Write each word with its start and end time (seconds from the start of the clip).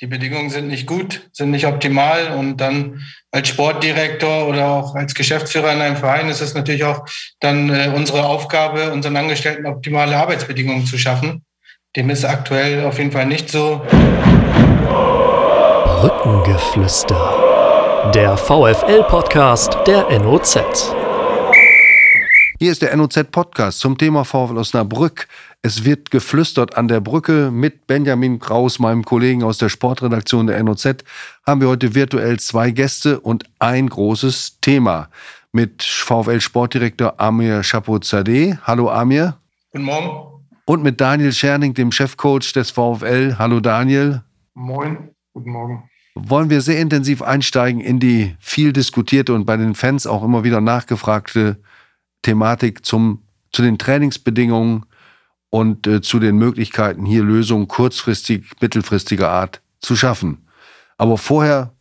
die 0.00 0.06
Bedingungen 0.06 0.48
sind 0.48 0.68
nicht 0.68 0.86
gut, 0.86 1.28
sind 1.32 1.50
nicht 1.50 1.66
optimal. 1.66 2.34
Und 2.36 2.56
dann 2.56 3.02
als 3.30 3.48
Sportdirektor 3.48 4.48
oder 4.48 4.68
auch 4.68 4.94
als 4.94 5.14
Geschäftsführer 5.14 5.72
in 5.72 5.80
einem 5.80 5.96
Verein 5.96 6.28
ist 6.28 6.40
es 6.40 6.54
natürlich 6.54 6.84
auch 6.84 7.04
dann 7.40 7.68
äh, 7.68 7.92
unsere 7.94 8.24
Aufgabe, 8.24 8.92
unseren 8.92 9.16
Angestellten 9.16 9.66
optimale 9.66 10.16
Arbeitsbedingungen 10.16 10.86
zu 10.86 10.96
schaffen. 10.96 11.44
Dem 11.96 12.08
ist 12.08 12.24
aktuell 12.24 12.84
auf 12.84 12.98
jeden 12.98 13.12
Fall 13.12 13.26
nicht 13.26 13.50
so. 13.50 13.82
Brückengeflüster. 15.84 18.12
Der 18.14 18.36
VFL-Podcast 18.36 19.76
der 19.86 20.06
NOZ. 20.18 20.99
Hier 22.62 22.72
ist 22.72 22.82
der 22.82 22.94
NOZ-Podcast 22.94 23.80
zum 23.80 23.96
Thema 23.96 24.26
VfL 24.26 24.58
Osnabrück. 24.58 25.28
Es 25.62 25.86
wird 25.86 26.10
geflüstert 26.10 26.76
an 26.76 26.88
der 26.88 27.00
Brücke 27.00 27.50
mit 27.50 27.86
Benjamin 27.86 28.38
Kraus, 28.38 28.78
meinem 28.78 29.02
Kollegen 29.02 29.42
aus 29.42 29.56
der 29.56 29.70
Sportredaktion 29.70 30.46
der 30.46 30.62
NOZ. 30.62 30.96
Haben 31.46 31.62
wir 31.62 31.68
heute 31.68 31.94
virtuell 31.94 32.38
zwei 32.38 32.70
Gäste 32.70 33.18
und 33.18 33.44
ein 33.60 33.88
großes 33.88 34.58
Thema 34.60 35.08
mit 35.52 35.82
VfL-Sportdirektor 35.82 37.14
Amir 37.18 37.62
Chapozadeh. 37.62 38.58
Hallo 38.64 38.90
Amir. 38.90 39.38
Guten 39.72 39.86
Morgen. 39.86 40.10
Und 40.66 40.82
mit 40.82 41.00
Daniel 41.00 41.32
Scherning, 41.32 41.72
dem 41.72 41.90
Chefcoach 41.90 42.52
des 42.52 42.72
VfL. 42.72 43.36
Hallo 43.38 43.60
Daniel. 43.60 44.20
Moin, 44.52 45.08
guten 45.32 45.50
Morgen. 45.50 45.84
Wollen 46.14 46.50
wir 46.50 46.60
sehr 46.60 46.78
intensiv 46.78 47.22
einsteigen 47.22 47.80
in 47.80 48.00
die 48.00 48.36
viel 48.38 48.74
diskutierte 48.74 49.32
und 49.32 49.46
bei 49.46 49.56
den 49.56 49.74
Fans 49.74 50.06
auch 50.06 50.22
immer 50.22 50.44
wieder 50.44 50.60
nachgefragte 50.60 51.56
Thematik 52.22 52.84
zum, 52.84 53.22
zu 53.52 53.62
den 53.62 53.78
Trainingsbedingungen 53.78 54.86
und 55.50 55.86
äh, 55.86 56.00
zu 56.00 56.18
den 56.18 56.36
Möglichkeiten, 56.36 57.04
hier 57.04 57.22
Lösungen 57.22 57.68
kurzfristig, 57.68 58.44
mittelfristiger 58.60 59.30
Art 59.30 59.60
zu 59.80 59.96
schaffen. 59.96 60.46
Aber 60.96 61.18
vorher 61.18 61.72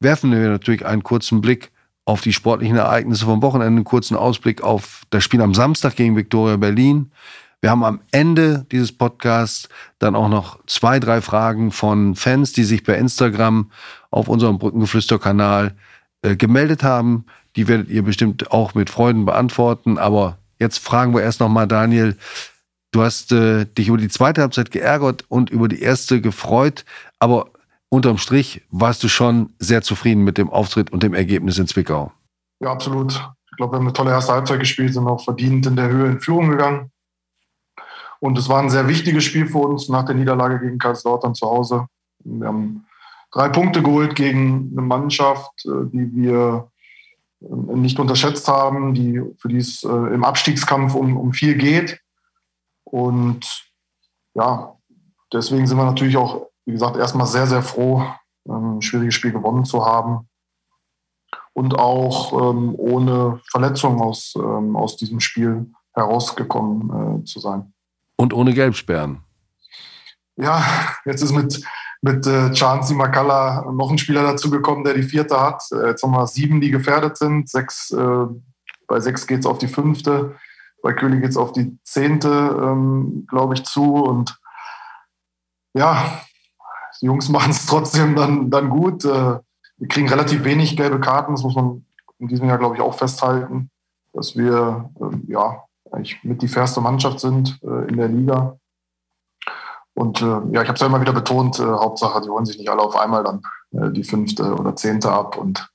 werfen 0.00 0.30
wir 0.30 0.48
natürlich 0.48 0.86
einen 0.86 1.02
kurzen 1.02 1.40
Blick 1.40 1.70
auf 2.04 2.22
die 2.22 2.32
sportlichen 2.32 2.76
Ereignisse 2.76 3.26
vom 3.26 3.42
Wochenende, 3.42 3.76
einen 3.76 3.84
kurzen 3.84 4.16
Ausblick 4.16 4.62
auf 4.62 5.02
das 5.10 5.24
Spiel 5.24 5.42
am 5.42 5.54
Samstag 5.54 5.96
gegen 5.96 6.16
Viktoria 6.16 6.56
Berlin. 6.56 7.10
Wir 7.60 7.70
haben 7.70 7.84
am 7.84 8.00
Ende 8.12 8.64
dieses 8.70 8.92
Podcasts 8.92 9.68
dann 9.98 10.14
auch 10.14 10.28
noch 10.28 10.64
zwei, 10.66 11.00
drei 11.00 11.20
Fragen 11.20 11.72
von 11.72 12.14
Fans, 12.14 12.52
die 12.52 12.64
sich 12.64 12.84
bei 12.84 12.94
Instagram 12.94 13.70
auf 14.10 14.28
unserem 14.28 14.58
Brückengeflüster-Kanal 14.58 15.74
äh, 16.22 16.36
gemeldet 16.36 16.82
haben. 16.82 17.26
Die 17.56 17.68
werdet 17.68 17.88
ihr 17.88 18.02
bestimmt 18.02 18.50
auch 18.52 18.74
mit 18.74 18.90
Freuden 18.90 19.24
beantworten. 19.24 19.98
Aber 19.98 20.38
jetzt 20.58 20.78
fragen 20.78 21.14
wir 21.14 21.22
erst 21.22 21.40
noch 21.40 21.48
mal 21.48 21.66
Daniel, 21.66 22.16
Du 22.90 23.02
hast 23.02 23.32
äh, 23.32 23.66
dich 23.66 23.88
über 23.88 23.98
die 23.98 24.08
zweite 24.08 24.40
Halbzeit 24.40 24.70
geärgert 24.70 25.24
und 25.28 25.50
über 25.50 25.68
die 25.68 25.82
erste 25.82 26.20
gefreut, 26.20 26.84
aber 27.18 27.50
unterm 27.90 28.18
Strich 28.18 28.62
warst 28.70 29.02
du 29.02 29.08
schon 29.08 29.52
sehr 29.58 29.82
zufrieden 29.82 30.24
mit 30.24 30.38
dem 30.38 30.48
Auftritt 30.50 30.90
und 30.90 31.02
dem 31.02 31.14
Ergebnis 31.14 31.58
in 31.58 31.66
Zwickau. 31.66 32.12
Ja, 32.60 32.72
absolut. 32.72 33.12
Ich 33.50 33.56
glaube, 33.56 33.72
wir 33.72 33.76
haben 33.78 33.86
eine 33.86 33.92
tolle 33.92 34.10
erste 34.10 34.32
Halbzeit 34.32 34.60
gespielt, 34.60 34.94
sind 34.94 35.06
auch 35.06 35.22
verdient 35.22 35.66
in 35.66 35.76
der 35.76 35.88
Höhe 35.88 36.06
in 36.06 36.20
Führung 36.20 36.50
gegangen. 36.50 36.90
Und 38.20 38.38
es 38.38 38.48
war 38.48 38.62
ein 38.62 38.70
sehr 38.70 38.88
wichtiges 38.88 39.24
Spiel 39.24 39.46
für 39.46 39.58
uns 39.58 39.88
nach 39.88 40.04
der 40.04 40.14
Niederlage 40.14 40.58
gegen 40.58 40.78
Kaiserslautern 40.78 41.34
zu 41.34 41.46
Hause. 41.46 41.86
Wir 42.24 42.48
haben 42.48 42.86
drei 43.32 43.48
Punkte 43.48 43.82
geholt 43.82 44.14
gegen 44.14 44.70
eine 44.72 44.82
Mannschaft, 44.82 45.64
äh, 45.66 45.86
die 45.92 46.14
wir 46.14 46.70
äh, 47.40 47.76
nicht 47.76 47.98
unterschätzt 47.98 48.48
haben, 48.48 48.94
die, 48.94 49.22
für 49.38 49.48
die 49.48 49.58
es 49.58 49.84
äh, 49.84 49.88
im 49.88 50.24
Abstiegskampf 50.24 50.94
um, 50.94 51.16
um 51.16 51.32
viel 51.32 51.56
geht. 51.56 52.00
Und 52.84 53.70
ja, 54.34 54.74
deswegen 55.32 55.66
sind 55.66 55.76
wir 55.76 55.84
natürlich 55.84 56.16
auch, 56.16 56.46
wie 56.64 56.72
gesagt, 56.72 56.96
erstmal 56.96 57.26
sehr, 57.26 57.46
sehr 57.46 57.62
froh, 57.62 58.04
ähm, 58.46 58.78
ein 58.78 58.82
schwieriges 58.82 59.14
Spiel 59.14 59.32
gewonnen 59.32 59.64
zu 59.64 59.84
haben. 59.84 60.28
Und 61.52 61.76
auch 61.76 62.32
ähm, 62.32 62.74
ohne 62.76 63.40
Verletzung 63.50 64.00
aus, 64.00 64.34
ähm, 64.36 64.76
aus 64.76 64.96
diesem 64.96 65.18
Spiel 65.18 65.72
herausgekommen 65.92 67.22
äh, 67.22 67.24
zu 67.24 67.40
sein. 67.40 67.72
Und 68.16 68.32
ohne 68.32 68.54
Gelbsperren. 68.54 69.22
Ja, 70.36 70.64
jetzt 71.04 71.22
ist 71.22 71.32
mit, 71.32 71.60
mit 72.00 72.26
äh, 72.26 72.52
Chansi 72.52 72.94
Makala 72.94 73.70
noch 73.72 73.90
ein 73.90 73.98
Spieler 73.98 74.22
dazugekommen, 74.22 74.84
der 74.84 74.94
die 74.94 75.02
vierte 75.02 75.40
hat. 75.40 75.62
Äh, 75.72 75.88
jetzt 75.88 76.02
haben 76.02 76.12
wir 76.12 76.26
sieben, 76.26 76.60
die 76.60 76.70
gefährdet 76.70 77.16
sind. 77.16 77.48
Sechs, 77.48 77.90
äh, 77.90 78.26
bei 78.86 79.00
sechs 79.00 79.26
geht 79.26 79.40
es 79.40 79.46
auf 79.46 79.58
die 79.58 79.68
fünfte 79.68 80.36
bei 80.82 80.92
König 80.92 81.22
jetzt 81.22 81.36
auf 81.36 81.52
die 81.52 81.78
zehnte, 81.84 82.28
ähm, 82.28 83.26
glaube 83.28 83.54
ich, 83.54 83.64
zu. 83.64 83.94
Und 83.96 84.38
ja, 85.74 86.20
die 87.00 87.06
Jungs 87.06 87.28
machen 87.28 87.50
es 87.50 87.66
trotzdem 87.66 88.14
dann, 88.14 88.50
dann 88.50 88.70
gut. 88.70 89.04
Äh, 89.04 89.38
wir 89.76 89.88
kriegen 89.88 90.08
relativ 90.08 90.44
wenig 90.44 90.76
gelbe 90.76 91.00
Karten, 91.00 91.32
das 91.32 91.42
muss 91.42 91.54
man 91.54 91.84
in 92.18 92.28
diesem 92.28 92.48
Jahr, 92.48 92.58
glaube 92.58 92.74
ich, 92.74 92.80
auch 92.80 92.94
festhalten, 92.94 93.70
dass 94.12 94.36
wir 94.36 94.90
äh, 95.00 95.32
ja 95.32 95.64
eigentlich 95.92 96.22
mit 96.24 96.42
die 96.42 96.48
fairste 96.48 96.80
Mannschaft 96.80 97.20
sind 97.20 97.60
äh, 97.62 97.88
in 97.88 97.96
der 97.96 98.08
Liga. 98.08 98.58
Und 99.98 100.22
äh, 100.22 100.24
ja, 100.52 100.62
ich 100.62 100.68
habe 100.68 100.74
es 100.74 100.80
ja 100.80 100.86
immer 100.86 101.00
wieder 101.00 101.12
betont, 101.12 101.58
äh, 101.58 101.64
Hauptsache, 101.64 102.20
die 102.20 102.28
holen 102.28 102.46
sich 102.46 102.56
nicht 102.56 102.70
alle 102.70 102.82
auf 102.82 102.94
einmal 102.94 103.24
dann 103.24 103.42
äh, 103.72 103.90
die 103.90 104.04
fünfte 104.04 104.54
oder 104.54 104.76
zehnte 104.76 105.10
ab. 105.10 105.36
Und 105.36 105.68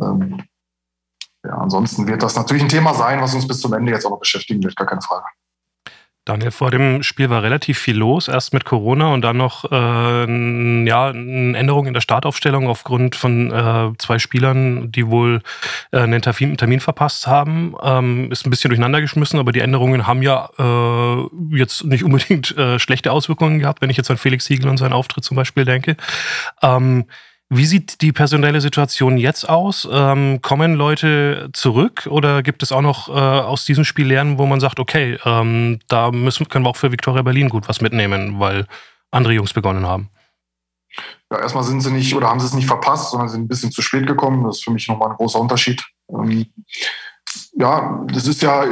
ähm, 0.00 0.44
ja, 1.44 1.58
ansonsten 1.58 2.06
wird 2.06 2.22
das 2.22 2.36
natürlich 2.36 2.62
ein 2.62 2.68
Thema 2.68 2.94
sein, 2.94 3.20
was 3.20 3.34
uns 3.34 3.48
bis 3.48 3.60
zum 3.60 3.72
Ende 3.72 3.90
jetzt 3.90 4.06
auch 4.06 4.10
noch 4.10 4.20
beschäftigen 4.20 4.62
wird, 4.62 4.76
gar 4.76 4.86
keine 4.86 5.02
Frage. 5.02 5.26
Daniel, 6.24 6.52
vor 6.52 6.70
dem 6.70 7.02
Spiel 7.02 7.28
war 7.28 7.42
relativ 7.42 7.78
viel 7.78 7.98
los, 7.98 8.28
erst 8.28 8.54
mit 8.54 8.64
Corona 8.64 9.12
und 9.12 9.20
dann 9.20 9.36
noch 9.36 9.70
äh, 9.70 10.86
ja, 10.86 11.08
eine 11.08 11.58
Änderung 11.58 11.86
in 11.86 11.92
der 11.92 12.00
Startaufstellung 12.00 12.66
aufgrund 12.66 13.14
von 13.14 13.52
äh, 13.52 13.90
zwei 13.98 14.18
Spielern, 14.18 14.90
die 14.90 15.08
wohl 15.08 15.42
äh, 15.92 15.98
einen 15.98 16.22
Termin, 16.22 16.56
Termin 16.56 16.80
verpasst 16.80 17.26
haben. 17.26 17.74
Ähm, 17.82 18.32
ist 18.32 18.46
ein 18.46 18.50
bisschen 18.50 18.70
durcheinander 18.70 19.02
geschmissen, 19.02 19.38
aber 19.38 19.52
die 19.52 19.60
Änderungen 19.60 20.06
haben 20.06 20.22
ja 20.22 20.48
äh, 20.58 21.26
jetzt 21.50 21.84
nicht 21.84 22.04
unbedingt 22.04 22.56
äh, 22.56 22.78
schlechte 22.78 23.12
Auswirkungen 23.12 23.58
gehabt, 23.58 23.82
wenn 23.82 23.90
ich 23.90 23.98
jetzt 23.98 24.10
an 24.10 24.16
Felix 24.16 24.46
Siegel 24.46 24.70
und 24.70 24.78
seinen 24.78 24.94
Auftritt 24.94 25.24
zum 25.24 25.36
Beispiel 25.36 25.66
denke. 25.66 25.96
Ähm, 26.62 27.04
wie 27.56 27.66
sieht 27.66 28.00
die 28.00 28.12
personelle 28.12 28.60
Situation 28.60 29.16
jetzt 29.16 29.48
aus? 29.48 29.88
Ähm, 29.90 30.40
kommen 30.42 30.74
Leute 30.74 31.50
zurück 31.52 32.06
oder 32.10 32.42
gibt 32.42 32.62
es 32.62 32.72
auch 32.72 32.82
noch 32.82 33.08
äh, 33.08 33.12
aus 33.12 33.64
diesem 33.64 33.84
Spiel 33.84 34.06
lernen, 34.06 34.38
wo 34.38 34.46
man 34.46 34.60
sagt, 34.60 34.80
okay, 34.80 35.18
ähm, 35.24 35.80
da 35.88 36.10
müssen, 36.10 36.48
können 36.48 36.64
wir 36.64 36.70
auch 36.70 36.76
für 36.76 36.92
Viktoria 36.92 37.22
Berlin 37.22 37.48
gut 37.48 37.68
was 37.68 37.80
mitnehmen, 37.80 38.40
weil 38.40 38.66
andere 39.10 39.34
Jungs 39.34 39.52
begonnen 39.52 39.86
haben? 39.86 40.10
Ja, 41.30 41.40
erstmal 41.40 41.64
sind 41.64 41.80
sie 41.80 41.90
nicht 41.90 42.14
oder 42.14 42.28
haben 42.28 42.40
sie 42.40 42.46
es 42.46 42.54
nicht 42.54 42.66
verpasst, 42.66 43.10
sondern 43.10 43.28
sind 43.28 43.42
ein 43.42 43.48
bisschen 43.48 43.72
zu 43.72 43.82
spät 43.82 44.06
gekommen. 44.06 44.44
Das 44.44 44.58
ist 44.58 44.64
für 44.64 44.70
mich 44.70 44.86
nochmal 44.88 45.10
ein 45.10 45.16
großer 45.16 45.40
Unterschied. 45.40 45.82
Ähm, 46.10 46.46
ja, 47.56 48.04
das 48.12 48.26
ist 48.26 48.42
ja 48.42 48.64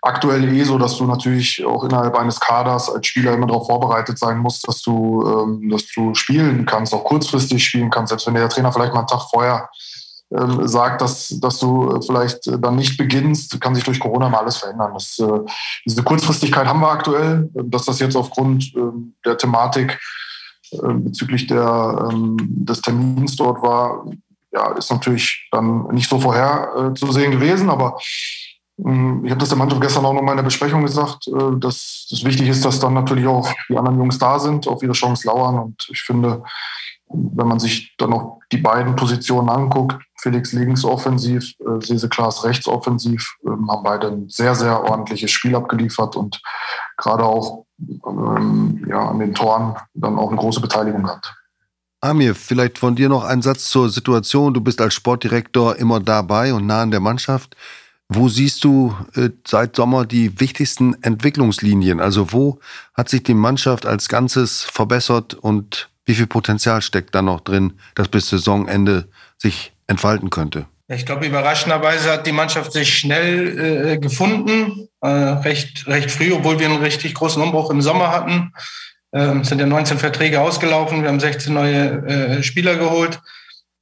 aktuell 0.00 0.52
eh 0.54 0.62
so, 0.62 0.78
dass 0.78 0.96
du 0.96 1.04
natürlich 1.06 1.64
auch 1.64 1.84
innerhalb 1.84 2.16
eines 2.16 2.38
Kaders 2.38 2.88
als 2.88 3.06
Spieler 3.06 3.34
immer 3.34 3.46
darauf 3.46 3.66
vorbereitet 3.66 4.18
sein 4.18 4.38
musst, 4.38 4.66
dass 4.68 4.80
du, 4.82 5.24
ähm, 5.26 5.68
dass 5.68 5.86
du 5.88 6.14
spielen 6.14 6.64
kannst, 6.64 6.94
auch 6.94 7.04
kurzfristig 7.04 7.64
spielen 7.64 7.90
kannst, 7.90 8.10
selbst 8.10 8.26
wenn 8.26 8.34
der 8.34 8.48
Trainer 8.48 8.72
vielleicht 8.72 8.92
mal 8.92 9.00
einen 9.00 9.08
Tag 9.08 9.22
vorher 9.30 9.68
ähm, 10.30 10.66
sagt, 10.68 11.02
dass, 11.02 11.28
dass 11.40 11.58
du 11.58 12.00
vielleicht 12.00 12.46
dann 12.46 12.76
nicht 12.76 12.96
beginnst, 12.96 13.60
kann 13.60 13.74
sich 13.74 13.84
durch 13.84 13.98
Corona 13.98 14.28
mal 14.28 14.38
alles 14.38 14.56
verändern. 14.56 14.92
Das, 14.94 15.18
äh, 15.18 15.40
diese 15.84 16.02
Kurzfristigkeit 16.04 16.66
haben 16.66 16.80
wir 16.80 16.90
aktuell, 16.90 17.50
dass 17.52 17.84
das 17.86 17.98
jetzt 17.98 18.16
aufgrund 18.16 18.72
äh, 18.76 18.80
der 19.26 19.36
Thematik 19.36 19.98
äh, 20.70 20.94
bezüglich 20.94 21.48
der, 21.48 22.08
ähm, 22.10 22.36
des 22.40 22.80
Termins 22.80 23.36
dort 23.36 23.62
war, 23.62 24.06
ja, 24.52 24.72
ist 24.72 24.90
natürlich 24.90 25.48
dann 25.50 25.86
nicht 25.88 26.08
so 26.08 26.20
vorherzusehen 26.20 27.32
gewesen, 27.32 27.70
aber 27.70 27.98
hm, 28.82 29.24
ich 29.24 29.30
habe 29.30 29.40
das 29.40 29.48
der 29.48 29.58
Mannschaft 29.58 29.82
gestern 29.82 30.04
auch 30.04 30.12
noch 30.12 30.22
mal 30.22 30.32
in 30.32 30.38
der 30.38 30.44
Besprechung 30.44 30.82
gesagt, 30.82 31.28
äh, 31.28 31.58
dass 31.58 32.08
es 32.10 32.24
wichtig 32.24 32.48
ist, 32.48 32.64
dass 32.64 32.80
dann 32.80 32.94
natürlich 32.94 33.26
auch 33.26 33.48
die 33.68 33.76
anderen 33.76 33.98
Jungs 33.98 34.18
da 34.18 34.38
sind, 34.38 34.66
auf 34.66 34.82
ihre 34.82 34.92
Chance 34.92 35.26
lauern. 35.26 35.58
Und 35.58 35.88
ich 35.90 36.02
finde, 36.02 36.42
wenn 37.08 37.46
man 37.46 37.60
sich 37.60 37.94
dann 37.98 38.10
noch 38.10 38.40
die 38.50 38.58
beiden 38.58 38.96
Positionen 38.96 39.48
anguckt, 39.48 40.02
Felix 40.20 40.52
links 40.52 40.84
offensiv, 40.84 41.52
äh, 41.60 41.84
Sese 41.84 42.08
Klaas 42.08 42.44
rechts 42.44 42.66
offensiv, 42.66 43.36
ähm, 43.46 43.70
haben 43.70 43.82
beide 43.82 44.08
ein 44.08 44.28
sehr, 44.28 44.54
sehr 44.54 44.82
ordentliches 44.82 45.30
Spiel 45.30 45.54
abgeliefert 45.54 46.16
und 46.16 46.40
gerade 46.96 47.24
auch 47.24 47.64
ähm, 47.78 48.84
ja, 48.88 49.08
an 49.08 49.18
den 49.18 49.34
Toren 49.34 49.76
dann 49.94 50.18
auch 50.18 50.28
eine 50.28 50.38
große 50.38 50.60
Beteiligung 50.60 51.02
gehabt. 51.02 51.34
Amir, 52.04 52.34
vielleicht 52.34 52.78
von 52.78 52.96
dir 52.96 53.08
noch 53.08 53.22
ein 53.22 53.42
Satz 53.42 53.68
zur 53.68 53.88
Situation. 53.88 54.52
Du 54.52 54.60
bist 54.60 54.80
als 54.80 54.92
Sportdirektor 54.92 55.76
immer 55.76 56.00
dabei 56.00 56.52
und 56.52 56.66
nah 56.66 56.82
an 56.82 56.90
der 56.90 56.98
Mannschaft. 56.98 57.54
Wo 58.08 58.28
siehst 58.28 58.64
du 58.64 58.94
äh, 59.14 59.30
seit 59.46 59.76
Sommer 59.76 60.04
die 60.04 60.40
wichtigsten 60.40 61.00
Entwicklungslinien? 61.02 62.00
Also 62.00 62.32
wo 62.32 62.58
hat 62.94 63.08
sich 63.08 63.22
die 63.22 63.34
Mannschaft 63.34 63.86
als 63.86 64.08
Ganzes 64.08 64.64
verbessert 64.64 65.34
und 65.34 65.90
wie 66.04 66.14
viel 66.14 66.26
Potenzial 66.26 66.82
steckt 66.82 67.14
da 67.14 67.22
noch 67.22 67.40
drin, 67.40 67.74
das 67.94 68.08
bis 68.08 68.28
Saisonende 68.28 69.08
sich 69.38 69.72
entfalten 69.86 70.28
könnte? 70.28 70.66
Ich 70.88 71.06
glaube, 71.06 71.26
überraschenderweise 71.26 72.10
hat 72.10 72.26
die 72.26 72.32
Mannschaft 72.32 72.72
sich 72.72 72.98
schnell 72.98 73.92
äh, 73.92 73.98
gefunden, 73.98 74.88
äh, 75.00 75.06
recht, 75.06 75.86
recht 75.86 76.10
früh, 76.10 76.32
obwohl 76.32 76.58
wir 76.58 76.66
einen 76.66 76.82
richtig 76.82 77.14
großen 77.14 77.40
Umbruch 77.40 77.70
im 77.70 77.80
Sommer 77.80 78.10
hatten 78.10 78.52
Ähm, 79.14 79.44
sind 79.44 79.60
ja 79.60 79.66
19 79.66 79.98
Verträge 79.98 80.40
ausgelaufen, 80.40 81.02
wir 81.02 81.08
haben 81.08 81.20
16 81.20 81.52
neue 81.52 82.06
äh, 82.06 82.42
Spieler 82.42 82.76
geholt. 82.76 83.20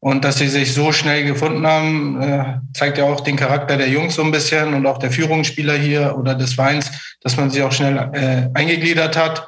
Und 0.02 0.24
dass 0.24 0.38
sie 0.38 0.48
sich 0.48 0.72
so 0.72 0.92
schnell 0.92 1.24
gefunden 1.24 1.66
haben, 1.66 2.22
äh, 2.22 2.44
zeigt 2.72 2.96
ja 2.96 3.04
auch 3.04 3.20
den 3.20 3.36
Charakter 3.36 3.76
der 3.76 3.90
Jungs 3.90 4.14
so 4.14 4.22
ein 4.22 4.30
bisschen 4.30 4.72
und 4.72 4.86
auch 4.86 4.96
der 4.96 5.10
Führungsspieler 5.10 5.74
hier 5.74 6.16
oder 6.18 6.34
des 6.34 6.54
Vereins, 6.54 6.90
dass 7.20 7.36
man 7.36 7.50
sich 7.50 7.62
auch 7.62 7.72
schnell 7.72 7.98
äh, 8.14 8.48
eingegliedert 8.58 9.18
hat. 9.18 9.46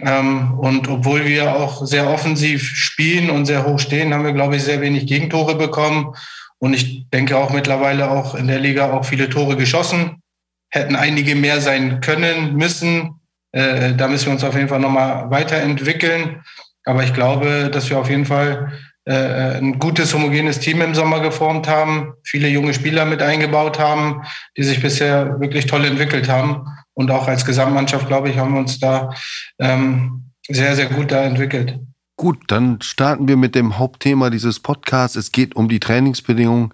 Ähm, 0.00 0.56
und 0.58 0.88
obwohl 0.88 1.24
wir 1.24 1.56
auch 1.56 1.84
sehr 1.84 2.08
offensiv 2.08 2.62
spielen 2.62 3.28
und 3.28 3.46
sehr 3.46 3.66
hoch 3.66 3.80
stehen, 3.80 4.14
haben 4.14 4.24
wir, 4.24 4.32
glaube 4.32 4.56
ich, 4.56 4.62
sehr 4.62 4.80
wenig 4.80 5.06
Gegentore 5.06 5.56
bekommen. 5.56 6.14
Und 6.58 6.74
ich 6.74 7.10
denke 7.10 7.36
auch 7.36 7.50
mittlerweile 7.50 8.08
auch 8.08 8.36
in 8.36 8.46
der 8.46 8.60
Liga 8.60 8.92
auch 8.92 9.04
viele 9.04 9.28
Tore 9.28 9.56
geschossen. 9.56 10.22
Hätten 10.70 10.94
einige 10.94 11.34
mehr 11.34 11.60
sein 11.60 12.00
können, 12.00 12.54
müssen. 12.54 13.20
Äh, 13.52 13.94
da 13.94 14.08
müssen 14.08 14.26
wir 14.26 14.32
uns 14.32 14.44
auf 14.44 14.54
jeden 14.54 14.68
Fall 14.68 14.80
nochmal 14.80 15.30
weiterentwickeln. 15.30 16.42
Aber 16.84 17.04
ich 17.04 17.14
glaube, 17.14 17.70
dass 17.70 17.88
wir 17.90 17.98
auf 17.98 18.10
jeden 18.10 18.26
Fall 18.26 18.72
äh, 19.04 19.58
ein 19.58 19.78
gutes, 19.78 20.14
homogenes 20.14 20.60
Team 20.60 20.80
im 20.80 20.94
Sommer 20.94 21.20
geformt 21.20 21.68
haben, 21.68 22.14
viele 22.22 22.48
junge 22.48 22.74
Spieler 22.74 23.04
mit 23.04 23.22
eingebaut 23.22 23.78
haben, 23.78 24.22
die 24.56 24.62
sich 24.62 24.80
bisher 24.80 25.40
wirklich 25.40 25.66
toll 25.66 25.84
entwickelt 25.84 26.28
haben. 26.28 26.66
Und 26.94 27.10
auch 27.10 27.26
als 27.26 27.44
Gesamtmannschaft, 27.44 28.06
glaube 28.06 28.30
ich, 28.30 28.38
haben 28.38 28.52
wir 28.52 28.60
uns 28.60 28.78
da 28.78 29.10
ähm, 29.58 30.30
sehr, 30.48 30.76
sehr 30.76 30.86
gut 30.86 31.10
da 31.10 31.22
entwickelt. 31.22 31.78
Gut, 32.16 32.38
dann 32.48 32.80
starten 32.82 33.26
wir 33.26 33.36
mit 33.36 33.54
dem 33.54 33.78
Hauptthema 33.78 34.30
dieses 34.30 34.60
Podcasts. 34.60 35.16
Es 35.16 35.32
geht 35.32 35.56
um 35.56 35.68
die 35.68 35.80
Trainingsbedingungen 35.80 36.72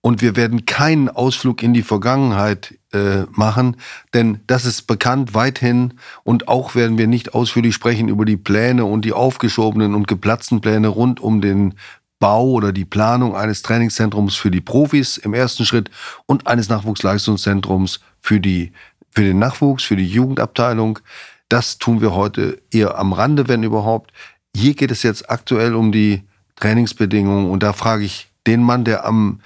und 0.00 0.22
wir 0.22 0.36
werden 0.36 0.64
keinen 0.64 1.08
Ausflug 1.08 1.62
in 1.62 1.74
die 1.74 1.82
Vergangenheit 1.82 2.78
äh, 2.92 3.22
machen, 3.32 3.76
denn 4.14 4.40
das 4.46 4.64
ist 4.64 4.82
bekannt 4.82 5.34
weithin 5.34 5.94
und 6.24 6.48
auch 6.48 6.74
werden 6.74 6.98
wir 6.98 7.06
nicht 7.06 7.34
ausführlich 7.34 7.74
sprechen 7.74 8.08
über 8.08 8.24
die 8.24 8.36
Pläne 8.36 8.84
und 8.84 9.04
die 9.04 9.12
aufgeschobenen 9.12 9.94
und 9.94 10.08
geplatzten 10.08 10.60
Pläne 10.60 10.88
rund 10.88 11.20
um 11.20 11.40
den 11.40 11.74
Bau 12.20 12.50
oder 12.50 12.72
die 12.72 12.84
Planung 12.84 13.36
eines 13.36 13.62
Trainingszentrums 13.62 14.34
für 14.34 14.50
die 14.50 14.60
Profis 14.60 15.16
im 15.18 15.34
ersten 15.34 15.64
Schritt 15.64 15.90
und 16.26 16.46
eines 16.46 16.68
Nachwuchsleistungszentrums 16.68 18.00
für 18.20 18.40
die 18.40 18.72
für 19.10 19.24
den 19.24 19.38
Nachwuchs, 19.38 19.84
für 19.84 19.96
die 19.96 20.06
Jugendabteilung. 20.06 21.00
Das 21.48 21.78
tun 21.78 22.00
wir 22.00 22.14
heute 22.14 22.60
eher 22.70 22.98
am 22.98 23.12
Rande, 23.12 23.48
wenn 23.48 23.62
überhaupt. 23.62 24.12
Hier 24.54 24.74
geht 24.74 24.90
es 24.90 25.02
jetzt 25.02 25.30
aktuell 25.30 25.74
um 25.74 25.92
die 25.92 26.22
Trainingsbedingungen 26.56 27.50
und 27.50 27.62
da 27.62 27.72
frage 27.72 28.04
ich 28.04 28.28
den 28.46 28.62
Mann, 28.62 28.84
der 28.84 29.04
am 29.04 29.40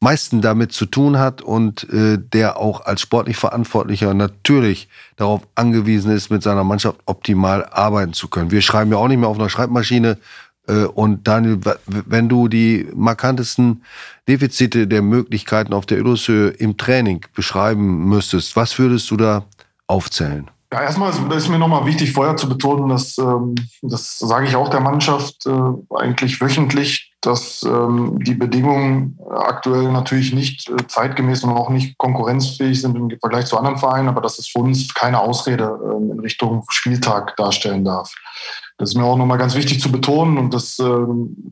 meisten 0.00 0.40
damit 0.40 0.72
zu 0.72 0.86
tun 0.86 1.18
hat 1.18 1.42
und 1.42 1.88
äh, 1.90 2.18
der 2.18 2.56
auch 2.56 2.80
als 2.86 3.02
sportlich 3.02 3.36
Verantwortlicher 3.36 4.14
natürlich 4.14 4.88
darauf 5.16 5.46
angewiesen 5.54 6.10
ist, 6.10 6.30
mit 6.30 6.42
seiner 6.42 6.64
Mannschaft 6.64 6.98
optimal 7.04 7.66
arbeiten 7.66 8.14
zu 8.14 8.28
können. 8.28 8.50
Wir 8.50 8.62
schreiben 8.62 8.90
ja 8.90 8.96
auch 8.96 9.08
nicht 9.08 9.18
mehr 9.18 9.28
auf 9.28 9.38
einer 9.38 9.50
Schreibmaschine. 9.50 10.18
Äh, 10.66 10.84
und 10.84 11.28
Daniel, 11.28 11.60
wenn 11.86 12.30
du 12.30 12.48
die 12.48 12.88
markantesten 12.94 13.84
Defizite 14.26 14.86
der 14.86 15.02
Möglichkeiten 15.02 15.74
auf 15.74 15.84
der 15.84 15.98
Illushöhe 15.98 16.48
im 16.48 16.78
Training 16.78 17.26
beschreiben 17.34 18.06
müsstest, 18.08 18.56
was 18.56 18.78
würdest 18.78 19.10
du 19.10 19.18
da 19.18 19.44
aufzählen? 19.86 20.50
Ja, 20.72 20.82
erstmal 20.82 21.12
ist 21.32 21.48
mir 21.48 21.58
nochmal 21.58 21.84
wichtig, 21.84 22.12
vorher 22.12 22.36
zu 22.36 22.48
betonen, 22.48 22.88
dass, 22.88 23.18
ähm, 23.18 23.56
das 23.82 24.18
sage 24.18 24.46
ich 24.46 24.54
auch 24.54 24.68
der 24.68 24.80
Mannschaft 24.80 25.44
äh, 25.46 25.50
eigentlich 25.96 26.40
wöchentlich, 26.40 27.09
dass 27.20 27.62
ähm, 27.62 28.18
die 28.22 28.34
Bedingungen 28.34 29.18
aktuell 29.28 29.92
natürlich 29.92 30.32
nicht 30.32 30.68
äh, 30.70 30.86
zeitgemäß 30.86 31.44
und 31.44 31.50
auch 31.50 31.68
nicht 31.68 31.98
konkurrenzfähig 31.98 32.80
sind 32.80 32.96
im 32.96 33.10
Vergleich 33.20 33.46
zu 33.46 33.58
anderen 33.58 33.76
Vereinen, 33.76 34.08
aber 34.08 34.20
dass 34.20 34.38
es 34.38 34.48
für 34.48 34.60
uns 34.60 34.94
keine 34.94 35.20
Ausrede 35.20 35.78
ähm, 35.84 36.12
in 36.12 36.20
Richtung 36.20 36.64
Spieltag 36.70 37.36
darstellen 37.36 37.84
darf. 37.84 38.14
Das 38.78 38.90
ist 38.90 38.96
mir 38.96 39.04
auch 39.04 39.18
nochmal 39.18 39.36
ganz 39.36 39.54
wichtig 39.54 39.80
zu 39.82 39.92
betonen 39.92 40.38
und 40.38 40.54
das, 40.54 40.76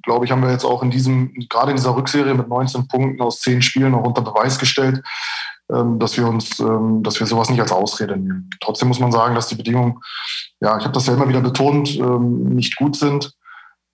glaube 0.02 0.24
ich, 0.24 0.30
haben 0.30 0.40
wir 0.40 0.50
jetzt 0.50 0.64
auch 0.64 0.82
in 0.82 0.90
diesem, 0.90 1.34
gerade 1.50 1.72
in 1.72 1.76
dieser 1.76 1.94
Rückserie 1.94 2.32
mit 2.32 2.48
19 2.48 2.88
Punkten 2.88 3.20
aus 3.20 3.40
10 3.40 3.60
Spielen 3.60 3.92
noch 3.92 4.02
unter 4.02 4.22
Beweis 4.22 4.58
gestellt, 4.58 5.02
ähm, 5.70 5.98
dass 5.98 6.16
wir 6.16 6.26
uns, 6.26 6.58
ähm, 6.60 7.02
dass 7.02 7.20
wir 7.20 7.26
sowas 7.26 7.50
nicht 7.50 7.60
als 7.60 7.72
Ausrede 7.72 8.16
nehmen. 8.16 8.48
Trotzdem 8.60 8.88
muss 8.88 9.00
man 9.00 9.12
sagen, 9.12 9.34
dass 9.34 9.48
die 9.48 9.54
Bedingungen, 9.54 10.00
ja, 10.60 10.78
ich 10.78 10.84
habe 10.84 10.94
das 10.94 11.06
ja 11.06 11.12
immer 11.12 11.28
wieder 11.28 11.42
betont, 11.42 11.94
ähm, 11.98 12.54
nicht 12.54 12.76
gut 12.76 12.96
sind. 12.96 13.34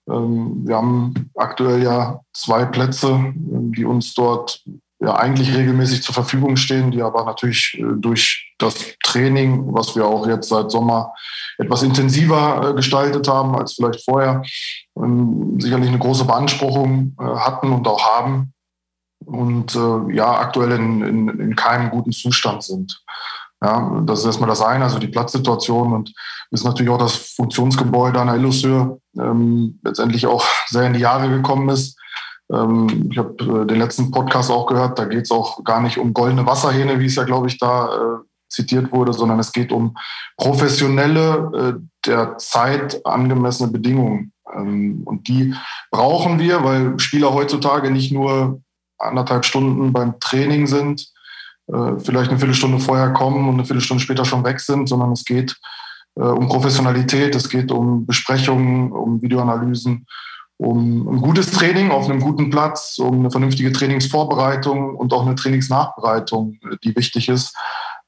Wir 0.07 0.75
haben 0.75 1.31
aktuell 1.35 1.81
ja 1.81 2.21
zwei 2.33 2.65
Plätze, 2.65 3.33
die 3.35 3.85
uns 3.85 4.13
dort 4.13 4.63
ja 4.99 5.15
eigentlich 5.15 5.55
regelmäßig 5.55 6.03
zur 6.03 6.13
Verfügung 6.13 6.55
stehen, 6.57 6.91
die 6.91 7.01
aber 7.01 7.25
natürlich 7.25 7.77
äh, 7.79 7.83
durch 7.97 8.53
das 8.57 8.75
Training, 9.03 9.73
was 9.73 9.95
wir 9.95 10.05
auch 10.05 10.27
jetzt 10.27 10.49
seit 10.49 10.71
Sommer 10.71 11.13
etwas 11.57 11.83
intensiver 11.83 12.69
äh, 12.69 12.73
gestaltet 12.73 13.27
haben 13.27 13.55
als 13.55 13.73
vielleicht 13.73 14.03
vorher, 14.03 14.41
sicherlich 15.57 15.89
eine 15.89 15.99
große 15.99 16.25
Beanspruchung 16.25 17.15
äh, 17.19 17.23
hatten 17.23 17.71
und 17.71 17.87
auch 17.87 18.01
haben 18.01 18.53
und 19.25 19.73
ja, 19.73 20.39
aktuell 20.39 20.73
in, 20.73 21.01
in, 21.01 21.39
in 21.39 21.55
keinem 21.55 21.89
guten 21.89 22.11
Zustand 22.11 22.61
sind. 22.61 23.01
Ja, 23.63 24.01
das 24.05 24.19
ist 24.19 24.25
erstmal 24.25 24.49
das 24.49 24.61
eine, 24.61 24.83
also 24.83 24.99
die 24.99 25.07
Platzsituation 25.07 25.93
und 25.93 26.13
ist 26.51 26.65
natürlich 26.65 26.91
auch 26.91 26.99
das 26.99 27.15
Funktionsgebäude 27.35 28.19
an 28.19 28.27
der 28.27 28.35
Illushöhe 28.35 28.99
ähm, 29.17 29.79
letztendlich 29.83 30.27
auch 30.27 30.45
sehr 30.67 30.83
in 30.83 30.93
die 30.93 30.99
Jahre 30.99 31.29
gekommen 31.29 31.69
ist. 31.69 31.97
Ähm, 32.51 33.09
ich 33.11 33.17
habe 33.17 33.33
äh, 33.43 33.65
den 33.65 33.79
letzten 33.79 34.11
Podcast 34.11 34.51
auch 34.51 34.67
gehört, 34.67 34.99
da 34.99 35.05
geht 35.05 35.23
es 35.23 35.31
auch 35.31 35.63
gar 35.63 35.81
nicht 35.81 35.97
um 35.97 36.13
goldene 36.13 36.45
Wasserhähne, 36.45 36.99
wie 36.99 37.05
es 37.05 37.15
ja, 37.15 37.23
glaube 37.23 37.47
ich, 37.47 37.57
da 37.57 37.87
äh, 37.87 38.17
zitiert 38.49 38.91
wurde, 38.91 39.13
sondern 39.13 39.39
es 39.39 39.51
geht 39.51 39.71
um 39.71 39.97
professionelle, 40.37 41.79
äh, 41.79 41.81
der 42.05 42.37
Zeit 42.37 43.05
angemessene 43.05 43.71
Bedingungen. 43.71 44.31
Ähm, 44.53 45.01
und 45.05 45.27
die 45.27 45.55
brauchen 45.91 46.39
wir, 46.39 46.63
weil 46.63 46.99
Spieler 46.99 47.33
heutzutage 47.33 47.89
nicht 47.89 48.11
nur 48.11 48.61
anderthalb 48.99 49.45
Stunden 49.45 49.91
beim 49.91 50.19
Training 50.19 50.67
sind, 50.67 51.07
äh, 51.67 51.99
vielleicht 51.99 52.29
eine 52.29 52.39
Viertelstunde 52.39 52.79
vorher 52.79 53.11
kommen 53.13 53.47
und 53.47 53.55
eine 53.55 53.65
Viertelstunde 53.65 54.01
später 54.01 54.25
schon 54.25 54.43
weg 54.43 54.59
sind, 54.59 54.87
sondern 54.87 55.11
es 55.11 55.25
geht 55.25 55.57
äh, 56.15 56.21
um 56.21 56.47
Professionalität, 56.47 57.35
es 57.35 57.49
geht 57.49 57.71
um 57.71 58.05
Besprechungen, 58.05 58.91
um 58.91 59.21
Videoanalysen, 59.21 60.05
um 60.57 61.07
ein 61.07 61.21
gutes 61.21 61.51
Training 61.51 61.91
auf 61.91 62.09
einem 62.09 62.21
guten 62.21 62.49
Platz, 62.49 62.97
um 62.99 63.19
eine 63.19 63.31
vernünftige 63.31 63.71
Trainingsvorbereitung 63.71 64.95
und 64.95 65.11
auch 65.13 65.25
eine 65.25 65.35
Trainingsnachbereitung, 65.35 66.57
die 66.83 66.95
wichtig 66.95 67.29
ist. 67.29 67.55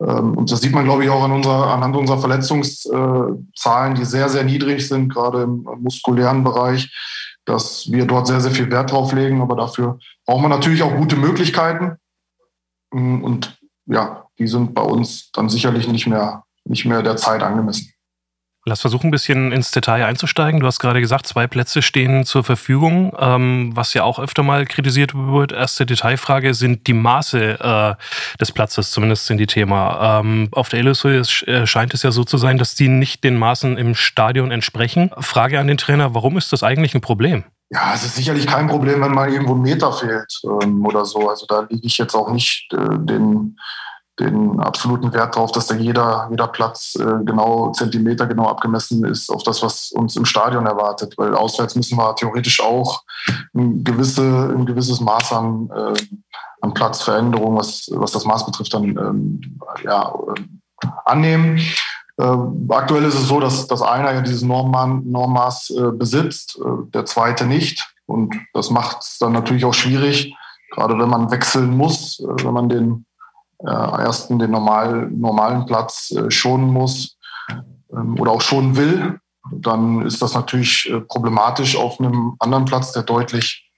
Ähm, 0.01 0.37
und 0.37 0.51
das 0.51 0.61
sieht 0.61 0.73
man, 0.73 0.85
glaube 0.85 1.03
ich, 1.03 1.09
auch 1.09 1.23
an 1.23 1.31
unserer, 1.31 1.73
anhand 1.73 1.95
unserer 1.95 2.19
Verletzungszahlen, 2.19 3.95
die 3.95 4.05
sehr, 4.05 4.29
sehr 4.29 4.43
niedrig 4.43 4.87
sind, 4.87 5.13
gerade 5.13 5.43
im 5.43 5.67
muskulären 5.81 6.43
Bereich 6.43 6.89
dass 7.47 7.89
wir 7.89 8.05
dort 8.05 8.27
sehr, 8.27 8.41
sehr 8.41 8.51
viel 8.51 8.69
Wert 8.69 8.91
drauf 8.91 9.13
legen. 9.13 9.41
Aber 9.41 9.55
dafür 9.55 9.99
braucht 10.25 10.41
man 10.41 10.51
natürlich 10.51 10.83
auch 10.83 10.95
gute 10.95 11.15
Möglichkeiten. 11.15 11.95
Und 12.91 13.57
ja, 13.85 14.25
die 14.37 14.47
sind 14.47 14.73
bei 14.73 14.81
uns 14.81 15.31
dann 15.31 15.49
sicherlich 15.49 15.87
nicht 15.87 16.07
mehr, 16.07 16.43
nicht 16.65 16.85
mehr 16.85 17.01
der 17.01 17.17
Zeit 17.17 17.41
angemessen. 17.41 17.91
Lass 18.67 18.81
versuchen, 18.81 19.07
ein 19.07 19.11
bisschen 19.11 19.53
ins 19.53 19.71
Detail 19.71 20.05
einzusteigen. 20.05 20.59
Du 20.59 20.67
hast 20.67 20.79
gerade 20.79 20.99
gesagt, 20.99 21.25
zwei 21.25 21.47
Plätze 21.47 21.81
stehen 21.81 22.25
zur 22.25 22.43
Verfügung, 22.43 23.13
ähm, 23.17 23.71
was 23.73 23.93
ja 23.93 24.03
auch 24.03 24.19
öfter 24.19 24.43
mal 24.43 24.65
kritisiert 24.65 25.13
wird. 25.15 25.53
Erste 25.53 25.85
Detailfrage 25.85 26.53
sind 26.53 26.85
die 26.87 26.93
Maße 26.93 27.61
äh, 27.61 27.95
des 28.41 28.51
Platzes, 28.51 28.91
zumindest 28.91 29.25
sind 29.25 29.37
die 29.37 29.47
Thema. 29.47 30.19
Ähm, 30.19 30.49
auf 30.51 30.67
der 30.67 30.81
Illusoy 30.81 31.15
äh, 31.15 31.65
scheint 31.65 31.93
es 31.93 32.03
ja 32.03 32.11
so 32.11 32.25
zu 32.25 32.37
sein, 32.37 32.57
dass 32.57 32.75
die 32.75 32.89
nicht 32.89 33.23
den 33.23 33.37
Maßen 33.37 33.77
im 33.77 33.95
Stadion 33.95 34.51
entsprechen. 34.51 35.11
Frage 35.17 35.61
an 35.61 35.67
den 35.67 35.77
Trainer, 35.77 36.13
warum 36.13 36.37
ist 36.37 36.51
das 36.51 36.61
eigentlich 36.61 36.93
ein 36.93 36.99
Problem? 36.99 37.45
Ja, 37.69 37.93
es 37.93 38.05
ist 38.05 38.15
sicherlich 38.15 38.47
kein 38.47 38.67
Problem, 38.67 39.01
wenn 39.01 39.13
mal 39.13 39.31
irgendwo 39.31 39.53
ein 39.53 39.61
Meter 39.61 39.91
fehlt 39.91 40.41
ähm, 40.61 40.85
oder 40.85 41.03
so. 41.03 41.29
Also 41.29 41.45
da 41.47 41.67
liege 41.69 41.85
ich 41.85 41.97
jetzt 41.97 42.15
auch 42.15 42.31
nicht 42.31 42.71
äh, 42.73 42.97
den 42.97 43.57
den 44.19 44.59
absoluten 44.59 45.13
Wert 45.13 45.35
darauf, 45.35 45.51
dass 45.51 45.67
da 45.67 45.75
jeder, 45.75 46.27
jeder 46.31 46.47
Platz 46.47 46.95
äh, 46.99 47.23
genau 47.23 47.71
Zentimeter 47.71 48.25
genau 48.25 48.47
abgemessen 48.47 49.05
ist 49.05 49.29
auf 49.29 49.43
das, 49.43 49.61
was 49.61 49.91
uns 49.91 50.15
im 50.15 50.25
Stadion 50.25 50.65
erwartet. 50.65 51.13
Weil 51.17 51.35
auswärts 51.35 51.75
müssen 51.75 51.97
wir 51.97 52.15
theoretisch 52.15 52.61
auch 52.61 53.03
ein, 53.53 53.83
gewisse, 53.83 54.53
ein 54.55 54.65
gewisses 54.65 54.99
Maß 55.01 55.33
an, 55.33 55.69
äh, 55.69 56.17
an 56.61 56.73
Platzveränderung, 56.73 57.57
was, 57.57 57.89
was 57.93 58.11
das 58.11 58.25
Maß 58.25 58.45
betrifft, 58.45 58.73
dann 58.73 58.83
ähm, 58.83 59.59
ja, 59.83 60.11
äh, 60.35 60.87
annehmen. 61.05 61.61
Äh, 62.17 62.37
aktuell 62.69 63.03
ist 63.03 63.15
es 63.15 63.27
so, 63.27 63.39
dass, 63.39 63.67
dass 63.67 63.81
einer 63.81 64.13
ja 64.13 64.21
dieses 64.21 64.41
Normmaß, 64.41 65.03
Normmaß 65.03 65.69
äh, 65.71 65.91
besitzt, 65.91 66.59
äh, 66.63 66.91
der 66.91 67.05
zweite 67.05 67.45
nicht. 67.45 67.93
Und 68.05 68.35
das 68.53 68.69
macht 68.69 69.01
es 69.01 69.17
dann 69.19 69.33
natürlich 69.33 69.65
auch 69.65 69.73
schwierig, 69.73 70.33
gerade 70.71 70.97
wenn 70.97 71.09
man 71.09 71.29
wechseln 71.29 71.75
muss, 71.75 72.23
wenn 72.23 72.53
man 72.53 72.69
den 72.69 73.05
äh, 73.59 73.69
ersten 73.69 74.39
den 74.39 74.51
normal, 74.51 75.09
normalen 75.09 75.65
Platz 75.65 76.11
äh, 76.11 76.29
schonen 76.29 76.71
muss 76.71 77.17
ähm, 77.91 78.19
oder 78.19 78.31
auch 78.31 78.41
schonen 78.41 78.75
will, 78.75 79.19
dann 79.51 80.05
ist 80.05 80.21
das 80.21 80.33
natürlich 80.33 80.89
äh, 80.89 81.01
problematisch 81.01 81.75
auf 81.75 81.99
einem 81.99 82.35
anderen 82.39 82.65
Platz, 82.65 82.91
der 82.91 83.03
deutlich, 83.03 83.69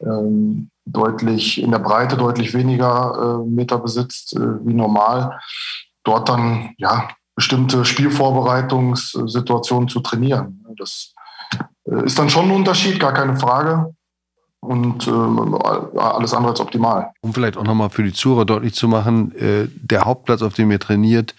ähm, 0.00 0.70
deutlich 0.84 1.62
in 1.62 1.70
der 1.70 1.78
Breite 1.78 2.16
deutlich 2.16 2.52
weniger 2.54 3.40
äh, 3.42 3.48
Meter 3.48 3.78
besitzt 3.78 4.36
äh, 4.36 4.66
wie 4.66 4.74
normal. 4.74 5.38
Dort 6.04 6.28
dann 6.28 6.74
ja 6.76 7.08
bestimmte 7.34 7.84
Spielvorbereitungssituationen 7.84 9.88
zu 9.88 10.00
trainieren. 10.00 10.64
Das 10.76 11.12
äh, 11.88 12.04
ist 12.04 12.18
dann 12.18 12.30
schon 12.30 12.46
ein 12.46 12.52
Unterschied, 12.52 13.00
gar 13.00 13.12
keine 13.12 13.36
Frage. 13.36 13.94
Und 14.60 15.06
äh, 15.06 15.10
alles 15.10 16.32
andere 16.32 16.52
als 16.52 16.60
optimal. 16.60 17.10
Um 17.20 17.34
vielleicht 17.34 17.58
auch 17.58 17.64
nochmal 17.64 17.90
für 17.90 18.02
die 18.02 18.14
Zuhörer 18.14 18.46
deutlich 18.46 18.74
zu 18.74 18.88
machen, 18.88 19.36
äh, 19.36 19.68
der 19.74 20.06
Hauptplatz, 20.06 20.40
auf 20.40 20.54
dem 20.54 20.70
ihr 20.70 20.80
trainiert, 20.80 21.34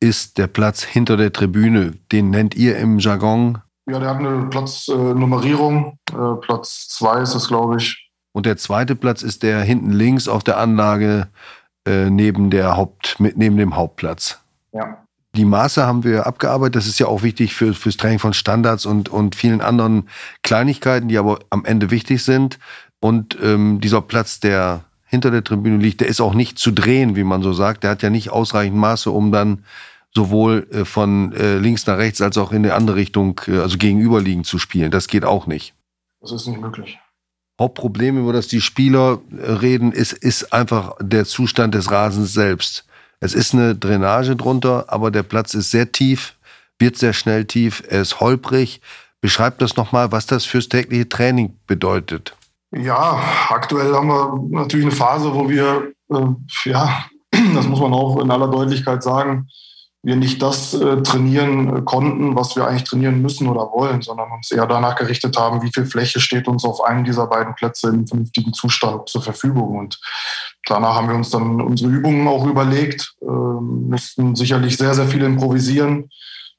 ist 0.00 0.38
der 0.38 0.46
Platz 0.46 0.82
hinter 0.82 1.18
der 1.18 1.34
Tribüne. 1.34 1.92
Den 2.10 2.30
nennt 2.30 2.54
ihr 2.54 2.78
im 2.78 2.98
Jargon? 2.98 3.58
Ja, 3.86 3.98
der 3.98 4.08
hat 4.08 4.18
eine 4.18 4.46
Platznummerierung. 4.46 5.98
Äh, 6.12 6.36
Platz 6.40 6.88
zwei 6.88 7.20
ist 7.20 7.34
es, 7.34 7.48
glaube 7.48 7.76
ich. 7.76 8.10
Und 8.32 8.46
der 8.46 8.56
zweite 8.56 8.96
Platz 8.96 9.22
ist 9.22 9.42
der 9.42 9.60
hinten 9.60 9.92
links 9.92 10.26
auf 10.26 10.42
der 10.42 10.56
Anlage 10.56 11.28
äh, 11.86 12.08
neben, 12.08 12.48
der 12.48 12.76
Haupt, 12.76 13.20
mit, 13.20 13.36
neben 13.36 13.58
dem 13.58 13.76
Hauptplatz. 13.76 14.40
Ja. 14.72 15.04
Die 15.34 15.44
Maße 15.46 15.86
haben 15.86 16.04
wir 16.04 16.26
abgearbeitet. 16.26 16.76
Das 16.76 16.86
ist 16.86 16.98
ja 16.98 17.06
auch 17.06 17.22
wichtig 17.22 17.54
für, 17.54 17.72
fürs 17.72 17.96
Training 17.96 18.18
von 18.18 18.34
Standards 18.34 18.84
und, 18.84 19.08
und 19.08 19.34
vielen 19.34 19.62
anderen 19.62 20.08
Kleinigkeiten, 20.42 21.08
die 21.08 21.16
aber 21.16 21.38
am 21.48 21.64
Ende 21.64 21.90
wichtig 21.90 22.22
sind. 22.22 22.58
Und 23.00 23.38
ähm, 23.42 23.80
dieser 23.80 24.02
Platz, 24.02 24.40
der 24.40 24.84
hinter 25.04 25.30
der 25.30 25.42
Tribüne 25.42 25.78
liegt, 25.78 26.00
der 26.00 26.08
ist 26.08 26.20
auch 26.20 26.34
nicht 26.34 26.58
zu 26.58 26.70
drehen, 26.70 27.16
wie 27.16 27.24
man 27.24 27.42
so 27.42 27.52
sagt. 27.52 27.82
Der 27.82 27.90
hat 27.90 28.02
ja 28.02 28.10
nicht 28.10 28.30
ausreichend 28.30 28.76
Maße, 28.76 29.10
um 29.10 29.32
dann 29.32 29.64
sowohl 30.14 30.68
äh, 30.70 30.84
von 30.84 31.32
äh, 31.32 31.56
links 31.56 31.86
nach 31.86 31.96
rechts 31.96 32.20
als 32.20 32.36
auch 32.36 32.52
in 32.52 32.62
die 32.62 32.70
andere 32.70 32.96
Richtung, 32.96 33.40
äh, 33.46 33.58
also 33.58 33.78
gegenüberliegend 33.78 34.46
zu 34.46 34.58
spielen. 34.58 34.90
Das 34.90 35.08
geht 35.08 35.24
auch 35.24 35.46
nicht. 35.46 35.74
Das 36.20 36.32
ist 36.32 36.46
nicht 36.46 36.60
möglich. 36.60 36.98
Hauptproblem, 37.58 38.18
über 38.18 38.32
das 38.32 38.48
die 38.48 38.60
Spieler 38.60 39.20
reden, 39.30 39.92
ist, 39.92 40.12
ist 40.12 40.52
einfach 40.52 40.96
der 41.00 41.24
Zustand 41.24 41.74
des 41.74 41.90
Rasens 41.90 42.32
selbst. 42.32 42.86
Es 43.22 43.34
ist 43.34 43.54
eine 43.54 43.76
Drainage 43.76 44.34
drunter, 44.34 44.86
aber 44.88 45.12
der 45.12 45.22
Platz 45.22 45.54
ist 45.54 45.70
sehr 45.70 45.92
tief, 45.92 46.34
wird 46.80 46.96
sehr 46.96 47.12
schnell 47.12 47.44
tief, 47.44 47.84
er 47.88 48.02
ist 48.02 48.18
holprig. 48.18 48.80
Beschreibt 49.20 49.62
das 49.62 49.76
nochmal, 49.76 50.10
was 50.10 50.26
das 50.26 50.44
fürs 50.44 50.68
tägliche 50.68 51.08
Training 51.08 51.56
bedeutet. 51.68 52.34
Ja, 52.72 53.22
aktuell 53.48 53.94
haben 53.94 54.08
wir 54.08 54.58
natürlich 54.58 54.86
eine 54.86 54.94
Phase, 54.94 55.32
wo 55.32 55.48
wir, 55.48 55.92
äh, 56.10 56.68
ja, 56.68 57.04
das 57.54 57.68
muss 57.68 57.78
man 57.78 57.92
auch 57.92 58.20
in 58.20 58.28
aller 58.28 58.48
Deutlichkeit 58.48 59.04
sagen, 59.04 59.46
wir 60.02 60.16
nicht 60.16 60.42
das 60.42 60.74
äh, 60.74 61.00
trainieren 61.02 61.76
äh, 61.76 61.82
konnten, 61.82 62.34
was 62.34 62.56
wir 62.56 62.66
eigentlich 62.66 62.82
trainieren 62.82 63.22
müssen 63.22 63.46
oder 63.46 63.70
wollen, 63.72 64.02
sondern 64.02 64.32
uns 64.32 64.50
eher 64.50 64.66
danach 64.66 64.96
gerichtet 64.96 65.36
haben, 65.36 65.62
wie 65.62 65.70
viel 65.72 65.86
Fläche 65.86 66.18
steht 66.18 66.48
uns 66.48 66.64
auf 66.64 66.82
einem 66.82 67.04
dieser 67.04 67.28
beiden 67.28 67.54
Plätze 67.54 67.90
im 67.90 68.04
vernünftigen 68.08 68.52
Zustand 68.52 69.08
zur 69.08 69.22
Verfügung. 69.22 69.76
Und 69.78 70.00
danach 70.66 70.94
haben 70.94 71.08
wir 71.08 71.14
uns 71.14 71.30
dann 71.30 71.60
unsere 71.60 71.90
Übungen 71.90 72.26
auch 72.28 72.46
überlegt, 72.46 73.14
äh, 73.20 73.26
mussten 73.26 74.34
sicherlich 74.34 74.76
sehr, 74.76 74.94
sehr 74.94 75.08
viel 75.08 75.22
improvisieren. 75.22 76.08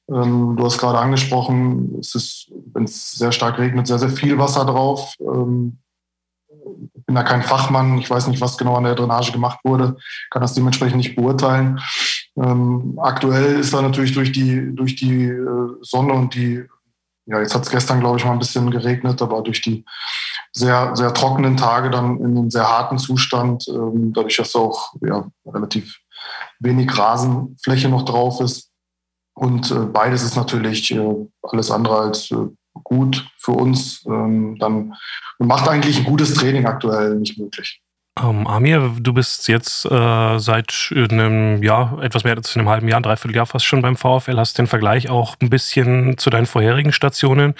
Ähm, 0.10 0.55
du 0.57 0.65
hast 0.65 0.77
gerade 0.77 1.00
angesprochen, 1.00 1.98
es 2.00 2.13
ist, 2.15 2.51
wenn 2.74 2.83
es 2.83 3.12
sehr 3.12 3.31
stark 3.31 3.57
regnet, 3.57 3.88
sehr, 3.88 4.00
sehr 4.00 4.10
viel 4.10 4.38
Wasser 4.38 4.65
drauf. 4.65 5.15
Ähm, 5.19 5.79
ich 6.93 7.05
bin 7.05 7.15
da 7.15 7.24
kein 7.24 7.43
Fachmann, 7.43 7.98
ich 7.98 8.10
weiß 8.10 8.27
nicht, 8.27 8.41
was 8.41 8.57
genau 8.57 8.75
an 8.75 8.83
der 8.83 8.95
Drainage 8.95 9.31
gemacht 9.31 9.60
wurde, 9.63 9.98
kann 10.29 10.41
das 10.41 10.53
dementsprechend 10.53 10.98
nicht 10.98 11.15
beurteilen. 11.15 11.79
Ähm, 12.38 12.98
aktuell 13.01 13.60
ist 13.60 13.74
da 13.74 13.81
natürlich 13.81 14.13
durch 14.13 14.31
die, 14.31 14.75
durch 14.75 14.95
die 14.95 15.25
äh, 15.25 15.69
Sonne 15.81 16.13
und 16.13 16.33
die, 16.36 16.63
ja, 17.25 17.39
jetzt 17.39 17.55
hat 17.55 17.63
es 17.63 17.69
gestern, 17.69 18.00
glaube 18.00 18.17
ich, 18.17 18.25
mal 18.25 18.33
ein 18.33 18.39
bisschen 18.39 18.69
geregnet, 18.72 19.22
aber 19.22 19.41
durch 19.41 19.62
die 19.62 19.86
sehr, 20.55 20.95
sehr 20.95 21.13
trockenen 21.13 21.57
Tage 21.57 21.89
dann 21.89 22.17
in 22.19 22.38
einem 22.38 22.51
sehr 22.51 22.67
harten 22.67 22.98
Zustand, 22.98 23.67
ähm, 23.67 24.13
dadurch, 24.13 24.38
dass 24.38 24.55
auch 24.55 24.93
ja, 25.01 25.27
relativ 25.45 26.00
wenig 26.60 26.95
Rasenfläche 26.98 27.89
noch 27.89 28.05
drauf 28.05 28.39
ist. 28.39 28.72
Und 29.36 29.72
äh, 29.72 29.86
beides 29.86 30.24
ist 30.24 30.36
natürlich 30.36 30.91
äh, 30.91 31.27
alles 31.41 31.72
andere 31.72 31.98
als 31.98 32.29
äh, 32.31 32.38
gut 32.83 33.27
für 33.39 33.53
uns. 33.53 34.05
Ähm, 34.05 34.57
dann 34.60 34.93
macht 35.39 35.67
eigentlich 35.67 36.00
ein 36.00 36.05
gutes 36.05 36.33
Training 36.36 36.65
aktuell 36.65 37.15
nicht 37.15 37.38
möglich. 37.38 37.83
Ähm, 38.22 38.46
Amir, 38.46 38.91
du 39.00 39.12
bist 39.12 39.48
jetzt 39.48 39.86
äh, 39.86 40.38
seit 40.38 40.91
einem 40.96 41.63
Jahr, 41.63 42.00
etwas 42.03 42.24
mehr 42.24 42.36
als 42.36 42.55
einem 42.55 42.70
halben 42.70 42.88
Jahr, 42.88 43.01
dreiviertel 43.01 43.36
Jahr 43.36 43.48
fast 43.48 43.65
schon 43.65 43.82
beim 43.82 43.98
VfL, 43.98 44.38
hast 44.38 44.58
den 44.60 44.67
Vergleich 44.67 45.10
auch 45.10 45.36
ein 45.41 45.50
bisschen 45.50 46.17
zu 46.20 46.29
deinen 46.29 46.46
vorherigen 46.46 46.91
Stationen. 46.91 47.55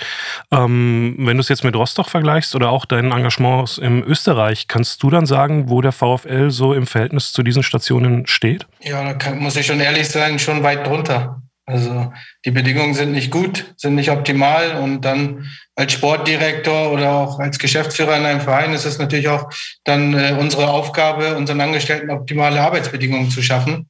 Ähm, 0.52 1.16
wenn 1.18 1.38
du 1.38 1.42
es 1.42 1.50
jetzt 1.50 1.64
mit 1.64 1.76
Rostock 1.76 2.08
vergleichst 2.08 2.56
oder 2.56 2.70
auch 2.70 2.86
deinen 2.86 3.12
Engagements 3.12 3.80
im 3.80 4.04
Österreich, 4.04 4.68
kannst 4.68 5.02
du 5.02 5.10
dann 5.10 5.26
sagen, 5.26 5.70
wo 5.70 5.82
der 5.82 5.92
VfL 5.92 6.52
so 6.52 6.74
im 6.74 6.86
Verhältnis 6.86 7.32
zu 7.32 7.42
diesen 7.42 7.64
Stationen 7.64 8.28
steht? 8.28 8.68
Ja, 8.80 9.04
da 9.04 9.14
kann, 9.16 9.40
muss 9.40 9.56
ich 9.56 9.66
schon 9.66 9.80
ehrlich 9.80 10.08
sagen, 10.08 10.38
schon 10.38 10.62
weit 10.62 10.86
drunter. 10.86 11.42
Also 11.66 12.12
die 12.44 12.52
Bedingungen 12.52 12.94
sind 12.94 13.14
nicht 13.14 13.32
gut, 13.32 13.74
sind 13.78 13.96
nicht 13.96 14.12
optimal 14.12 14.82
und 14.82 15.02
dann 15.02 15.48
als 15.76 15.94
Sportdirektor 15.94 16.92
oder 16.92 17.14
auch 17.14 17.40
als 17.40 17.58
Geschäftsführer 17.58 18.18
in 18.18 18.26
einem 18.26 18.42
Verein 18.42 18.74
ist 18.74 18.86
es 18.86 19.00
natürlich 19.00 19.30
auch 19.30 19.50
dann 19.86 20.14
äh, 20.14 20.36
unsere 20.38 20.70
Aufgabe, 20.70 21.36
unseren 21.38 21.62
Angestellten 21.62 22.10
optimale 22.10 22.62
Arbeitsbedingungen 22.62 23.32
zu 23.32 23.42
schaffen. 23.42 23.90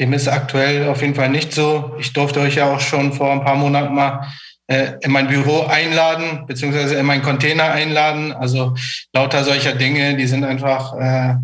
Dem 0.00 0.12
ist 0.12 0.26
aktuell 0.26 0.88
auf 0.88 1.00
jeden 1.00 1.14
Fall 1.14 1.28
nicht 1.28 1.52
so. 1.52 1.94
Ich 2.00 2.12
durfte 2.12 2.40
euch 2.40 2.56
ja 2.56 2.72
auch 2.74 2.80
schon 2.80 3.12
vor 3.12 3.30
ein 3.30 3.44
paar 3.44 3.56
Monaten 3.56 3.94
mal 3.94 4.26
äh, 4.66 4.94
in 5.02 5.12
mein 5.12 5.28
Büro 5.28 5.62
einladen, 5.62 6.46
beziehungsweise 6.46 6.94
in 6.94 7.04
meinen 7.06 7.22
Container 7.22 7.70
einladen. 7.72 8.32
Also 8.32 8.74
lauter 9.12 9.44
solcher 9.44 9.74
Dinge, 9.74 10.16
die 10.16 10.26
sind 10.26 10.44
einfach 10.44 10.94
äh, 10.98 11.34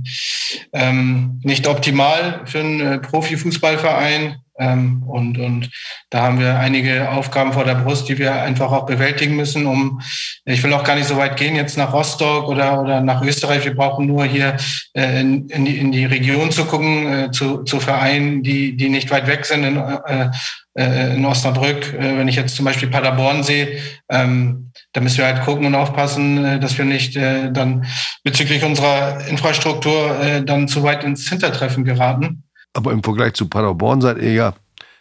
ähm, 0.73 1.41
nicht 1.45 1.67
optimal 1.67 2.43
für 2.47 2.61
einen 2.61 2.81
äh, 2.81 2.99
Profifußballverein. 2.99 4.37
Ähm, 4.59 5.03
und, 5.07 5.39
und 5.39 5.71
da 6.11 6.23
haben 6.23 6.41
wir 6.41 6.59
einige 6.59 7.11
Aufgaben 7.11 7.53
vor 7.53 7.65
der 7.65 7.77
Brust, 7.77 8.09
die 8.09 8.19
wir 8.19 8.43
einfach 8.43 8.73
auch 8.73 8.87
bewältigen 8.87 9.37
müssen, 9.37 9.67
um, 9.67 10.01
ich 10.45 10.63
will 10.63 10.73
auch 10.73 10.85
gar 10.85 10.97
nicht 10.97 11.07
so 11.07 11.17
weit 11.17 11.37
gehen, 11.37 11.55
jetzt 11.55 11.79
nach 11.79 11.93
Rostock 11.93 12.49
oder, 12.49 12.81
oder 12.81 13.01
nach 13.01 13.23
Österreich. 13.23 13.65
Wir 13.65 13.75
brauchen 13.75 14.07
nur 14.07 14.25
hier 14.25 14.57
äh, 14.95 15.21
in, 15.21 15.49
in, 15.49 15.65
die, 15.65 15.79
in 15.79 15.93
die 15.93 16.05
Region 16.05 16.51
zu 16.51 16.65
gucken, 16.65 17.07
äh, 17.07 17.31
zu, 17.31 17.63
zu 17.65 17.79
Vereinen, 17.79 18.43
die, 18.43 18.77
die 18.77 18.89
nicht 18.89 19.11
weit 19.11 19.27
weg 19.27 19.45
sind 19.47 19.65
in, 19.65 19.77
äh, 19.77 20.31
äh 20.75 21.15
in 21.15 21.25
Osnabrück. 21.25 21.95
Äh, 21.95 22.19
wenn 22.19 22.29
ich 22.29 22.37
jetzt 22.37 22.57
zum 22.57 22.65
Beispiel 22.65 22.89
Paderborn 22.89 23.43
sehe, 23.43 23.79
ähm, 24.11 24.73
da 24.93 25.01
müssen 25.01 25.19
wir 25.19 25.27
halt 25.27 25.45
gucken 25.45 25.67
und 25.67 25.75
aufpassen, 25.75 26.45
äh, 26.45 26.61
dass 26.61 26.77
wir 26.79 26.85
nicht 26.85 27.17
dann 27.17 27.87
bezüglich 28.25 28.65
unserer 28.65 29.27
Infrastruktur 29.29 30.43
dann 30.45 30.69
zu 30.69 30.83
weit 30.83 31.05
ins 31.05 31.29
Hintertreffen 31.29 31.85
geraten. 31.85 32.45
Aber 32.79 32.93
im 32.93 33.03
Vergleich 33.03 33.35
zu 33.35 33.49
Paderborn 33.49 34.01
seid 34.01 34.19
ihr 34.19 34.33
ja 34.33 34.55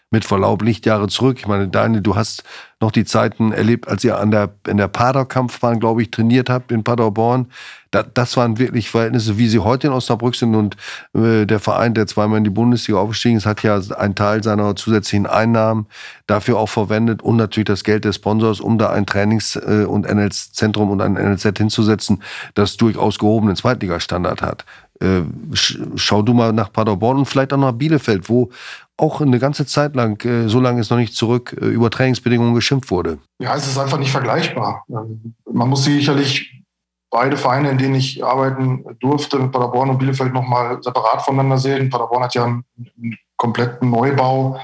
mit 0.10 0.26
Verlaub 0.26 0.64
Lichtjahre 0.64 1.08
zurück. 1.10 1.38
Ich 1.38 1.46
meine, 1.46 1.68
Daniel, 1.68 2.02
du 2.02 2.16
hast 2.16 2.44
noch 2.80 2.92
die 2.92 3.06
Zeiten 3.06 3.52
erlebt, 3.52 3.88
als 3.88 4.04
ihr 4.04 4.18
an 4.18 4.32
der, 4.32 4.50
in 4.68 4.78
der 4.78 4.88
Paderkampfbahn, 4.88 5.80
glaube 5.80 6.02
ich, 6.02 6.10
trainiert 6.10 6.50
habt 6.50 6.72
in 6.72 6.84
Paderborn. 6.84 7.48
Da, 7.92 8.04
das 8.04 8.36
waren 8.36 8.58
wirklich 8.58 8.90
Verhältnisse, 8.90 9.38
wie 9.38 9.48
sie 9.48 9.60
heute 9.60 9.88
in 9.88 9.94
Osnabrück 9.94 10.36
sind. 10.36 10.56
Und 10.56 10.76
äh, 11.14 11.46
der 11.46 11.60
Verein, 11.60 11.94
der 11.94 12.08
zweimal 12.08 12.40
in 12.40 12.46
die 12.46 12.50
Bundesliga 12.50 13.00
aufgestiegen 13.00 13.38
ist, 13.38 13.46
hat 13.46 13.62
ja 13.62 13.80
einen 13.98 14.16
Teil 14.16 14.44
seiner 14.44 14.76
zusätzlichen 14.76 15.28
Einnahmen 15.28 15.86
dafür 16.26 16.58
auch 16.58 16.70
verwendet 16.70 17.22
und 17.22 17.36
natürlich 17.36 17.68
das 17.68 17.84
Geld 17.84 18.06
des 18.06 18.16
Sponsors, 18.16 18.60
um 18.60 18.78
da 18.78 18.90
ein 18.90 19.06
Trainings- 19.06 19.56
äh, 19.56 19.86
und 19.86 20.06
NLZ-Zentrum 20.06 20.90
und 20.90 21.02
ein 21.02 21.14
NLZ 21.14 21.58
hinzusetzen, 21.58 22.24
das 22.56 22.78
durchaus 22.78 23.20
gehobenen 23.20 23.56
Zweitligastandard 23.56 24.42
hat. 24.42 24.66
Äh, 25.02 25.24
schau 25.54 26.22
du 26.22 26.34
mal 26.34 26.54
nach 26.54 26.72
Paderborn 26.72 27.18
und 27.18 27.26
vielleicht 27.26 27.54
auch 27.54 27.58
nach 27.58 27.72
Bielefeld, 27.72 28.30
wo 28.30 28.50
auch 28.98 29.22
eine 29.22 29.40
ganze 29.40 29.66
Zeit 29.66 29.96
lang, 29.96 30.24
äh, 30.26 30.48
so 30.48 30.60
lange 30.60 30.82
ist 30.82 30.90
noch 30.90 30.98
nicht 30.98 31.14
zurück, 31.14 31.56
äh, 31.62 31.66
über 31.66 31.90
Trainingsbedingungen 31.90 32.56
geschimpft 32.56 32.90
wurde. 32.90 33.20
Ja, 33.40 33.56
es 33.56 33.68
ist 33.68 33.78
einfach 33.78 34.00
nicht 34.00 34.12
vergleichbar. 34.12 34.84
Ähm, 34.90 35.36
man 35.52 35.70
muss 35.70 35.84
sicherlich 35.84 36.64
beide 37.10 37.38
Vereine, 37.38 37.70
in 37.70 37.78
denen 37.78 37.96
ich 37.96 38.24
arbeiten 38.24 38.86
durfte, 39.00 39.38
Paderborn 39.48 39.92
und 39.92 40.00
Bielefeld, 40.00 40.34
nochmal 40.34 40.82
separat 40.82 41.22
voneinander 41.22 41.58
sehen. 41.58 41.90
Paderborn 41.90 42.24
hat 42.24 42.34
ja 42.34 42.46
einen, 42.46 42.66
einen 42.78 43.18
kompletten 43.38 43.90
Neubau 43.90 44.60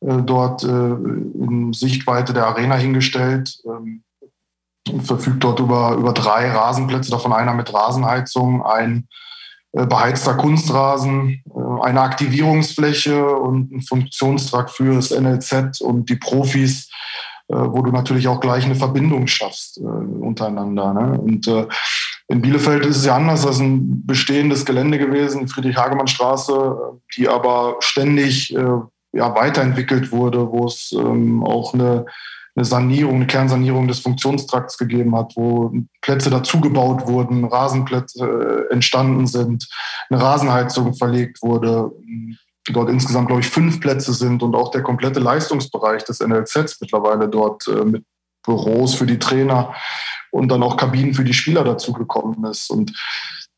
äh, 0.00 0.22
dort 0.22 0.64
äh, 0.64 0.66
in 0.66 1.72
Sichtweite 1.72 2.32
der 2.32 2.46
Arena 2.46 2.76
hingestellt. 2.76 3.58
Ähm, 3.66 4.02
verfügt 5.02 5.42
dort 5.42 5.60
über, 5.60 5.94
über 5.94 6.12
drei 6.12 6.50
Rasenplätze, 6.50 7.10
davon 7.10 7.32
einer 7.32 7.54
mit 7.54 7.72
Rasenheizung, 7.72 8.62
ein 8.64 9.08
beheizter 9.86 10.34
Kunstrasen, 10.34 11.42
äh, 11.54 11.82
eine 11.82 12.00
Aktivierungsfläche 12.00 13.26
und 13.26 13.72
ein 13.72 13.82
Funktionstrakt 13.82 14.70
für 14.70 14.94
das 14.94 15.10
NLZ 15.10 15.80
und 15.80 16.08
die 16.08 16.16
Profis, 16.16 16.90
äh, 17.48 17.56
wo 17.56 17.82
du 17.82 17.90
natürlich 17.90 18.28
auch 18.28 18.40
gleich 18.40 18.64
eine 18.64 18.76
Verbindung 18.76 19.26
schaffst 19.26 19.78
untereinander. 19.78 20.94
Ne? 20.94 21.20
Und 21.20 21.50
in 22.28 22.40
Bielefeld 22.40 22.86
ist 22.86 22.98
es 22.98 23.04
ja 23.04 23.16
anders, 23.16 23.42
das 23.42 23.56
ist 23.56 23.62
ein 23.62 24.06
bestehendes 24.06 24.64
Gelände 24.64 24.98
gewesen, 24.98 25.46
Friedrich-Hagemann-Straße, 25.46 26.76
die 27.16 27.28
aber 27.28 27.76
ständig 27.80 28.56
ja, 29.14 29.34
weiterentwickelt 29.34 30.10
wurde, 30.10 30.50
wo 30.50 30.66
es 30.66 30.92
ähm, 30.92 31.44
auch 31.44 31.74
eine 31.74 32.06
eine 32.56 32.64
Sanierung, 32.64 33.16
eine 33.16 33.26
Kernsanierung 33.26 33.88
des 33.88 34.00
Funktionstrakts 34.00 34.78
gegeben 34.78 35.16
hat, 35.16 35.32
wo 35.34 35.72
Plätze 36.00 36.30
dazugebaut 36.30 37.06
wurden, 37.06 37.44
Rasenplätze 37.44 38.68
äh, 38.70 38.72
entstanden 38.72 39.26
sind, 39.26 39.68
eine 40.08 40.22
Rasenheizung 40.22 40.94
verlegt 40.94 41.42
wurde. 41.42 41.90
dort 42.70 42.90
insgesamt, 42.90 43.26
glaube 43.26 43.40
ich, 43.40 43.48
fünf 43.48 43.80
Plätze 43.80 44.12
sind 44.12 44.42
und 44.42 44.54
auch 44.54 44.70
der 44.70 44.82
komplette 44.82 45.20
Leistungsbereich 45.20 46.04
des 46.04 46.20
NLZs 46.20 46.80
mittlerweile 46.80 47.28
dort 47.28 47.66
äh, 47.66 47.84
mit 47.84 48.04
Büros 48.44 48.94
für 48.94 49.06
die 49.06 49.18
Trainer 49.18 49.74
und 50.30 50.48
dann 50.48 50.62
auch 50.62 50.76
Kabinen 50.76 51.14
für 51.14 51.24
die 51.24 51.34
Spieler 51.34 51.64
dazugekommen 51.64 52.44
ist. 52.44 52.70
Und 52.70 52.92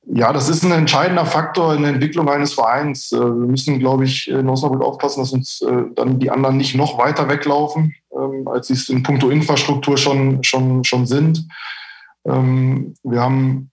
ja, 0.09 0.33
das 0.33 0.49
ist 0.49 0.63
ein 0.63 0.71
entscheidender 0.71 1.27
Faktor 1.27 1.75
in 1.75 1.83
der 1.83 1.93
Entwicklung 1.93 2.29
eines 2.31 2.55
Vereins. 2.55 3.13
Äh, 3.13 3.19
wir 3.19 3.47
müssen, 3.47 3.79
glaube 3.79 4.05
ich, 4.05 4.29
in 4.29 4.49
Osnabrück 4.49 4.83
aufpassen, 4.83 5.21
dass 5.21 5.33
uns 5.33 5.59
dann 5.95 6.19
die 6.19 6.31
anderen 6.31 6.57
nicht 6.57 6.75
noch 6.75 6.97
weiter 6.97 7.29
weglaufen, 7.29 7.95
als 8.47 8.69
sie 8.69 8.75
es 8.75 8.89
in 8.89 9.03
puncto 9.03 9.31
Infrastruktur 9.31 9.97
schon, 9.97 10.43
schon, 10.43 10.85
schon 10.85 11.07
sind. 11.07 11.47
Ähm, 12.27 12.95
wir 13.03 13.21
haben 13.21 13.71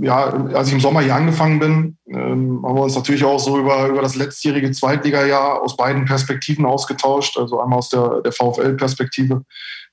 ja, 0.00 0.26
als 0.54 0.68
ich 0.68 0.74
im 0.74 0.80
Sommer 0.80 1.00
hier 1.00 1.16
angefangen 1.16 1.58
bin, 1.58 1.98
ähm, 2.08 2.62
haben 2.64 2.76
wir 2.76 2.82
uns 2.82 2.94
natürlich 2.94 3.24
auch 3.24 3.40
so 3.40 3.58
über, 3.58 3.88
über 3.88 4.00
das 4.00 4.14
letztjährige 4.14 4.70
Zweitliga-Jahr 4.70 5.60
aus 5.62 5.76
beiden 5.76 6.04
Perspektiven 6.04 6.64
ausgetauscht. 6.64 7.36
Also 7.36 7.60
einmal 7.60 7.78
aus 7.78 7.88
der, 7.88 8.20
der 8.20 8.30
VfL-Perspektive 8.30 9.42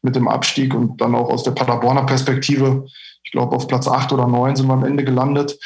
mit 0.04 0.16
dem 0.16 0.28
Abstieg 0.28 0.76
und 0.76 1.02
dann 1.02 1.16
auch 1.16 1.30
aus 1.30 1.44
der 1.44 1.52
Paderborner 1.52 2.04
Perspektive. 2.04 2.86
Ich 3.24 3.32
glaube, 3.32 3.56
auf 3.56 3.68
Platz 3.68 3.88
acht 3.88 4.14
oder 4.14 4.28
neun 4.28 4.56
sind 4.56 4.68
wir 4.68 4.74
am 4.74 4.86
Ende 4.86 5.04
gelandet. 5.04 5.58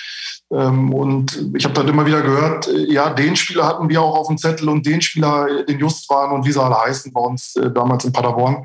Ähm, 0.53 0.93
und 0.93 1.50
ich 1.55 1.65
habe 1.65 1.74
dann 1.74 1.88
immer 1.88 2.05
wieder 2.05 2.22
gehört, 2.22 2.67
äh, 2.67 2.91
ja, 2.91 3.10
den 3.10 3.36
Spieler 3.36 3.65
hatten 3.65 3.89
wir 3.89 4.01
auch 4.01 4.15
auf 4.15 4.27
dem 4.27 4.38
Zettel 4.38 4.69
und 4.69 4.86
den 4.86 5.01
Spieler, 5.01 5.48
äh, 5.48 5.65
den 5.65 5.79
Just 5.79 6.07
waren 6.10 6.31
und 6.31 6.45
wie 6.45 6.51
sie 6.51 6.62
alle 6.62 6.79
heißen 6.79 7.12
bei 7.12 7.22
uns 7.22 7.55
äh, 7.55 7.72
damals 7.72 8.05
in 8.05 8.13
Paderborn. 8.13 8.63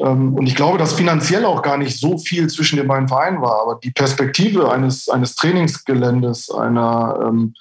Ähm, 0.00 0.34
und 0.34 0.46
ich 0.46 0.54
glaube, 0.54 0.76
dass 0.76 0.92
finanziell 0.92 1.46
auch 1.46 1.62
gar 1.62 1.78
nicht 1.78 1.98
so 1.98 2.18
viel 2.18 2.48
zwischen 2.48 2.76
den 2.76 2.88
beiden 2.88 3.08
Vereinen 3.08 3.40
war, 3.40 3.62
aber 3.62 3.78
die 3.82 3.90
Perspektive 3.90 4.70
eines, 4.70 5.08
eines 5.08 5.34
Trainingsgeländes, 5.34 6.50
einer 6.50 7.18
ähm, 7.26 7.54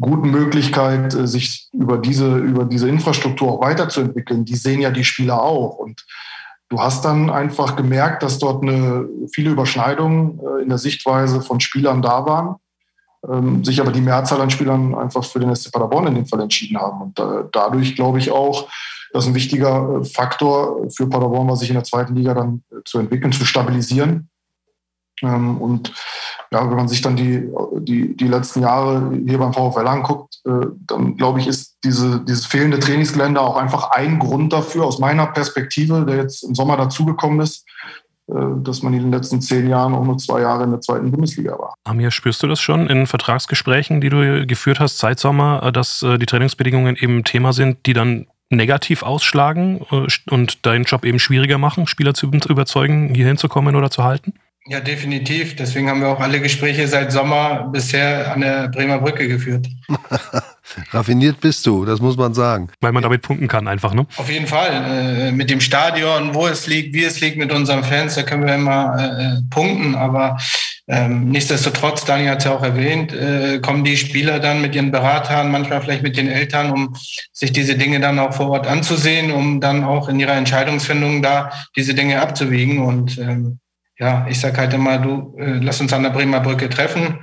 guten 0.00 0.30
Möglichkeit, 0.30 1.12
sich 1.12 1.68
über 1.72 1.98
diese, 1.98 2.36
über 2.36 2.66
diese 2.66 2.88
Infrastruktur 2.88 3.50
auch 3.50 3.60
weiterzuentwickeln, 3.60 4.44
die 4.44 4.54
sehen 4.54 4.80
ja 4.80 4.92
die 4.92 5.02
Spieler 5.02 5.42
auch. 5.42 5.78
Und 5.78 6.04
du 6.68 6.78
hast 6.78 7.04
dann 7.04 7.30
einfach 7.30 7.74
gemerkt, 7.74 8.22
dass 8.22 8.38
dort 8.38 8.62
eine, 8.62 9.08
viele 9.32 9.50
Überschneidungen 9.50 10.38
in 10.62 10.68
der 10.68 10.78
Sichtweise 10.78 11.40
von 11.40 11.58
Spielern 11.58 12.00
da 12.00 12.24
waren 12.26 12.56
ähm, 13.30 13.64
sich 13.64 13.80
aber 13.80 13.92
die 13.92 14.00
Mehrzahl 14.00 14.40
an 14.40 14.50
Spielern 14.50 14.94
einfach 14.94 15.24
für 15.24 15.40
den 15.40 15.54
SC 15.54 15.72
Paderborn 15.72 16.06
in 16.06 16.14
dem 16.14 16.26
Fall 16.26 16.40
entschieden 16.40 16.78
haben. 16.78 17.00
Und 17.02 17.18
äh, 17.18 17.44
dadurch 17.52 17.94
glaube 17.94 18.18
ich 18.18 18.30
auch, 18.30 18.68
dass 19.12 19.26
ein 19.26 19.34
wichtiger 19.34 20.00
äh, 20.00 20.04
Faktor 20.04 20.90
für 20.90 21.06
Paderborn 21.06 21.48
war, 21.48 21.56
sich 21.56 21.68
in 21.68 21.74
der 21.74 21.84
zweiten 21.84 22.14
Liga 22.14 22.34
dann 22.34 22.62
äh, 22.70 22.76
zu 22.84 22.98
entwickeln, 22.98 23.32
zu 23.32 23.44
stabilisieren. 23.44 24.28
Ähm, 25.22 25.58
und 25.58 25.92
ja, 26.50 26.68
wenn 26.68 26.76
man 26.76 26.88
sich 26.88 27.00
dann 27.00 27.16
die, 27.16 27.48
die, 27.80 28.16
die 28.16 28.28
letzten 28.28 28.62
Jahre 28.62 29.12
hier 29.26 29.38
beim 29.38 29.52
VfL 29.52 29.86
anguckt, 29.86 30.40
äh, 30.46 30.66
dann 30.86 31.16
glaube 31.16 31.40
ich, 31.40 31.46
ist 31.46 31.76
diese, 31.84 32.20
dieses 32.20 32.46
fehlende 32.46 32.78
Trainingsgelände 32.78 33.40
auch 33.40 33.56
einfach 33.56 33.90
ein 33.90 34.18
Grund 34.18 34.52
dafür, 34.52 34.84
aus 34.84 34.98
meiner 34.98 35.26
Perspektive, 35.26 36.04
der 36.06 36.16
jetzt 36.16 36.44
im 36.44 36.54
Sommer 36.54 36.76
dazugekommen 36.76 37.40
ist, 37.40 37.66
dass 38.28 38.82
man 38.82 38.92
in 38.92 39.00
den 39.02 39.12
letzten 39.12 39.40
zehn 39.40 39.68
Jahren 39.68 39.94
auch 39.94 40.04
nur 40.04 40.18
zwei 40.18 40.42
Jahre 40.42 40.64
in 40.64 40.70
der 40.70 40.80
zweiten 40.80 41.10
Bundesliga 41.10 41.58
war. 41.58 41.74
Amir, 41.84 42.10
spürst 42.10 42.42
du 42.42 42.46
das 42.46 42.60
schon 42.60 42.86
in 42.86 43.06
Vertragsgesprächen, 43.06 44.00
die 44.00 44.10
du 44.10 44.46
geführt 44.46 44.80
hast 44.80 44.98
seit 44.98 45.18
Sommer, 45.18 45.62
äh, 45.62 45.72
dass 45.72 46.02
äh, 46.02 46.18
die 46.18 46.26
Trainingsbedingungen 46.26 46.96
eben 46.96 47.24
Thema 47.24 47.52
sind, 47.52 47.86
die 47.86 47.94
dann 47.94 48.26
negativ 48.50 49.02
ausschlagen 49.02 49.78
und 50.30 50.64
deinen 50.64 50.84
Job 50.84 51.04
eben 51.04 51.18
schwieriger 51.18 51.58
machen, 51.58 51.86
Spieler 51.86 52.14
zu 52.14 52.26
überzeugen, 52.26 53.14
hier 53.14 53.26
hinzukommen 53.26 53.76
oder 53.76 53.90
zu 53.90 54.04
halten? 54.04 54.32
Ja, 54.66 54.80
definitiv. 54.80 55.56
Deswegen 55.56 55.88
haben 55.88 56.00
wir 56.00 56.08
auch 56.08 56.20
alle 56.20 56.40
Gespräche 56.40 56.86
seit 56.88 57.12
Sommer 57.12 57.68
bisher 57.72 58.32
an 58.32 58.40
der 58.40 58.68
Bremer 58.68 58.98
Brücke 58.98 59.28
geführt. 59.28 59.66
Raffiniert 60.90 61.40
bist 61.40 61.66
du, 61.66 61.84
das 61.84 62.00
muss 62.00 62.16
man 62.16 62.34
sagen. 62.34 62.68
Weil 62.80 62.92
man 62.92 63.02
damit 63.02 63.22
punkten 63.22 63.48
kann, 63.48 63.68
einfach, 63.68 63.94
ne? 63.94 64.06
Auf 64.16 64.30
jeden 64.30 64.46
Fall. 64.46 64.70
Äh, 64.72 65.32
mit 65.32 65.50
dem 65.50 65.60
Stadion, 65.60 66.34
wo 66.34 66.46
es 66.46 66.66
liegt, 66.66 66.94
wie 66.94 67.04
es 67.04 67.20
liegt, 67.20 67.36
mit 67.38 67.52
unseren 67.52 67.84
Fans, 67.84 68.14
da 68.14 68.22
können 68.22 68.46
wir 68.46 68.54
immer 68.54 68.96
äh, 68.98 69.40
punkten. 69.50 69.94
Aber 69.94 70.36
ähm, 70.86 71.28
nichtsdestotrotz, 71.28 72.04
Daniel 72.04 72.30
hat 72.30 72.38
es 72.38 72.44
ja 72.44 72.52
auch 72.52 72.62
erwähnt, 72.62 73.12
äh, 73.12 73.60
kommen 73.60 73.84
die 73.84 73.96
Spieler 73.96 74.40
dann 74.40 74.62
mit 74.62 74.74
ihren 74.74 74.90
Beratern, 74.90 75.50
manchmal 75.50 75.82
vielleicht 75.82 76.02
mit 76.02 76.16
den 76.16 76.28
Eltern, 76.28 76.70
um 76.70 76.96
sich 77.32 77.52
diese 77.52 77.76
Dinge 77.76 78.00
dann 78.00 78.18
auch 78.18 78.32
vor 78.32 78.50
Ort 78.50 78.66
anzusehen, 78.66 79.30
um 79.30 79.60
dann 79.60 79.84
auch 79.84 80.08
in 80.08 80.18
ihrer 80.18 80.34
Entscheidungsfindung 80.34 81.22
da 81.22 81.50
diese 81.76 81.94
Dinge 81.94 82.20
abzuwiegen. 82.20 82.78
Und 82.78 83.18
ähm, 83.18 83.58
ja, 83.98 84.26
ich 84.28 84.40
sage 84.40 84.56
halt 84.58 84.72
immer, 84.72 84.98
du, 84.98 85.34
lass 85.36 85.80
uns 85.80 85.92
an 85.92 86.04
der 86.04 86.10
Bremer 86.10 86.40
Brücke 86.40 86.68
treffen. 86.68 87.18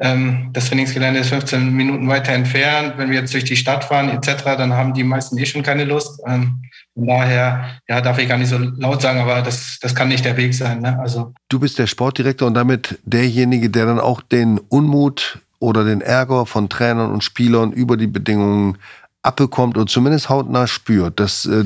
Ähm, 0.00 0.50
das 0.52 0.68
Trainingsgelände 0.68 1.20
ist 1.20 1.30
15 1.30 1.72
Minuten 1.72 2.08
weiter 2.08 2.32
entfernt. 2.32 2.94
Wenn 2.96 3.10
wir 3.10 3.20
jetzt 3.20 3.34
durch 3.34 3.44
die 3.44 3.56
Stadt 3.56 3.84
fahren 3.84 4.08
etc., 4.10 4.44
dann 4.44 4.72
haben 4.72 4.94
die 4.94 5.02
meisten 5.02 5.36
eh 5.38 5.46
schon 5.46 5.62
keine 5.62 5.84
Lust. 5.84 6.20
Ähm, 6.26 6.62
von 6.94 7.06
daher, 7.06 7.80
ja, 7.88 8.00
darf 8.00 8.18
ich 8.18 8.28
gar 8.28 8.38
nicht 8.38 8.48
so 8.48 8.58
laut 8.58 9.02
sagen, 9.02 9.20
aber 9.20 9.42
das, 9.42 9.78
das 9.80 9.94
kann 9.94 10.08
nicht 10.08 10.24
der 10.24 10.36
Weg 10.36 10.54
sein. 10.54 10.80
Ne? 10.80 10.98
Also 11.00 11.34
du 11.48 11.58
bist 11.58 11.78
der 11.78 11.86
Sportdirektor 11.86 12.46
und 12.46 12.54
damit 12.54 12.98
derjenige, 13.04 13.70
der 13.70 13.86
dann 13.86 14.00
auch 14.00 14.20
den 14.20 14.58
Unmut 14.58 15.40
oder 15.58 15.84
den 15.84 16.00
Ärger 16.00 16.46
von 16.46 16.68
Trainern 16.68 17.10
und 17.10 17.24
Spielern 17.24 17.72
über 17.72 17.96
die 17.96 18.06
Bedingungen 18.06 18.78
abbekommt 19.22 19.76
und 19.76 19.90
zumindest 19.90 20.28
hautnah 20.28 20.68
spürt. 20.68 21.18
Dass 21.18 21.44
äh, 21.44 21.64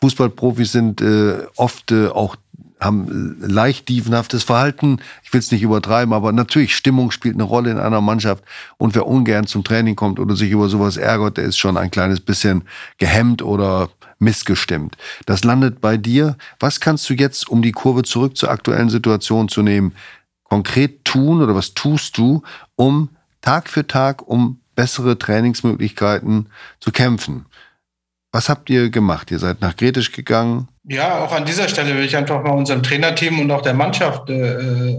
Fußballprofis 0.00 0.72
sind 0.72 1.00
äh, 1.00 1.46
oft 1.56 1.92
äh, 1.92 2.08
auch 2.08 2.36
haben 2.84 3.36
leicht 3.40 3.88
dievenhaftes 3.88 4.44
Verhalten. 4.44 4.98
Ich 5.22 5.32
will 5.32 5.40
es 5.40 5.50
nicht 5.50 5.62
übertreiben, 5.62 6.12
aber 6.12 6.32
natürlich, 6.32 6.76
Stimmung 6.76 7.10
spielt 7.10 7.34
eine 7.34 7.44
Rolle 7.44 7.70
in 7.70 7.78
einer 7.78 8.00
Mannschaft. 8.00 8.44
Und 8.76 8.94
wer 8.94 9.06
ungern 9.06 9.46
zum 9.46 9.64
Training 9.64 9.96
kommt 9.96 10.20
oder 10.20 10.36
sich 10.36 10.50
über 10.50 10.68
sowas 10.68 10.96
ärgert, 10.96 11.36
der 11.36 11.44
ist 11.44 11.58
schon 11.58 11.76
ein 11.76 11.90
kleines 11.90 12.20
bisschen 12.20 12.64
gehemmt 12.98 13.42
oder 13.42 13.88
missgestimmt. 14.18 14.96
Das 15.26 15.44
landet 15.44 15.80
bei 15.80 15.96
dir. 15.96 16.36
Was 16.60 16.80
kannst 16.80 17.08
du 17.08 17.14
jetzt, 17.14 17.48
um 17.48 17.62
die 17.62 17.72
Kurve 17.72 18.02
zurück 18.02 18.36
zur 18.36 18.50
aktuellen 18.50 18.90
Situation 18.90 19.48
zu 19.48 19.62
nehmen, 19.62 19.92
konkret 20.44 21.04
tun 21.04 21.42
oder 21.42 21.54
was 21.54 21.74
tust 21.74 22.16
du, 22.18 22.42
um 22.76 23.08
Tag 23.40 23.68
für 23.68 23.86
Tag 23.86 24.26
um 24.26 24.60
bessere 24.74 25.18
Trainingsmöglichkeiten 25.18 26.48
zu 26.80 26.92
kämpfen? 26.92 27.46
Was 28.34 28.48
habt 28.48 28.68
ihr 28.68 28.90
gemacht? 28.90 29.30
Ihr 29.30 29.38
seid 29.38 29.60
nach 29.60 29.76
Gretisch 29.76 30.10
gegangen? 30.10 30.66
Ja, 30.82 31.20
auch 31.20 31.32
an 31.32 31.44
dieser 31.44 31.68
Stelle 31.68 31.94
will 31.94 32.04
ich 32.04 32.16
einfach 32.16 32.42
mal 32.42 32.50
unserem 32.50 32.82
Trainerteam 32.82 33.38
und 33.38 33.48
auch 33.52 33.62
der 33.62 33.74
Mannschaft 33.74 34.28
äh, 34.28 34.98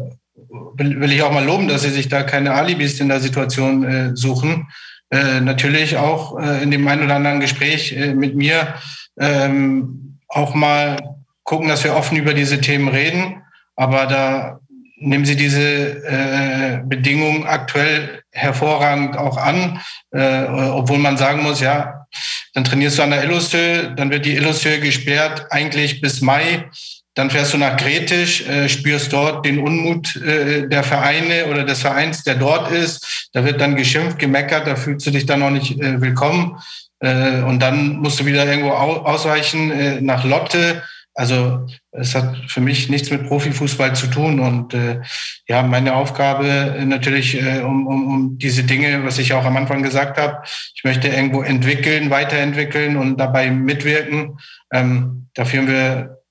will, 0.78 1.12
ich 1.12 1.22
auch 1.22 1.34
mal 1.34 1.44
loben, 1.44 1.68
dass 1.68 1.82
sie 1.82 1.90
sich 1.90 2.08
da 2.08 2.24
keine 2.24 2.54
Alibis 2.54 3.02
in 3.02 3.10
der 3.10 3.20
Situation 3.20 3.84
äh, 3.84 4.16
suchen. 4.16 4.70
Äh, 5.10 5.42
natürlich 5.42 5.98
auch 5.98 6.40
äh, 6.40 6.64
in 6.64 6.72
dem 6.72 6.88
einen 6.88 7.04
oder 7.04 7.18
anderen 7.18 7.42
Gespräch 7.42 7.92
äh, 7.92 8.14
mit 8.14 8.38
mir 8.38 8.76
ähm, 9.20 10.18
auch 10.30 10.56
mal 10.56 10.96
gucken, 11.44 11.68
dass 11.68 11.84
wir 11.84 11.94
offen 11.94 12.18
über 12.18 12.34
diese 12.34 12.62
Themen 12.62 12.88
reden. 12.88 13.42
Aber 13.76 14.06
da 14.06 14.60
nehmen 14.96 15.26
Sie 15.26 15.36
diese 15.36 16.06
äh, 16.06 16.80
Bedingungen 16.86 17.46
aktuell 17.46 18.22
hervorragend 18.32 19.18
auch 19.18 19.36
an, 19.36 19.82
äh, 20.12 20.46
obwohl 20.46 21.00
man 21.00 21.18
sagen 21.18 21.44
muss, 21.44 21.60
ja, 21.60 22.05
dann 22.54 22.64
trainierst 22.64 22.98
du 22.98 23.04
an 23.04 23.12
der 23.12 23.24
Illushöhe, 23.24 23.94
dann 23.96 24.10
wird 24.10 24.26
die 24.26 24.36
Illushöhe 24.36 24.80
gesperrt, 24.80 25.48
eigentlich 25.50 26.02
bis 26.02 26.22
Mai. 26.22 26.70
Dann 27.14 27.30
fährst 27.30 27.54
du 27.54 27.58
nach 27.58 27.78
Gretisch, 27.78 28.46
äh, 28.48 28.68
spürst 28.68 29.14
dort 29.14 29.46
den 29.46 29.60
Unmut 29.60 30.16
äh, 30.18 30.68
der 30.68 30.84
Vereine 30.84 31.46
oder 31.48 31.64
des 31.64 31.80
Vereins, 31.82 32.24
der 32.24 32.36
dort 32.36 32.72
ist. 32.72 33.30
Da 33.32 33.46
wird 33.46 33.62
dann 33.62 33.76
geschimpft, 33.76 34.20
gemeckert, 34.20 34.68
da 34.68 34.76
fühlst 34.76 35.08
du 35.08 35.12
dich 35.12 35.26
dann 35.26 35.40
noch 35.40 35.50
nicht 35.50 35.80
äh, 35.80 36.02
willkommen. 36.02 36.58
Äh, 37.00 37.42
und 37.42 37.60
dann 37.60 37.98
musst 37.98 38.20
du 38.20 38.26
wieder 38.26 38.46
irgendwo 38.46 38.72
ausweichen 38.72 39.72
äh, 39.72 40.02
nach 40.02 40.26
Lotte 40.26 40.84
also 41.16 41.66
es 41.92 42.14
hat 42.14 42.36
für 42.48 42.60
mich 42.60 42.90
nichts 42.90 43.10
mit 43.10 43.28
Profifußball 43.28 43.96
zu 43.96 44.08
tun. 44.08 44.40
Und 44.40 44.74
äh, 44.74 45.00
ja, 45.48 45.64
meine 45.64 45.96
Aufgabe 45.96 46.48
äh, 46.48 46.86
natürlich 46.86 47.42
äh, 47.42 47.62
um, 47.62 47.88
um, 47.88 48.08
um 48.08 48.38
diese 48.38 48.64
Dinge, 48.64 49.04
was 49.06 49.18
ich 49.18 49.34
auch 49.34 49.46
am 49.46 49.56
Anfang 49.56 49.82
gesagt 49.82 50.18
habe, 50.18 50.44
ich 50.76 50.84
möchte 50.84 51.08
irgendwo 51.08 51.42
entwickeln, 51.42 52.10
weiterentwickeln 52.10 52.98
und 52.98 53.18
dabei 53.18 53.50
mitwirken. 53.50 54.38
Ähm, 54.74 55.28
da 55.34 55.46
führen 55.46 55.68
wir 55.68 56.22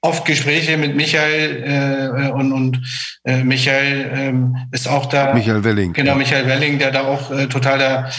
oft 0.00 0.24
Gespräche 0.24 0.76
mit 0.78 0.96
Michael 0.96 1.62
äh, 1.62 2.30
und, 2.30 2.52
und 2.52 2.80
äh, 3.24 3.44
Michael 3.44 4.10
ähm, 4.14 4.56
ist 4.72 4.88
auch 4.88 5.06
da. 5.06 5.34
Michael 5.34 5.62
Welling. 5.64 5.92
Genau, 5.92 6.14
Michael 6.14 6.46
Welling, 6.46 6.78
der 6.78 6.90
da 6.90 7.04
auch 7.04 7.30
äh, 7.30 7.46
total 7.46 7.78
der 7.78 8.10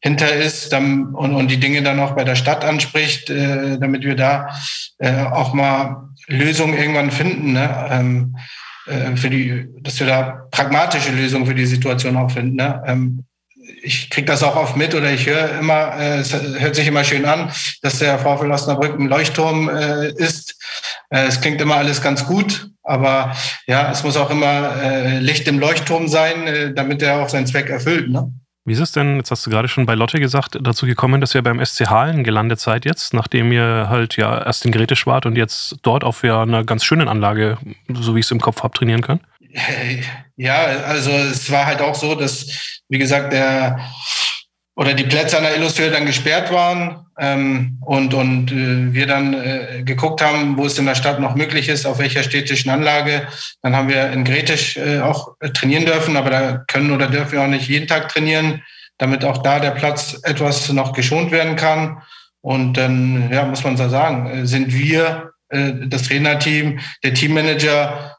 hinter 0.00 0.32
ist 0.32 0.72
dann, 0.72 1.14
und, 1.14 1.34
und 1.34 1.50
die 1.50 1.58
Dinge 1.58 1.82
dann 1.82 2.00
auch 2.00 2.12
bei 2.12 2.24
der 2.24 2.36
Stadt 2.36 2.64
anspricht, 2.64 3.30
äh, 3.30 3.78
damit 3.78 4.04
wir 4.04 4.14
da 4.14 4.48
äh, 4.98 5.24
auch 5.24 5.54
mal 5.54 6.08
Lösungen 6.26 6.78
irgendwann 6.78 7.10
finden, 7.10 7.52
ne? 7.52 7.88
ähm, 7.90 8.36
äh, 8.86 9.16
für 9.16 9.30
die, 9.30 9.66
dass 9.80 9.98
wir 9.98 10.06
da 10.06 10.46
pragmatische 10.50 11.10
Lösungen 11.12 11.46
für 11.46 11.54
die 11.54 11.66
Situation 11.66 12.16
auch 12.16 12.30
finden. 12.30 12.56
Ne? 12.56 12.82
Ähm, 12.86 13.24
ich 13.82 14.08
kriege 14.10 14.26
das 14.26 14.42
auch 14.42 14.56
oft 14.56 14.76
mit 14.76 14.94
oder 14.94 15.10
ich 15.10 15.26
höre 15.26 15.58
immer, 15.58 15.94
äh, 15.98 16.18
es 16.18 16.32
hört 16.32 16.74
sich 16.74 16.86
immer 16.86 17.04
schön 17.04 17.24
an, 17.24 17.50
dass 17.82 17.98
der 17.98 18.18
VfL 18.18 18.50
Osnabrück 18.50 18.98
ein 18.98 19.08
Leuchtturm 19.08 19.68
äh, 19.68 20.10
ist. 20.12 20.56
Äh, 21.10 21.26
es 21.26 21.40
klingt 21.40 21.60
immer 21.60 21.76
alles 21.76 22.02
ganz 22.02 22.24
gut, 22.24 22.70
aber 22.82 23.36
ja, 23.66 23.90
es 23.90 24.04
muss 24.04 24.16
auch 24.16 24.30
immer 24.30 24.80
äh, 24.82 25.18
Licht 25.18 25.48
im 25.48 25.58
Leuchtturm 25.58 26.08
sein, 26.08 26.46
äh, 26.46 26.72
damit 26.72 27.02
er 27.02 27.20
auch 27.20 27.28
seinen 27.28 27.46
Zweck 27.46 27.68
erfüllt. 27.68 28.10
Ne? 28.10 28.32
Wie 28.68 28.74
ist 28.74 28.80
es 28.80 28.92
denn, 28.92 29.16
jetzt 29.16 29.30
hast 29.30 29.46
du 29.46 29.50
gerade 29.50 29.66
schon 29.66 29.86
bei 29.86 29.94
Lotte 29.94 30.20
gesagt, 30.20 30.58
dazu 30.60 30.84
gekommen, 30.84 31.22
dass 31.22 31.34
ihr 31.34 31.42
beim 31.42 31.64
SC 31.64 31.86
Halen 31.86 32.22
gelandet 32.22 32.60
seid 32.60 32.84
jetzt, 32.84 33.14
nachdem 33.14 33.50
ihr 33.50 33.86
halt 33.88 34.16
ja 34.18 34.44
erst 34.44 34.66
in 34.66 34.72
Gretisch 34.72 35.06
wart 35.06 35.24
und 35.24 35.36
jetzt 35.36 35.76
dort 35.82 36.04
auf 36.04 36.22
ja 36.22 36.42
einer 36.42 36.64
ganz 36.64 36.84
schönen 36.84 37.08
Anlage, 37.08 37.56
so 37.88 38.14
wie 38.14 38.20
ich 38.20 38.26
es 38.26 38.30
im 38.30 38.40
Kopf 38.40 38.62
habe, 38.62 38.76
trainieren 38.76 39.00
könnt? 39.00 39.22
Ja, 40.36 40.54
also 40.84 41.10
es 41.10 41.50
war 41.50 41.64
halt 41.64 41.80
auch 41.80 41.94
so, 41.94 42.14
dass, 42.14 42.80
wie 42.88 42.98
gesagt, 42.98 43.32
der 43.32 43.80
oder 44.78 44.94
die 44.94 45.04
Plätze 45.04 45.36
an 45.36 45.42
der 45.42 45.56
Illustrator 45.56 45.90
dann 45.90 46.06
gesperrt 46.06 46.52
waren 46.52 47.04
ähm, 47.18 47.78
und, 47.80 48.14
und 48.14 48.52
äh, 48.52 48.94
wir 48.94 49.08
dann 49.08 49.34
äh, 49.34 49.82
geguckt 49.82 50.22
haben, 50.22 50.56
wo 50.56 50.66
es 50.66 50.78
in 50.78 50.86
der 50.86 50.94
Stadt 50.94 51.18
noch 51.18 51.34
möglich 51.34 51.68
ist, 51.68 51.84
auf 51.84 51.98
welcher 51.98 52.22
städtischen 52.22 52.70
Anlage. 52.70 53.26
Dann 53.60 53.74
haben 53.74 53.88
wir 53.88 54.12
in 54.12 54.22
Gretisch 54.22 54.76
äh, 54.76 55.00
auch 55.00 55.34
trainieren 55.52 55.84
dürfen, 55.84 56.16
aber 56.16 56.30
da 56.30 56.64
können 56.68 56.92
oder 56.92 57.08
dürfen 57.08 57.32
wir 57.32 57.42
auch 57.42 57.48
nicht 57.48 57.68
jeden 57.68 57.88
Tag 57.88 58.08
trainieren, 58.08 58.62
damit 58.98 59.24
auch 59.24 59.38
da 59.42 59.58
der 59.58 59.72
Platz 59.72 60.20
etwas 60.22 60.72
noch 60.72 60.92
geschont 60.92 61.32
werden 61.32 61.56
kann. 61.56 62.00
Und 62.40 62.74
dann, 62.74 63.32
ja, 63.32 63.46
muss 63.46 63.64
man 63.64 63.76
so 63.76 63.88
sagen, 63.88 64.30
äh, 64.30 64.46
sind 64.46 64.72
wir, 64.72 65.32
äh, 65.48 65.72
das 65.86 66.04
Trainerteam, 66.04 66.78
der 67.02 67.14
Teammanager, 67.14 68.16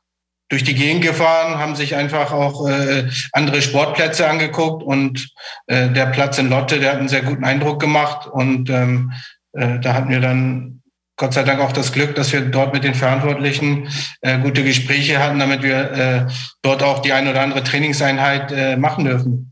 durch 0.49 0.63
die 0.63 0.75
Gegend 0.75 1.03
gefahren, 1.03 1.59
haben 1.59 1.75
sich 1.75 1.95
einfach 1.95 2.31
auch 2.31 2.67
äh, 2.67 3.07
andere 3.31 3.61
Sportplätze 3.61 4.27
angeguckt 4.27 4.83
und 4.83 5.29
äh, 5.67 5.89
der 5.89 6.07
Platz 6.07 6.37
in 6.39 6.49
Lotte, 6.49 6.79
der 6.79 6.91
hat 6.91 6.99
einen 6.99 7.07
sehr 7.07 7.21
guten 7.21 7.43
Eindruck 7.43 7.79
gemacht 7.79 8.27
und 8.27 8.69
ähm, 8.69 9.13
äh, 9.53 9.79
da 9.79 9.93
hatten 9.93 10.09
wir 10.09 10.19
dann 10.19 10.81
Gott 11.19 11.33
sei 11.33 11.43
Dank 11.43 11.59
auch 11.59 11.73
das 11.73 11.91
Glück, 11.91 12.15
dass 12.15 12.31
wir 12.31 12.41
dort 12.41 12.73
mit 12.73 12.85
den 12.85 12.95
Verantwortlichen 12.95 13.89
äh, 14.21 14.39
gute 14.39 14.63
Gespräche 14.63 15.19
hatten, 15.19 15.37
damit 15.37 15.63
wir 15.63 15.91
äh, 15.91 16.25
dort 16.61 16.81
auch 16.81 16.99
die 16.99 17.11
ein 17.11 17.27
oder 17.27 17.41
andere 17.41 17.61
Trainingseinheit 17.61 18.51
äh, 18.53 18.77
machen 18.77 19.03
dürfen. 19.03 19.48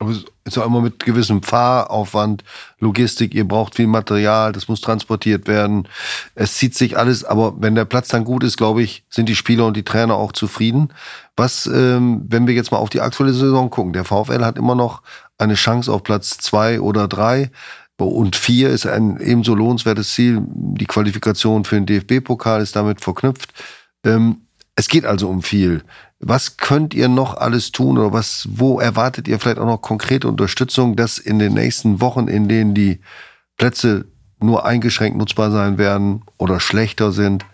Aber 0.00 0.12
es 0.12 0.24
ist 0.44 0.58
auch 0.58 0.66
immer 0.66 0.80
mit 0.80 1.04
gewissem 1.04 1.42
Fahraufwand, 1.42 2.44
Logistik, 2.78 3.34
ihr 3.34 3.46
braucht 3.46 3.74
viel 3.74 3.88
Material, 3.88 4.52
das 4.52 4.68
muss 4.68 4.80
transportiert 4.80 5.48
werden. 5.48 5.88
Es 6.36 6.56
zieht 6.56 6.76
sich 6.76 6.96
alles, 6.96 7.24
aber 7.24 7.60
wenn 7.60 7.74
der 7.74 7.84
Platz 7.84 8.06
dann 8.08 8.24
gut 8.24 8.44
ist, 8.44 8.56
glaube 8.56 8.82
ich, 8.82 9.04
sind 9.10 9.28
die 9.28 9.34
Spieler 9.34 9.66
und 9.66 9.76
die 9.76 9.82
Trainer 9.82 10.14
auch 10.14 10.30
zufrieden. 10.30 10.92
Was, 11.36 11.66
ähm, 11.66 12.24
wenn 12.28 12.46
wir 12.46 12.54
jetzt 12.54 12.70
mal 12.70 12.78
auf 12.78 12.90
die 12.90 13.00
aktuelle 13.00 13.32
Saison 13.32 13.70
gucken, 13.70 13.92
der 13.92 14.04
VfL 14.04 14.44
hat 14.44 14.56
immer 14.56 14.76
noch 14.76 15.02
eine 15.36 15.54
Chance 15.54 15.92
auf 15.92 16.04
Platz 16.04 16.38
zwei 16.38 16.80
oder 16.80 17.08
drei. 17.08 17.50
Und 17.96 18.36
vier 18.36 18.70
ist 18.70 18.86
ein 18.86 19.18
ebenso 19.20 19.56
lohnenswertes 19.56 20.14
Ziel. 20.14 20.40
Die 20.46 20.86
Qualifikation 20.86 21.64
für 21.64 21.80
den 21.80 21.86
DFB-Pokal 21.86 22.62
ist 22.62 22.76
damit 22.76 23.00
verknüpft. 23.00 23.52
Ähm, 24.04 24.42
es 24.76 24.86
geht 24.86 25.04
also 25.04 25.28
um 25.28 25.42
viel. 25.42 25.82
Was 26.20 26.56
könnt 26.56 26.94
ihr 26.94 27.08
noch 27.08 27.36
alles 27.36 27.70
tun 27.70 27.96
oder 27.96 28.12
was, 28.12 28.48
wo 28.50 28.80
erwartet 28.80 29.28
ihr 29.28 29.38
vielleicht 29.38 29.58
auch 29.58 29.66
noch 29.66 29.82
konkrete 29.82 30.26
Unterstützung, 30.26 30.96
dass 30.96 31.18
in 31.18 31.38
den 31.38 31.54
nächsten 31.54 32.00
Wochen, 32.00 32.26
in 32.26 32.48
denen 32.48 32.74
die 32.74 33.00
Plätze 33.56 34.06
nur 34.40 34.66
eingeschränkt 34.66 35.16
nutzbar 35.16 35.50
sein 35.50 35.78
werden 35.78 36.24
oder 36.36 36.58
schlechter 36.58 37.12
sind, 37.12 37.46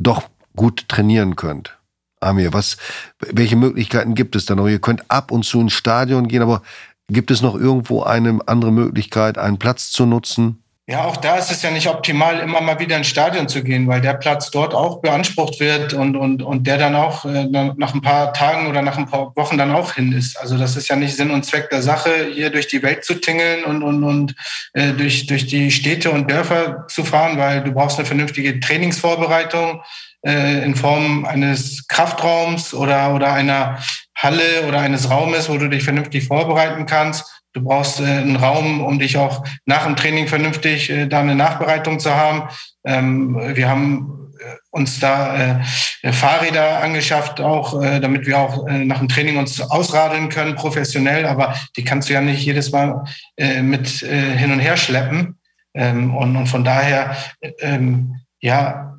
doch 0.00 0.28
gut 0.54 0.88
trainieren 0.88 1.34
könnt? 1.34 1.78
Amir, 2.20 2.52
was, 2.52 2.76
welche 3.18 3.56
Möglichkeiten 3.56 4.14
gibt 4.14 4.36
es 4.36 4.46
da 4.46 4.54
noch? 4.54 4.68
Ihr 4.68 4.80
könnt 4.80 5.10
ab 5.10 5.30
und 5.30 5.44
zu 5.44 5.60
ins 5.60 5.72
Stadion 5.72 6.28
gehen, 6.28 6.42
aber 6.42 6.62
gibt 7.08 7.30
es 7.30 7.42
noch 7.42 7.54
irgendwo 7.54 8.02
eine 8.02 8.40
andere 8.46 8.72
Möglichkeit, 8.72 9.38
einen 9.38 9.58
Platz 9.58 9.90
zu 9.90 10.06
nutzen? 10.06 10.62
Ja, 10.90 11.04
auch 11.04 11.18
da 11.18 11.36
ist 11.36 11.50
es 11.50 11.60
ja 11.60 11.70
nicht 11.70 11.86
optimal, 11.86 12.40
immer 12.40 12.62
mal 12.62 12.78
wieder 12.78 12.96
ins 12.96 13.08
Stadion 13.08 13.46
zu 13.46 13.62
gehen, 13.62 13.86
weil 13.86 14.00
der 14.00 14.14
Platz 14.14 14.50
dort 14.50 14.72
auch 14.72 15.02
beansprucht 15.02 15.60
wird 15.60 15.92
und, 15.92 16.16
und, 16.16 16.42
und 16.42 16.66
der 16.66 16.78
dann 16.78 16.94
auch 16.94 17.26
äh, 17.26 17.44
nach 17.44 17.92
ein 17.92 18.00
paar 18.00 18.32
Tagen 18.32 18.68
oder 18.68 18.80
nach 18.80 18.96
ein 18.96 19.04
paar 19.04 19.36
Wochen 19.36 19.58
dann 19.58 19.70
auch 19.70 19.96
hin 19.96 20.12
ist. 20.12 20.40
Also 20.40 20.56
das 20.56 20.76
ist 20.76 20.88
ja 20.88 20.96
nicht 20.96 21.14
Sinn 21.14 21.30
und 21.30 21.44
Zweck 21.44 21.68
der 21.68 21.82
Sache, 21.82 22.28
hier 22.32 22.48
durch 22.48 22.68
die 22.68 22.82
Welt 22.82 23.04
zu 23.04 23.20
tingeln 23.20 23.64
und, 23.64 23.82
und, 23.82 24.02
und 24.02 24.34
äh, 24.72 24.92
durch, 24.92 25.26
durch 25.26 25.46
die 25.46 25.70
Städte 25.70 26.10
und 26.10 26.30
Dörfer 26.30 26.86
zu 26.88 27.04
fahren, 27.04 27.36
weil 27.36 27.62
du 27.62 27.72
brauchst 27.72 27.98
eine 27.98 28.06
vernünftige 28.06 28.58
Trainingsvorbereitung 28.58 29.82
äh, 30.22 30.64
in 30.64 30.74
Form 30.74 31.26
eines 31.26 31.86
Kraftraums 31.88 32.72
oder, 32.72 33.14
oder 33.14 33.34
einer 33.34 33.78
Halle 34.16 34.66
oder 34.66 34.80
eines 34.80 35.10
Raumes, 35.10 35.50
wo 35.50 35.58
du 35.58 35.68
dich 35.68 35.84
vernünftig 35.84 36.26
vorbereiten 36.26 36.86
kannst 36.86 37.37
Du 37.52 37.62
brauchst 37.62 38.00
äh, 38.00 38.04
einen 38.04 38.36
Raum, 38.36 38.82
um 38.82 38.98
dich 38.98 39.16
auch 39.16 39.44
nach 39.64 39.84
dem 39.84 39.96
Training 39.96 40.28
vernünftig 40.28 40.90
äh, 40.90 41.06
da 41.06 41.20
eine 41.20 41.34
Nachbereitung 41.34 41.98
zu 41.98 42.14
haben. 42.14 42.48
Ähm, 42.84 43.40
wir 43.54 43.68
haben 43.68 44.32
äh, 44.38 44.56
uns 44.70 45.00
da 45.00 45.60
äh, 46.02 46.12
Fahrräder 46.12 46.82
angeschafft, 46.82 47.40
auch 47.40 47.82
äh, 47.82 48.00
damit 48.00 48.26
wir 48.26 48.38
auch 48.38 48.66
äh, 48.66 48.84
nach 48.84 48.98
dem 48.98 49.08
Training 49.08 49.38
uns 49.38 49.60
ausradeln 49.60 50.28
können, 50.28 50.54
professionell. 50.54 51.26
Aber 51.26 51.54
die 51.76 51.84
kannst 51.84 52.08
du 52.08 52.12
ja 52.12 52.20
nicht 52.20 52.44
jedes 52.44 52.70
Mal 52.70 53.04
äh, 53.36 53.62
mit 53.62 54.02
äh, 54.02 54.36
hin 54.36 54.52
und 54.52 54.60
her 54.60 54.76
schleppen. 54.76 55.38
Ähm, 55.74 56.14
und, 56.14 56.36
und 56.36 56.46
von 56.46 56.64
daher, 56.64 57.16
ähm, 57.60 58.20
ja, 58.40 58.98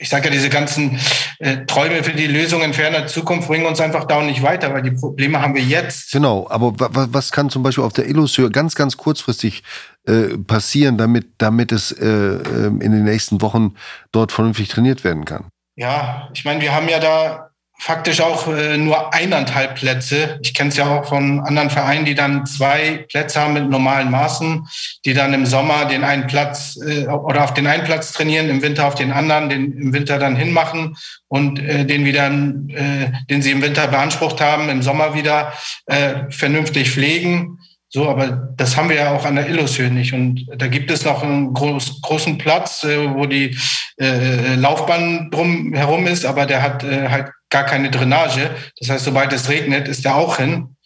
ich 0.00 0.08
sage 0.08 0.24
ja, 0.24 0.30
diese 0.30 0.48
ganzen 0.48 0.98
äh, 1.38 1.66
Träume 1.66 2.02
für 2.02 2.14
die 2.14 2.26
Lösung 2.26 2.62
in 2.62 2.72
ferner 2.72 3.06
Zukunft 3.06 3.48
bringen 3.48 3.66
uns 3.66 3.80
einfach 3.80 4.04
da 4.04 4.22
nicht 4.22 4.42
weiter, 4.42 4.72
weil 4.72 4.82
die 4.82 4.92
Probleme 4.92 5.42
haben 5.42 5.54
wir 5.54 5.62
jetzt. 5.62 6.10
Genau, 6.12 6.48
aber 6.48 6.72
was 6.78 7.32
kann 7.32 7.50
zum 7.50 7.62
Beispiel 7.62 7.84
auf 7.84 7.92
der 7.92 8.08
Illusion 8.08 8.50
ganz, 8.50 8.74
ganz 8.74 8.96
kurzfristig 8.96 9.62
äh, 10.06 10.38
passieren, 10.38 10.96
damit, 10.96 11.26
damit 11.36 11.70
es 11.70 11.92
äh, 11.92 12.06
ähm, 12.06 12.80
in 12.80 12.92
den 12.92 13.04
nächsten 13.04 13.42
Wochen 13.42 13.74
dort 14.10 14.32
vernünftig 14.32 14.68
trainiert 14.68 15.04
werden 15.04 15.26
kann? 15.26 15.44
Ja, 15.76 16.30
ich 16.32 16.46
meine, 16.46 16.62
wir 16.62 16.74
haben 16.74 16.88
ja 16.88 16.98
da 16.98 17.49
faktisch 17.80 18.20
auch 18.20 18.46
äh, 18.46 18.76
nur 18.76 19.14
eineinhalb 19.14 19.76
Plätze. 19.76 20.38
Ich 20.42 20.52
kenne 20.52 20.68
es 20.68 20.76
ja 20.76 20.86
auch 20.86 21.06
von 21.06 21.40
anderen 21.40 21.70
Vereinen, 21.70 22.04
die 22.04 22.14
dann 22.14 22.44
zwei 22.44 23.06
Plätze 23.08 23.40
haben 23.40 23.54
mit 23.54 23.70
normalen 23.70 24.10
Maßen, 24.10 24.68
die 25.06 25.14
dann 25.14 25.32
im 25.32 25.46
Sommer 25.46 25.86
den 25.86 26.04
einen 26.04 26.26
Platz 26.26 26.78
äh, 26.86 27.06
oder 27.06 27.42
auf 27.42 27.54
den 27.54 27.66
einen 27.66 27.84
Platz 27.84 28.12
trainieren, 28.12 28.50
im 28.50 28.60
Winter 28.60 28.86
auf 28.86 28.96
den 28.96 29.12
anderen, 29.12 29.48
den 29.48 29.72
im 29.72 29.92
Winter 29.94 30.18
dann 30.18 30.36
hinmachen 30.36 30.94
und 31.28 31.58
äh, 31.58 31.86
den 31.86 32.04
wieder, 32.04 32.26
äh, 32.26 33.12
den 33.30 33.40
sie 33.40 33.50
im 33.50 33.62
Winter 33.62 33.88
beansprucht 33.88 34.42
haben, 34.42 34.68
im 34.68 34.82
Sommer 34.82 35.14
wieder 35.14 35.54
äh, 35.86 36.30
vernünftig 36.30 36.90
pflegen. 36.90 37.58
So, 37.88 38.08
aber 38.08 38.52
das 38.56 38.76
haben 38.76 38.90
wir 38.90 38.96
ja 38.96 39.16
auch 39.16 39.24
an 39.24 39.36
der 39.36 39.48
Illusion 39.48 39.94
nicht. 39.94 40.12
Und 40.12 40.46
da 40.54 40.68
gibt 40.68 40.90
es 40.90 41.04
noch 41.04 41.22
einen 41.22 41.54
groß, 41.54 42.02
großen 42.02 42.36
Platz, 42.36 42.84
äh, 42.84 43.14
wo 43.14 43.24
die 43.24 43.56
äh, 43.98 44.54
Laufbahn 44.56 45.30
drum 45.30 45.72
herum 45.72 46.06
ist, 46.06 46.26
aber 46.26 46.44
der 46.44 46.62
hat 46.62 46.84
äh, 46.84 47.08
halt 47.08 47.30
gar 47.50 47.64
keine 47.64 47.90
Drainage. 47.90 48.50
Das 48.78 48.88
heißt, 48.88 49.04
sobald 49.04 49.32
es 49.32 49.48
regnet, 49.48 49.88
ist 49.88 50.04
der 50.04 50.16
auch 50.16 50.38
hin. 50.38 50.76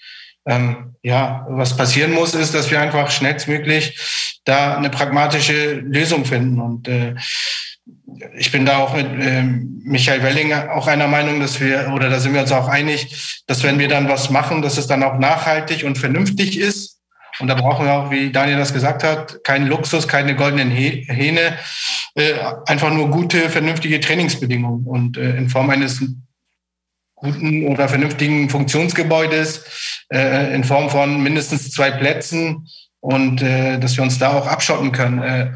Ähm, 0.47 0.97
ja, 1.03 1.47
was 1.49 1.77
passieren 1.77 2.13
muss, 2.13 2.35
ist, 2.35 2.55
dass 2.55 2.71
wir 2.71 2.81
einfach 2.81 3.11
schnellstmöglich 3.11 3.99
da 4.45 4.77
eine 4.77 4.91
pragmatische 4.91 5.75
Lösung 5.75 6.25
finden. 6.25 6.61
Und 6.61 6.89
äh, 6.89 7.15
ich 8.37 8.51
bin 8.51 8.65
da 8.65 8.79
auch 8.79 8.95
mit 8.95 9.07
äh, 9.07 9.43
Michael 9.43 10.23
Welling 10.23 10.53
auch 10.53 10.87
einer 10.87 11.09
Meinung, 11.09 11.41
dass 11.41 11.61
wir, 11.61 11.93
oder 11.95 12.09
da 12.09 12.21
sind 12.21 12.35
wir 12.35 12.41
uns 12.41 12.53
auch 12.53 12.69
einig, 12.69 13.43
dass 13.47 13.63
wenn 13.63 13.79
wir 13.79 13.89
dann 13.89 14.09
was 14.09 14.31
machen, 14.31 14.63
dass 14.63 14.79
es 14.79 14.87
dann 14.87 15.03
auch 15.03 15.19
nachhaltig 15.19 15.85
und 15.85 15.99
vernünftig 15.99 16.59
ist. 16.59 17.01
Und 17.41 17.49
da 17.49 17.55
brauchen 17.55 17.87
wir 17.87 17.93
auch, 17.93 18.11
wie 18.11 18.31
Daniel 18.31 18.59
das 18.59 18.73
gesagt 18.73 19.03
hat, 19.03 19.43
keinen 19.43 19.67
Luxus, 19.67 20.07
keine 20.07 20.37
goldenen 20.37 20.71
Hähne, 20.71 21.59
äh, 22.15 22.35
einfach 22.67 22.93
nur 22.93 23.11
gute, 23.11 23.51
vernünftige 23.51 24.01
Trainingsbedingungen 24.01 24.87
und 24.87 25.17
äh, 25.17 25.37
in 25.37 25.49
Form 25.49 25.69
eines 25.71 26.01
guten 27.25 27.67
oder 27.67 27.89
vernünftigen 27.89 28.51
Funktionsgebäudes 28.51 30.03
äh, 30.13 30.55
in 30.55 30.63
Form 30.63 30.91
von 30.91 31.23
mindestens 31.23 31.71
zwei 31.71 31.91
Plätzen 31.91 32.69
und 33.01 33.43
äh, 33.43 33.79
dass 33.79 33.97
wir 33.97 34.05
uns 34.05 34.19
da 34.19 34.33
auch 34.33 34.47
abschotten 34.47 34.93
können. 34.93 35.23
Äh, 35.23 35.51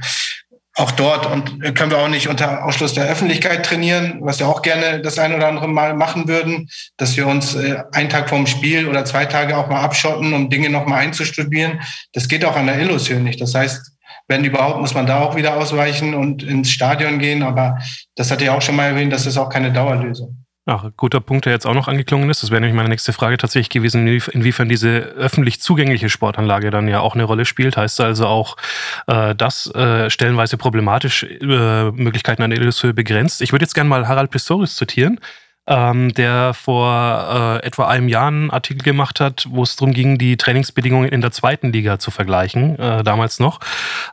auch 0.74 0.92
dort 0.92 1.26
und 1.26 1.74
können 1.74 1.90
wir 1.90 1.98
auch 1.98 2.08
nicht 2.08 2.28
unter 2.28 2.64
Ausschluss 2.64 2.94
der 2.94 3.08
Öffentlichkeit 3.08 3.66
trainieren, 3.66 4.18
was 4.20 4.38
wir 4.38 4.46
auch 4.46 4.62
gerne 4.62 5.00
das 5.00 5.18
ein 5.18 5.34
oder 5.34 5.48
andere 5.48 5.66
Mal 5.66 5.94
machen 5.94 6.28
würden, 6.28 6.68
dass 6.96 7.16
wir 7.16 7.26
uns 7.26 7.56
äh, 7.56 7.82
einen 7.92 8.08
Tag 8.08 8.28
vorm 8.28 8.46
Spiel 8.46 8.86
oder 8.86 9.04
zwei 9.04 9.24
Tage 9.24 9.56
auch 9.56 9.68
mal 9.68 9.80
abschotten, 9.80 10.32
um 10.32 10.48
Dinge 10.50 10.70
nochmal 10.70 11.00
einzustudieren. 11.00 11.80
Das 12.12 12.28
geht 12.28 12.44
auch 12.44 12.54
an 12.54 12.66
der 12.66 12.78
Illusion 12.78 13.24
nicht. 13.24 13.40
Das 13.40 13.54
heißt, 13.54 13.90
wenn 14.28 14.44
überhaupt, 14.44 14.80
muss 14.80 14.94
man 14.94 15.06
da 15.06 15.20
auch 15.20 15.34
wieder 15.34 15.56
ausweichen 15.56 16.14
und 16.14 16.42
ins 16.42 16.70
Stadion 16.70 17.18
gehen. 17.18 17.42
Aber 17.42 17.78
das 18.14 18.30
hatte 18.30 18.44
ich 18.44 18.50
auch 18.50 18.62
schon 18.62 18.76
mal 18.76 18.86
erwähnt, 18.86 19.12
das 19.12 19.26
ist 19.26 19.36
auch 19.36 19.48
keine 19.48 19.72
Dauerlösung. 19.72 20.44
Ach, 20.70 20.90
guter 20.98 21.20
Punkt, 21.20 21.46
der 21.46 21.54
jetzt 21.54 21.66
auch 21.66 21.72
noch 21.72 21.88
angeklungen 21.88 22.28
ist. 22.28 22.42
Das 22.42 22.50
wäre 22.50 22.60
nämlich 22.60 22.76
meine 22.76 22.90
nächste 22.90 23.14
Frage 23.14 23.38
tatsächlich 23.38 23.70
gewesen, 23.70 24.06
inwiefern 24.06 24.68
diese 24.68 24.98
öffentlich 25.16 25.62
zugängliche 25.62 26.10
Sportanlage 26.10 26.70
dann 26.70 26.88
ja 26.88 27.00
auch 27.00 27.14
eine 27.14 27.24
Rolle 27.24 27.46
spielt. 27.46 27.78
Heißt 27.78 27.98
also 28.02 28.26
auch, 28.26 28.58
äh, 29.06 29.34
dass 29.34 29.74
äh, 29.74 30.10
stellenweise 30.10 30.58
problematisch 30.58 31.22
äh, 31.22 31.90
Möglichkeiten 31.92 32.42
an 32.42 32.50
der 32.50 32.60
Illusion 32.60 32.94
begrenzt. 32.94 33.40
Ich 33.40 33.52
würde 33.52 33.62
jetzt 33.62 33.72
gerne 33.72 33.88
mal 33.88 34.08
Harald 34.08 34.30
Pistorius 34.30 34.76
zitieren 34.76 35.20
ähm, 35.68 36.12
der 36.14 36.54
vor 36.54 37.60
äh, 37.62 37.66
etwa 37.66 37.86
einem 37.86 38.08
Jahr 38.08 38.28
einen 38.28 38.50
Artikel 38.50 38.82
gemacht 38.82 39.20
hat, 39.20 39.46
wo 39.50 39.62
es 39.62 39.76
darum 39.76 39.92
ging, 39.92 40.16
die 40.16 40.38
Trainingsbedingungen 40.38 41.10
in 41.10 41.20
der 41.20 41.30
zweiten 41.30 41.72
Liga 41.72 41.98
zu 41.98 42.10
vergleichen, 42.10 42.78
äh, 42.78 43.04
damals 43.04 43.38
noch. 43.38 43.60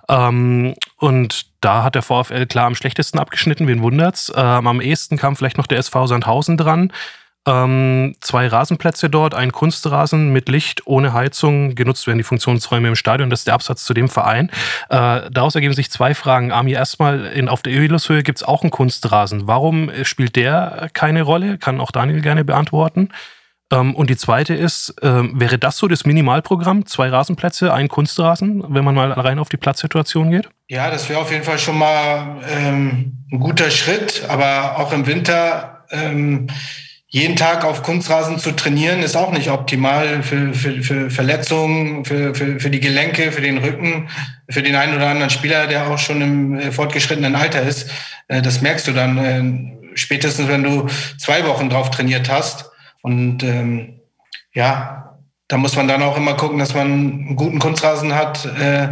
Ähm, 0.10 0.76
und 0.98 1.46
da 1.62 1.84
hat 1.84 1.96
der 1.96 2.02
VfL 2.02 2.46
klar 2.46 2.66
am 2.66 2.76
schlechtesten 2.76 3.20
abgeschnitten, 3.20 3.68
wen 3.68 3.82
wundert's. 3.82 4.32
Ähm, 4.36 4.68
am 4.68 4.82
ehesten 4.82 5.18
kam 5.18 5.38
vielleicht 5.38 5.58
noch 5.58 5.68
der 5.68 5.80
SV 5.80 6.08
Sandhausen 6.08 6.58
dran. 6.58 6.92
Ähm, 7.48 8.16
zwei 8.22 8.48
Rasenplätze 8.48 9.10
dort, 9.10 9.36
ein 9.36 9.52
Kunstrasen 9.52 10.34
mit 10.34 10.50
Licht, 10.50 10.86
ohne 10.86 11.14
Heizung. 11.14 11.76
Genutzt 11.76 12.08
werden 12.08 12.18
die 12.18 12.24
Funktionsräume 12.24 12.88
im 12.88 12.96
Stadion. 12.96 13.30
Das 13.30 13.42
ist 13.42 13.48
der 13.48 13.54
Absatz 13.54 13.84
zu 13.84 13.94
dem 13.94 14.10
Verein. 14.10 14.50
Äh, 14.90 15.30
daraus 15.32 15.54
ergeben 15.56 15.74
sich 15.74 15.92
zwei 15.92 16.16
Fragen. 16.16 16.52
Ami, 16.52 16.74
erstmal 16.74 17.26
in, 17.28 17.48
auf 17.48 17.62
der 17.62 17.74
Ölushöhe 17.74 18.24
gibt 18.24 18.40
es 18.40 18.44
auch 18.44 18.64
einen 18.64 18.72
Kunstrasen. 18.72 19.48
Warum 19.48 19.92
spielt 20.04 20.36
der 20.36 20.90
keine 20.94 21.22
Rolle? 21.22 21.58
Kann 21.58 21.80
auch 21.80 21.92
Daniel 21.92 22.22
gerne 22.22 22.44
beantworten. 22.44 23.10
Ähm, 23.72 23.96
und 23.96 24.10
die 24.10 24.18
zweite 24.18 24.54
ist, 24.54 24.96
ähm, 25.02 25.34
wäre 25.36 25.58
das 25.58 25.78
so 25.78 25.88
das 25.88 26.06
Minimalprogramm? 26.06 26.86
Zwei 26.86 27.10
Rasenplätze, 27.10 27.74
ein 27.74 27.88
Kunstrasen, 27.88 28.64
wenn 28.70 28.84
man 28.84 28.96
mal 28.96 29.12
rein 29.12 29.40
auf 29.40 29.50
die 29.50 29.58
Platzsituation 29.58 30.32
geht? 30.32 30.50
Ja, 30.68 30.90
das 30.90 31.10
wäre 31.10 31.20
auf 31.20 31.32
jeden 31.32 31.44
Fall 31.44 31.58
schon 31.58 31.78
mal 31.78 32.42
ähm, 32.50 33.26
ein 33.32 33.40
guter 33.40 33.72
Schritt. 33.72 34.24
Aber 34.30 34.80
auch 34.80 34.94
im 34.94 35.08
Winter 35.08 35.86
ähm, 35.92 36.48
jeden 37.16 37.38
Tag 37.38 37.64
auf 37.64 37.82
Kunstrasen 37.82 38.40
zu 38.40 38.52
trainieren, 38.52 39.02
ist 39.02 39.16
auch 39.16 39.32
nicht 39.32 39.50
optimal 39.50 40.22
für, 40.22 40.54
für, 40.54 40.84
für 40.84 41.10
Verletzungen, 41.10 42.04
für, 42.04 42.36
für, 42.36 42.60
für 42.60 42.70
die 42.70 42.82
Gelenke, 42.82 43.32
für 43.32 43.40
den 43.40 43.58
Rücken, 43.58 44.10
für 44.50 44.62
den 44.62 44.76
einen 44.76 44.98
oder 44.98 45.08
anderen 45.08 45.30
Spieler, 45.30 45.68
der 45.68 45.88
auch 45.88 45.98
schon 45.98 46.22
im 46.22 46.60
äh, 46.60 46.74
fortgeschrittenen 46.74 47.36
Alter 47.38 47.62
ist. 47.62 47.90
Äh, 48.28 48.42
das 48.42 48.60
merkst 48.60 48.86
du 48.90 48.92
dann 48.92 49.18
äh, 49.18 49.98
spätestens, 49.98 50.50
wenn 50.50 50.64
du 50.64 50.88
zwei 51.18 51.48
Wochen 51.48 51.70
drauf 51.70 51.90
trainiert 51.90 52.30
hast. 52.30 52.70
Und 53.02 53.44
ähm, 53.44 54.02
ja, 54.54 55.18
da 55.48 55.56
muss 55.56 55.78
man 55.78 55.88
dann 55.88 56.04
auch 56.04 56.18
immer 56.18 56.34
gucken, 56.34 56.60
dass 56.60 56.74
man 56.74 56.88
einen 56.88 57.36
guten 57.38 57.60
Kunstrasen 57.60 58.14
hat, 58.14 58.44
äh, 58.44 58.90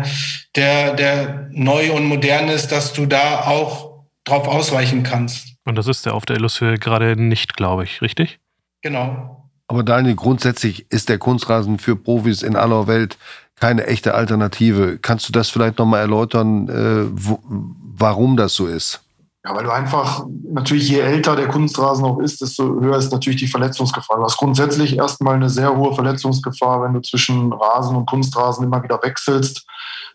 der, 0.55 0.93
der 0.93 1.49
neu 1.51 1.91
und 1.91 2.05
modern 2.05 2.47
ist, 2.47 2.71
dass 2.71 2.93
du 2.93 3.05
da 3.05 3.41
auch 3.41 4.05
drauf 4.23 4.47
ausweichen 4.47 5.03
kannst. 5.03 5.52
Und 5.65 5.75
das 5.75 5.87
ist 5.87 6.05
der 6.05 6.13
auf 6.13 6.25
der 6.25 6.37
Illusion 6.37 6.77
gerade 6.79 7.15
nicht, 7.15 7.55
glaube 7.55 7.83
ich, 7.83 8.01
richtig? 8.01 8.39
Genau. 8.81 9.49
Aber 9.67 9.83
Daniel, 9.83 10.15
grundsätzlich 10.15 10.85
ist 10.91 11.09
der 11.09 11.17
Kunstrasen 11.17 11.79
für 11.79 11.95
Profis 11.95 12.43
in 12.43 12.55
aller 12.55 12.87
Welt 12.87 13.17
keine 13.59 13.87
echte 13.87 14.13
Alternative. 14.13 14.99
Kannst 15.01 15.27
du 15.27 15.31
das 15.31 15.49
vielleicht 15.49 15.77
nochmal 15.77 16.01
erläutern, 16.01 16.67
äh, 16.67 17.07
wo, 17.13 17.39
warum 17.43 18.35
das 18.35 18.55
so 18.55 18.67
ist? 18.67 19.01
Ja, 19.45 19.53
weil 19.55 19.63
du 19.63 19.71
einfach, 19.71 20.25
natürlich 20.51 20.89
je 20.89 20.99
älter 20.99 21.35
der 21.35 21.49
Kunstrasen 21.49 22.05
auch 22.05 22.19
ist, 22.19 22.39
desto 22.39 22.79
höher 22.79 22.97
ist 22.97 23.11
natürlich 23.11 23.39
die 23.39 23.47
Verletzungsgefahr. 23.47 24.17
Du 24.17 24.23
hast 24.23 24.37
grundsätzlich 24.37 24.97
erstmal 24.97 25.35
eine 25.35 25.49
sehr 25.49 25.75
hohe 25.75 25.93
Verletzungsgefahr, 25.93 26.81
wenn 26.83 26.93
du 26.93 27.01
zwischen 27.01 27.51
Rasen 27.51 27.95
und 27.97 28.05
Kunstrasen 28.05 28.63
immer 28.63 28.81
wieder 28.81 29.01
wechselst. 29.03 29.65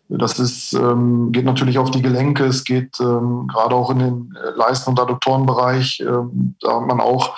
Das 0.09 0.39
ist, 0.39 0.73
ähm, 0.73 1.33
geht 1.33 1.45
natürlich 1.45 1.79
auf 1.79 1.91
die 1.91 2.01
Gelenke, 2.01 2.45
es 2.45 2.65
geht 2.65 2.99
ähm, 2.99 3.47
gerade 3.47 3.75
auch 3.75 3.91
in 3.91 3.99
den 3.99 4.35
äh, 4.37 4.57
Leisten- 4.57 4.91
und 4.91 5.01
Adduktorenbereich. 5.01 6.01
Ähm, 6.01 6.57
da 6.61 6.77
hat 6.77 6.87
man 6.87 7.01
auch 7.01 7.37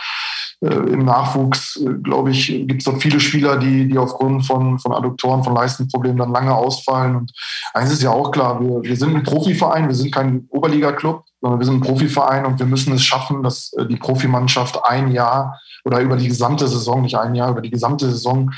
äh, 0.60 0.68
im 0.68 1.04
Nachwuchs, 1.04 1.76
äh, 1.76 1.94
glaube 1.94 2.30
ich, 2.30 2.46
gibt 2.46 2.82
es 2.82 2.84
dort 2.84 3.02
viele 3.02 3.18
Spieler, 3.18 3.56
die, 3.56 3.88
die 3.88 3.98
aufgrund 3.98 4.46
von, 4.46 4.78
von 4.78 4.92
Adduktoren, 4.92 5.42
von 5.42 5.54
Leistenproblemen 5.54 6.18
dann 6.18 6.30
lange 6.30 6.54
ausfallen. 6.54 7.16
Und 7.16 7.32
eins 7.74 7.92
ist 7.92 8.02
ja 8.02 8.10
auch 8.10 8.30
klar, 8.30 8.60
wir, 8.60 8.82
wir 8.82 8.96
sind 8.96 9.16
ein 9.16 9.24
Profiverein, 9.24 9.88
wir 9.88 9.94
sind 9.94 10.14
kein 10.14 10.46
Oberliga-Club, 10.50 11.24
sondern 11.40 11.58
wir 11.58 11.66
sind 11.66 11.76
ein 11.76 11.80
Profiverein 11.80 12.46
und 12.46 12.60
wir 12.60 12.66
müssen 12.66 12.92
es 12.92 13.02
schaffen, 13.02 13.42
dass 13.42 13.72
äh, 13.72 13.86
die 13.86 13.96
Profimannschaft 13.96 14.78
ein 14.84 15.10
Jahr 15.10 15.58
oder 15.84 16.00
über 16.00 16.16
die 16.16 16.28
gesamte 16.28 16.68
Saison, 16.68 17.02
nicht 17.02 17.16
ein 17.16 17.34
Jahr, 17.34 17.50
über 17.50 17.62
die 17.62 17.70
gesamte 17.70 18.08
Saison 18.08 18.52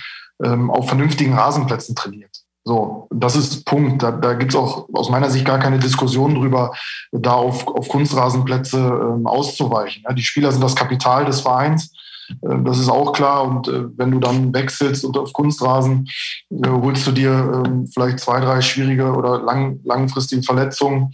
ähm, 0.45 0.71
auf 0.71 0.89
vernünftigen 0.89 1.35
Rasenplätzen 1.35 1.95
trainiert. 1.95 2.43
So, 2.65 3.09
das 3.11 3.35
ist 3.35 3.65
Punkt. 3.65 4.03
Da, 4.03 4.13
da 4.13 4.35
gibt 4.35 4.53
es 4.53 4.57
auch 4.57 4.89
aus 4.93 5.11
meiner 5.11 5.31
Sicht 5.31 5.45
gar 5.45 5.59
keine 5.59 5.79
Diskussion 5.79 6.35
drüber, 6.35 6.73
da 7.11 7.33
auf, 7.33 7.67
auf 7.67 7.89
Kunstrasenplätze 7.89 8.79
ähm, 8.79 9.27
auszuweichen. 9.27 10.05
Ja, 10.07 10.15
die 10.15 10.23
Spieler 10.23 10.53
sind 10.53 10.63
das 10.63 10.77
Kapital 10.77 11.25
des 11.25 11.41
Vereins. 11.41 11.93
Äh, 12.43 12.63
das 12.65 12.79
ist 12.79 12.89
auch 12.89 13.13
klar. 13.13 13.45
Und 13.45 13.67
äh, 13.67 13.85
wenn 13.97 14.13
du 14.13 14.21
dann 14.21 14.55
wechselst 14.55 15.05
und 15.05 15.17
auf 15.19 15.33
Kunstrasen 15.33 16.09
äh, 16.51 16.69
holst 16.69 17.07
du 17.07 17.13
dir 17.13 17.65
äh, 17.65 17.89
vielleicht 17.93 18.21
zwei, 18.21 18.41
drei 18.41 18.61
schwierige 18.61 19.13
oder 19.13 19.43
lang, 19.43 19.81
langfristige 19.85 20.45
Verletzungen, 20.45 21.13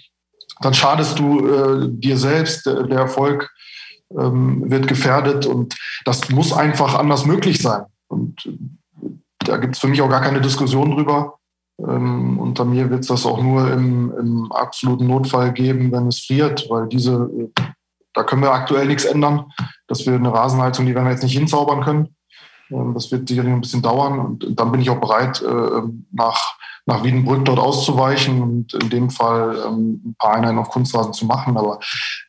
dann 0.61 0.75
schadest 0.75 1.19
du 1.19 1.49
äh, 1.49 1.89
dir 1.91 2.19
selbst. 2.19 2.67
Der, 2.67 2.83
der 2.83 2.99
Erfolg 2.99 3.51
ähm, 4.11 4.71
wird 4.71 4.87
gefährdet 4.87 5.47
und 5.47 5.77
das 6.05 6.29
muss 6.29 6.53
einfach 6.53 6.95
anders 6.95 7.25
möglich 7.25 7.63
sein. 7.63 7.85
Und 8.09 8.45
äh, 8.45 9.09
da 9.39 9.57
gibt 9.57 9.77
es 9.77 9.81
für 9.81 9.89
mich 9.89 10.03
auch 10.03 10.11
gar 10.11 10.21
keine 10.21 10.43
Diskussion 10.43 10.91
drüber. 10.91 11.38
Ähm, 11.81 12.39
unter 12.39 12.65
mir 12.65 12.91
wird 12.91 13.01
es 13.01 13.07
das 13.07 13.25
auch 13.25 13.41
nur 13.41 13.71
im, 13.73 14.13
im, 14.19 14.53
absoluten 14.53 15.07
Notfall 15.07 15.53
geben, 15.53 15.93
wenn 15.93 16.09
es 16.09 16.25
friert, 16.25 16.67
weil 16.69 16.89
diese, 16.89 17.31
da 18.15 18.25
können 18.25 18.43
wir 18.43 18.53
aktuell 18.53 18.87
nichts 18.87 19.05
ändern, 19.05 19.53
dass 19.87 20.05
wir 20.05 20.15
eine 20.15 20.33
Rasenheizung, 20.33 20.87
die 20.87 20.95
werden 20.95 21.07
wir 21.07 21.13
jetzt 21.13 21.23
nicht 21.23 21.39
hinzaubern 21.39 21.83
können. 21.83 22.17
Ähm, 22.71 22.95
das 22.95 23.13
wird 23.13 23.29
sicherlich 23.29 23.53
ein 23.53 23.61
bisschen 23.61 23.83
dauern 23.83 24.19
und 24.19 24.59
dann 24.59 24.73
bin 24.73 24.81
ich 24.81 24.91
auch 24.91 25.01
bereit, 25.01 25.41
äh, 25.43 25.83
nach 26.11 26.58
nach 26.89 27.05
Wiedenbrück 27.05 27.45
dort 27.45 27.59
auszuweichen 27.59 28.41
und 28.41 28.73
in 28.73 28.89
dem 28.89 29.11
Fall 29.11 29.63
ähm, 29.67 30.01
ein 30.07 30.17
paar 30.19 30.37
Einheiten 30.37 30.57
auf 30.57 30.71
Kunstrasen 30.71 31.13
zu 31.13 31.27
machen. 31.27 31.59
Aber 31.59 31.81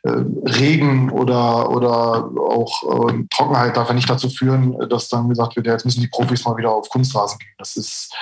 äh, 0.04 0.12
Regen 0.12 1.10
oder, 1.12 1.70
oder 1.70 2.30
auch 2.38 3.10
äh, 3.10 3.24
Trockenheit 3.34 3.78
darf 3.78 3.88
ja 3.88 3.94
nicht 3.94 4.10
dazu 4.10 4.30
führen, 4.30 4.78
dass 4.90 5.08
dann 5.08 5.30
gesagt 5.30 5.56
wird, 5.56 5.66
ja, 5.66 5.72
jetzt 5.72 5.86
müssen 5.86 6.02
die 6.02 6.10
Profis 6.10 6.44
mal 6.44 6.58
wieder 6.58 6.74
auf 6.74 6.90
Kunstrasen 6.90 7.40
gehen. 7.40 7.56
Das 7.58 7.78
ist 7.78 8.14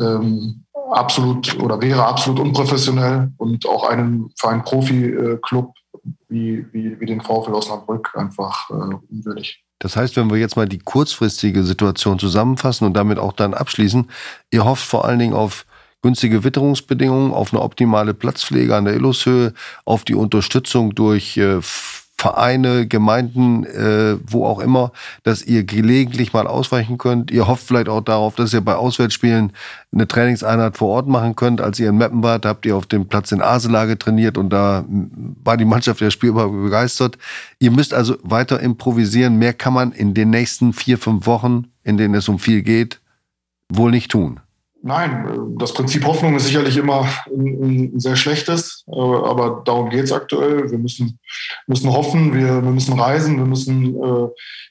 ähm, 0.00 0.64
absolut 0.92 1.60
oder 1.60 1.82
wäre 1.82 2.06
absolut 2.06 2.38
unprofessionell 2.38 3.32
und 3.38 3.66
auch 3.66 3.88
einen, 3.88 4.30
für 4.38 4.50
einen 4.50 4.62
Profi-Club 4.62 5.72
wie, 6.28 6.64
wie, 6.72 7.00
wie 7.00 7.06
den 7.06 7.20
VfL 7.20 7.54
Osnabrück 7.54 8.12
einfach 8.16 8.70
äh, 8.70 8.94
unwürdig. 9.10 9.64
Das 9.80 9.96
heißt, 9.96 10.16
wenn 10.16 10.30
wir 10.30 10.38
jetzt 10.38 10.56
mal 10.56 10.68
die 10.68 10.78
kurzfristige 10.78 11.64
Situation 11.64 12.20
zusammenfassen 12.20 12.86
und 12.86 12.94
damit 12.94 13.18
auch 13.18 13.32
dann 13.32 13.52
abschließen, 13.52 14.08
ihr 14.52 14.64
hofft 14.64 14.86
vor 14.86 15.04
allen 15.04 15.18
Dingen 15.18 15.34
auf 15.34 15.66
günstige 16.02 16.44
Witterungsbedingungen, 16.44 17.32
auf 17.32 17.52
eine 17.52 17.62
optimale 17.62 18.14
Platzpflege 18.14 18.74
an 18.76 18.84
der 18.84 18.94
Illushöhe, 18.94 19.54
auf 19.84 20.04
die 20.04 20.14
Unterstützung 20.14 20.94
durch 20.94 21.36
äh, 21.36 21.60
Vereine, 22.22 22.86
Gemeinden, 22.86 23.64
äh, 23.64 24.16
wo 24.24 24.46
auch 24.46 24.60
immer, 24.60 24.92
dass 25.24 25.44
ihr 25.44 25.64
gelegentlich 25.64 26.32
mal 26.32 26.46
ausweichen 26.46 26.96
könnt. 26.96 27.32
Ihr 27.32 27.48
hofft 27.48 27.66
vielleicht 27.66 27.88
auch 27.88 28.00
darauf, 28.00 28.36
dass 28.36 28.54
ihr 28.54 28.60
bei 28.60 28.76
Auswärtsspielen 28.76 29.52
eine 29.92 30.06
Trainingseinheit 30.06 30.76
vor 30.76 30.90
Ort 30.90 31.08
machen 31.08 31.34
könnt. 31.34 31.60
Als 31.60 31.80
ihr 31.80 31.88
in 31.88 31.98
Meppen 31.98 32.22
wart, 32.22 32.46
habt 32.46 32.64
ihr 32.64 32.76
auf 32.76 32.86
dem 32.86 33.08
Platz 33.08 33.32
in 33.32 33.42
Aselage 33.42 33.98
trainiert 33.98 34.38
und 34.38 34.50
da 34.50 34.84
war 35.42 35.56
die 35.56 35.64
Mannschaft 35.64 36.00
der 36.00 36.12
Spielbar 36.12 36.48
begeistert. 36.48 37.18
Ihr 37.58 37.72
müsst 37.72 37.92
also 37.92 38.16
weiter 38.22 38.60
improvisieren. 38.60 39.36
Mehr 39.36 39.52
kann 39.52 39.72
man 39.72 39.90
in 39.90 40.14
den 40.14 40.30
nächsten 40.30 40.72
vier, 40.72 40.98
fünf 40.98 41.26
Wochen, 41.26 41.72
in 41.82 41.96
denen 41.96 42.14
es 42.14 42.28
um 42.28 42.38
viel 42.38 42.62
geht, 42.62 43.00
wohl 43.68 43.90
nicht 43.90 44.12
tun. 44.12 44.38
Nein, 44.84 45.54
das 45.58 45.72
Prinzip 45.72 46.04
Hoffnung 46.04 46.34
ist 46.34 46.46
sicherlich 46.46 46.76
immer 46.76 47.06
ein, 47.26 47.92
ein 47.92 48.00
sehr 48.00 48.16
schlechtes, 48.16 48.84
äh, 48.88 48.98
aber 48.98 49.62
darum 49.64 49.90
geht 49.90 50.04
es 50.04 50.12
aktuell. 50.12 50.70
Wir 50.72 50.78
müssen, 50.78 51.20
müssen 51.68 51.92
hoffen, 51.92 52.34
wir, 52.34 52.62
wir 52.62 52.70
müssen 52.70 52.98
reisen, 52.98 53.38
wir 53.38 53.44
müssen, 53.44 53.94
äh, 53.94 54.28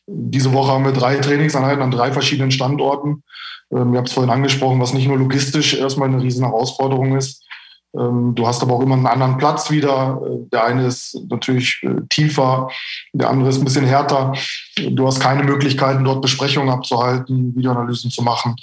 diese 0.08 0.52
Woche 0.52 0.74
haben 0.74 0.84
wir 0.84 0.92
drei 0.92 1.16
Trainingseinheiten 1.16 1.82
an 1.82 1.92
drei 1.92 2.12
verschiedenen 2.12 2.52
Standorten. 2.52 3.24
Ähm, 3.72 3.94
ihr 3.94 4.00
habt 4.00 4.10
es 4.10 4.14
vorhin 4.14 4.34
angesprochen, 4.34 4.82
was 4.82 4.94
nicht 4.94 5.08
nur 5.08 5.18
logistisch 5.18 5.76
erstmal 5.76 6.10
eine 6.10 6.22
riesen 6.22 6.44
Herausforderung 6.44 7.16
ist, 7.16 7.46
du 7.94 8.48
hast 8.48 8.62
aber 8.62 8.76
auch 8.76 8.82
immer 8.82 8.96
einen 8.96 9.08
anderen 9.08 9.38
Platz 9.38 9.70
wieder. 9.70 10.22
Äh, 10.26 10.50
der 10.50 10.64
eine 10.64 10.88
ist 10.88 11.18
natürlich 11.30 11.82
äh, 11.84 12.02
tiefer, 12.10 12.70
der 13.14 13.30
andere 13.30 13.50
ist 13.50 13.58
ein 13.58 13.66
bisschen 13.66 13.86
härter. 13.86 14.34
Du 14.78 15.06
hast 15.06 15.20
keine 15.20 15.44
Möglichkeiten, 15.44 16.04
dort 16.04 16.22
Besprechungen 16.22 16.70
abzuhalten, 16.70 17.56
Videoanalysen 17.56 18.12
zu 18.12 18.22
machen, 18.22 18.56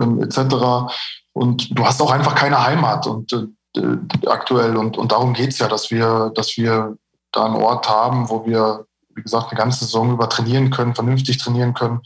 ähm, 0.00 0.22
etc. 0.22 0.92
Und 1.32 1.78
du 1.78 1.84
hast 1.84 2.00
auch 2.00 2.10
einfach 2.10 2.34
keine 2.34 2.64
Heimat 2.64 3.06
und 3.06 3.32
äh, 3.32 3.96
aktuell. 4.26 4.76
Und, 4.76 4.96
und 4.96 5.12
darum 5.12 5.34
geht 5.34 5.50
es 5.50 5.58
ja, 5.58 5.68
dass 5.68 5.90
wir, 5.90 6.32
dass 6.34 6.56
wir 6.56 6.96
da 7.32 7.46
einen 7.46 7.56
Ort 7.56 7.88
haben, 7.88 8.28
wo 8.28 8.46
wir, 8.46 8.86
wie 9.20 9.24
gesagt, 9.24 9.50
eine 9.50 9.58
ganze 9.58 9.84
Saison 9.84 10.12
über 10.12 10.28
trainieren 10.28 10.70
können, 10.70 10.94
vernünftig 10.94 11.36
trainieren 11.36 11.74
können. 11.74 12.00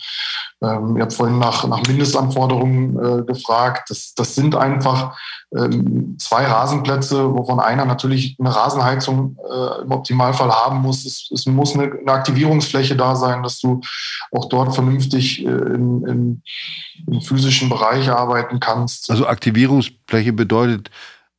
Ähm, 0.60 0.96
ihr 0.96 1.02
habt 1.02 1.12
vorhin 1.12 1.38
nach, 1.38 1.66
nach 1.68 1.82
Mindestanforderungen 1.86 2.98
äh, 2.98 3.22
gefragt. 3.24 3.90
Das, 3.90 4.14
das 4.14 4.34
sind 4.34 4.56
einfach 4.56 5.16
ähm, 5.56 6.16
zwei 6.18 6.44
Rasenplätze, 6.44 7.32
wovon 7.32 7.60
einer 7.60 7.84
natürlich 7.84 8.36
eine 8.40 8.54
Rasenheizung 8.54 9.36
äh, 9.48 9.82
im 9.82 9.92
Optimalfall 9.92 10.50
haben 10.50 10.78
muss. 10.78 11.04
Es, 11.04 11.30
es 11.32 11.46
muss 11.46 11.74
eine, 11.74 11.84
eine, 11.92 12.12
Aktivierungsfläche 12.12 12.96
da 12.96 13.14
sein, 13.14 13.44
dass 13.44 13.60
du 13.60 13.80
auch 14.32 14.48
dort 14.48 14.74
vernünftig 14.74 15.44
äh, 15.44 15.48
in, 15.48 16.04
in, 16.06 16.42
im 17.06 17.20
physischen 17.20 17.68
Bereich 17.68 18.10
arbeiten 18.10 18.58
kannst. 18.58 19.10
Also 19.10 19.26
Aktivierungsfläche 19.28 20.32
bedeutet 20.32 20.90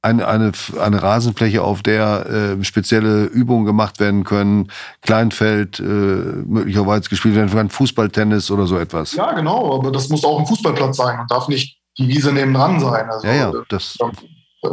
eine, 0.05 0.27
eine, 0.27 0.51
eine 0.79 1.01
Rasenfläche, 1.01 1.63
auf 1.63 1.81
der 1.81 2.25
äh, 2.59 2.63
spezielle 2.63 3.25
Übungen 3.25 3.65
gemacht 3.65 3.99
werden 3.99 4.23
können, 4.23 4.71
Kleinfeld 5.01 5.79
äh, 5.79 5.83
möglicherweise 5.83 7.09
gespielt 7.09 7.35
werden 7.35 7.49
kann, 7.49 7.69
Fußballtennis 7.69 8.51
oder 8.51 8.67
so 8.67 8.77
etwas. 8.77 9.13
Ja, 9.13 9.33
genau, 9.33 9.75
aber 9.75 9.91
das 9.91 10.09
muss 10.09 10.23
auch 10.23 10.39
ein 10.39 10.45
Fußballplatz 10.45 10.97
sein 10.97 11.19
und 11.19 11.31
darf 11.31 11.47
nicht 11.47 11.79
die 11.97 12.07
Wiese 12.07 12.31
nebendran 12.31 12.79
sein. 12.79 13.09
Also, 13.09 13.27
ja, 13.27 13.33
ja, 13.33 13.53
das 13.69 13.97
da, 13.97 14.11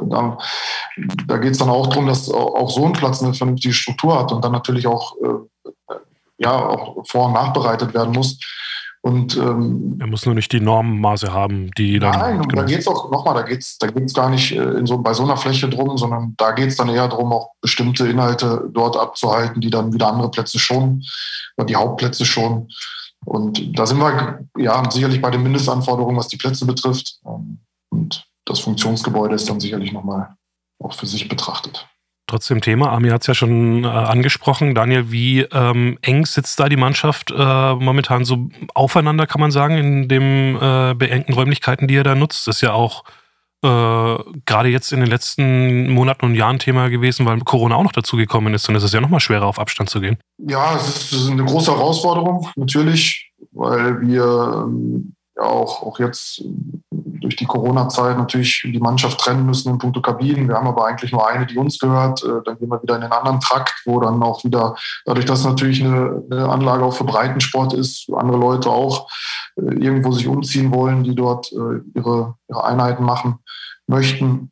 da, 0.08 0.38
da 1.26 1.36
geht 1.38 1.52
es 1.52 1.58
dann 1.58 1.70
auch 1.70 1.86
darum, 1.86 2.06
dass 2.06 2.30
auch 2.30 2.70
so 2.70 2.86
ein 2.86 2.92
Platz 2.92 3.22
eine 3.22 3.34
vernünftige 3.34 3.74
Struktur 3.74 4.18
hat 4.18 4.32
und 4.32 4.44
dann 4.44 4.52
natürlich 4.52 4.86
auch 4.86 5.16
äh, 5.22 5.94
ja 6.38 6.52
auch 6.52 7.04
vor- 7.06 7.26
und 7.26 7.34
nachbereitet 7.34 7.94
werden 7.94 8.12
muss. 8.12 8.38
Und 9.04 9.36
ähm, 9.36 9.96
er 9.98 10.06
muss 10.06 10.24
nur 10.26 10.34
nicht 10.36 10.52
die 10.52 10.60
Normmaße 10.60 11.32
haben, 11.32 11.72
die 11.76 11.98
dann. 11.98 12.18
Nein, 12.18 12.40
und 12.40 12.56
da 12.56 12.62
geht 12.62 12.78
es 12.78 12.86
auch, 12.86 13.10
nochmal, 13.10 13.34
da 13.34 13.42
geht 13.42 13.60
es 13.60 13.76
da 13.76 13.88
geht's 13.88 14.14
gar 14.14 14.30
nicht 14.30 14.52
äh, 14.52 14.62
in 14.62 14.86
so, 14.86 14.96
bei 14.98 15.12
so 15.12 15.24
einer 15.24 15.36
Fläche 15.36 15.68
drum, 15.68 15.98
sondern 15.98 16.34
da 16.36 16.52
geht 16.52 16.68
es 16.68 16.76
dann 16.76 16.88
eher 16.88 17.08
darum, 17.08 17.32
auch 17.32 17.50
bestimmte 17.60 18.06
Inhalte 18.06 18.70
dort 18.72 18.96
abzuhalten, 18.96 19.60
die 19.60 19.70
dann 19.70 19.92
wieder 19.92 20.06
andere 20.06 20.30
Plätze 20.30 20.60
schon, 20.60 21.02
oder 21.56 21.66
die 21.66 21.74
Hauptplätze 21.74 22.24
schon. 22.24 22.68
Und 23.24 23.76
da 23.76 23.86
sind 23.86 23.98
wir 23.98 24.46
ja 24.56 24.88
sicherlich 24.88 25.20
bei 25.20 25.30
den 25.30 25.42
Mindestanforderungen, 25.42 26.16
was 26.16 26.28
die 26.28 26.36
Plätze 26.36 26.64
betrifft. 26.64 27.18
Ähm, 27.26 27.58
und 27.90 28.24
das 28.44 28.60
Funktionsgebäude 28.60 29.34
ist 29.34 29.50
dann 29.50 29.58
sicherlich 29.58 29.92
nochmal 29.92 30.36
auch 30.80 30.92
für 30.92 31.06
sich 31.06 31.28
betrachtet 31.28 31.88
trotzdem 32.32 32.62
Thema. 32.62 32.92
Ami 32.92 33.10
hat 33.10 33.20
es 33.20 33.26
ja 33.26 33.34
schon 33.34 33.84
äh, 33.84 33.86
angesprochen. 33.86 34.74
Daniel, 34.74 35.12
wie 35.12 35.40
ähm, 35.40 35.98
eng 36.00 36.24
sitzt 36.24 36.58
da 36.58 36.68
die 36.68 36.76
Mannschaft 36.76 37.30
äh, 37.30 37.74
momentan 37.74 38.24
so 38.24 38.48
aufeinander, 38.74 39.26
kann 39.26 39.40
man 39.40 39.50
sagen, 39.50 39.76
in 39.76 40.08
den 40.08 40.56
äh, 40.56 40.94
beengten 40.96 41.34
Räumlichkeiten, 41.34 41.88
die 41.88 41.94
ihr 41.94 42.04
da 42.04 42.14
nutzt? 42.14 42.46
Das 42.46 42.56
ist 42.56 42.60
ja 42.62 42.72
auch 42.72 43.04
äh, 43.62 44.16
gerade 44.46 44.68
jetzt 44.70 44.92
in 44.92 45.00
den 45.00 45.10
letzten 45.10 45.90
Monaten 45.90 46.24
und 46.24 46.34
Jahren 46.34 46.58
Thema 46.58 46.88
gewesen, 46.88 47.26
weil 47.26 47.38
Corona 47.40 47.76
auch 47.76 47.84
noch 47.84 47.92
dazu 47.92 48.16
gekommen 48.16 48.54
ist 48.54 48.68
und 48.68 48.74
es 48.76 48.82
ist 48.82 48.94
ja 48.94 49.00
noch 49.00 49.10
mal 49.10 49.20
schwerer, 49.20 49.46
auf 49.46 49.58
Abstand 49.58 49.90
zu 49.90 50.00
gehen. 50.00 50.16
Ja, 50.38 50.74
es 50.74 51.12
ist 51.12 51.30
eine 51.30 51.44
große 51.44 51.70
Herausforderung, 51.70 52.48
natürlich, 52.56 53.30
weil 53.52 54.00
wir 54.00 54.64
ähm, 54.66 55.14
auch, 55.42 55.82
auch 55.82 55.98
jetzt 55.98 56.42
durch 57.22 57.36
die 57.36 57.46
Corona-Zeit 57.46 58.18
natürlich 58.18 58.62
die 58.64 58.78
Mannschaft 58.78 59.20
trennen 59.20 59.46
müssen 59.46 59.70
in 59.70 59.78
puncto 59.78 60.02
Kabinen. 60.02 60.48
Wir 60.48 60.56
haben 60.56 60.66
aber 60.66 60.86
eigentlich 60.86 61.12
nur 61.12 61.26
eine, 61.26 61.46
die 61.46 61.56
uns 61.56 61.78
gehört. 61.78 62.22
Äh, 62.22 62.42
dann 62.44 62.58
gehen 62.58 62.68
wir 62.68 62.82
wieder 62.82 62.96
in 62.96 63.02
den 63.02 63.12
anderen 63.12 63.40
Trakt, 63.40 63.74
wo 63.84 64.00
dann 64.00 64.22
auch 64.22 64.44
wieder, 64.44 64.76
dadurch, 65.06 65.24
dass 65.24 65.44
natürlich 65.44 65.82
eine, 65.82 66.22
Anlage 66.48 66.84
auch 66.84 66.94
für 66.94 67.04
Breitensport 67.04 67.72
ist, 67.72 68.10
andere 68.14 68.38
Leute 68.38 68.68
auch 68.68 69.08
äh, 69.56 69.74
irgendwo 69.74 70.12
sich 70.12 70.26
umziehen 70.26 70.72
wollen, 70.72 71.04
die 71.04 71.14
dort 71.14 71.50
äh, 71.52 71.80
ihre, 71.94 72.34
ihre 72.48 72.64
Einheiten 72.64 73.04
machen 73.04 73.38
möchten. 73.86 74.50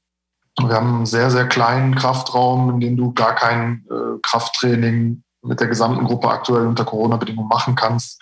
Wir 0.59 0.75
haben 0.75 0.95
einen 0.97 1.07
sehr, 1.07 1.31
sehr 1.31 1.47
kleinen 1.47 1.95
Kraftraum, 1.95 2.71
in 2.71 2.81
dem 2.81 2.97
du 2.97 3.13
gar 3.13 3.35
kein 3.35 3.87
Krafttraining 4.23 5.23
mit 5.43 5.61
der 5.61 5.69
gesamten 5.69 6.05
Gruppe 6.05 6.29
aktuell 6.29 6.67
unter 6.67 6.85
Corona-Bedingungen 6.85 7.49
machen 7.49 7.77
kannst. 7.77 8.21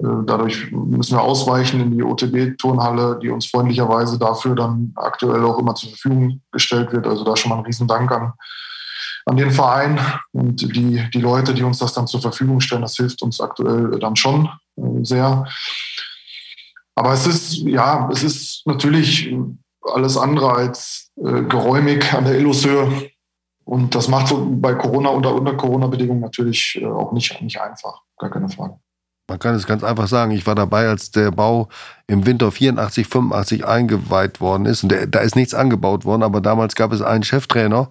Äh, 0.00 0.06
dadurch 0.26 0.70
müssen 0.70 1.16
wir 1.16 1.22
ausweichen 1.22 1.80
in 1.80 1.90
die 1.90 2.02
OTB-Turnhalle, 2.02 3.18
die 3.20 3.30
uns 3.30 3.46
freundlicherweise 3.46 4.18
dafür 4.18 4.54
dann 4.54 4.92
aktuell 4.96 5.44
auch 5.44 5.58
immer 5.58 5.74
zur 5.74 5.90
Verfügung 5.90 6.40
gestellt 6.52 6.92
wird. 6.92 7.06
Also 7.06 7.24
da 7.24 7.36
schon 7.36 7.50
mal 7.50 7.58
ein 7.58 7.64
Riesendank 7.64 8.10
an, 8.12 8.32
an 9.26 9.36
den 9.36 9.50
Verein 9.50 9.98
und 10.32 10.60
die, 10.76 11.04
die 11.12 11.20
Leute, 11.20 11.52
die 11.52 11.64
uns 11.64 11.78
das 11.78 11.94
dann 11.94 12.06
zur 12.06 12.20
Verfügung 12.20 12.60
stellen. 12.60 12.82
Das 12.82 12.96
hilft 12.96 13.22
uns 13.22 13.40
aktuell 13.40 13.98
dann 13.98 14.16
schon 14.16 14.48
äh, 14.76 15.04
sehr. 15.04 15.46
Aber 16.94 17.12
es 17.12 17.26
ist, 17.26 17.58
ja, 17.58 18.08
es 18.12 18.22
ist 18.22 18.62
natürlich 18.66 19.32
alles 19.82 20.16
andere 20.16 20.52
als 20.52 21.10
äh, 21.16 21.42
geräumig 21.42 22.12
an 22.12 22.24
der 22.24 22.38
Illushöhe. 22.38 23.10
Und 23.64 23.94
das 23.94 24.08
macht 24.08 24.28
so 24.28 24.48
bei 24.50 24.74
Corona 24.74 25.10
unter, 25.10 25.34
unter 25.34 25.54
Corona-Bedingungen 25.54 26.20
natürlich 26.20 26.82
auch 26.84 27.12
nicht, 27.12 27.40
nicht 27.42 27.60
einfach. 27.60 28.00
Gar 28.16 28.30
keine 28.30 28.48
Frage. 28.48 28.78
Man 29.28 29.38
kann 29.38 29.54
es 29.54 29.66
ganz 29.66 29.84
einfach 29.84 30.08
sagen, 30.08 30.32
ich 30.32 30.46
war 30.46 30.54
dabei, 30.54 30.88
als 30.88 31.10
der 31.10 31.30
Bau 31.30 31.68
im 32.06 32.24
Winter 32.24 32.50
84, 32.50 33.06
85 33.06 33.66
eingeweiht 33.66 34.40
worden 34.40 34.64
ist. 34.64 34.82
Und 34.82 34.88
der, 34.90 35.06
da 35.06 35.20
ist 35.20 35.36
nichts 35.36 35.52
angebaut 35.52 36.06
worden, 36.06 36.22
aber 36.22 36.40
damals 36.40 36.74
gab 36.74 36.92
es 36.92 37.02
einen 37.02 37.22
Cheftrainer 37.22 37.90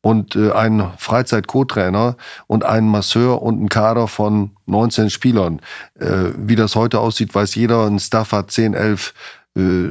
und 0.00 0.34
äh, 0.34 0.52
einen 0.52 0.90
Freizeit-Co-Trainer 0.96 2.16
und 2.46 2.64
einen 2.64 2.88
Masseur 2.88 3.42
und 3.42 3.58
einen 3.58 3.68
Kader 3.68 4.08
von 4.08 4.52
19 4.64 5.10
Spielern. 5.10 5.60
Äh, 5.98 6.30
wie 6.38 6.56
das 6.56 6.74
heute 6.74 7.00
aussieht, 7.00 7.34
weiß 7.34 7.54
jeder. 7.54 7.86
Ein 7.86 7.98
Staff 7.98 8.32
hat 8.32 8.50
10, 8.50 8.72
11 8.72 9.12
äh, 9.56 9.88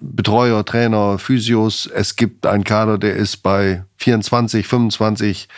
Betreuer, 0.00 0.64
Trainer, 0.64 1.18
Physios. 1.18 1.86
Es 1.86 2.14
gibt 2.14 2.46
einen 2.46 2.62
Kader, 2.62 2.96
der 2.96 3.16
ist 3.16 3.38
bei 3.38 3.84
24, 3.96 4.68
25. 4.68 5.48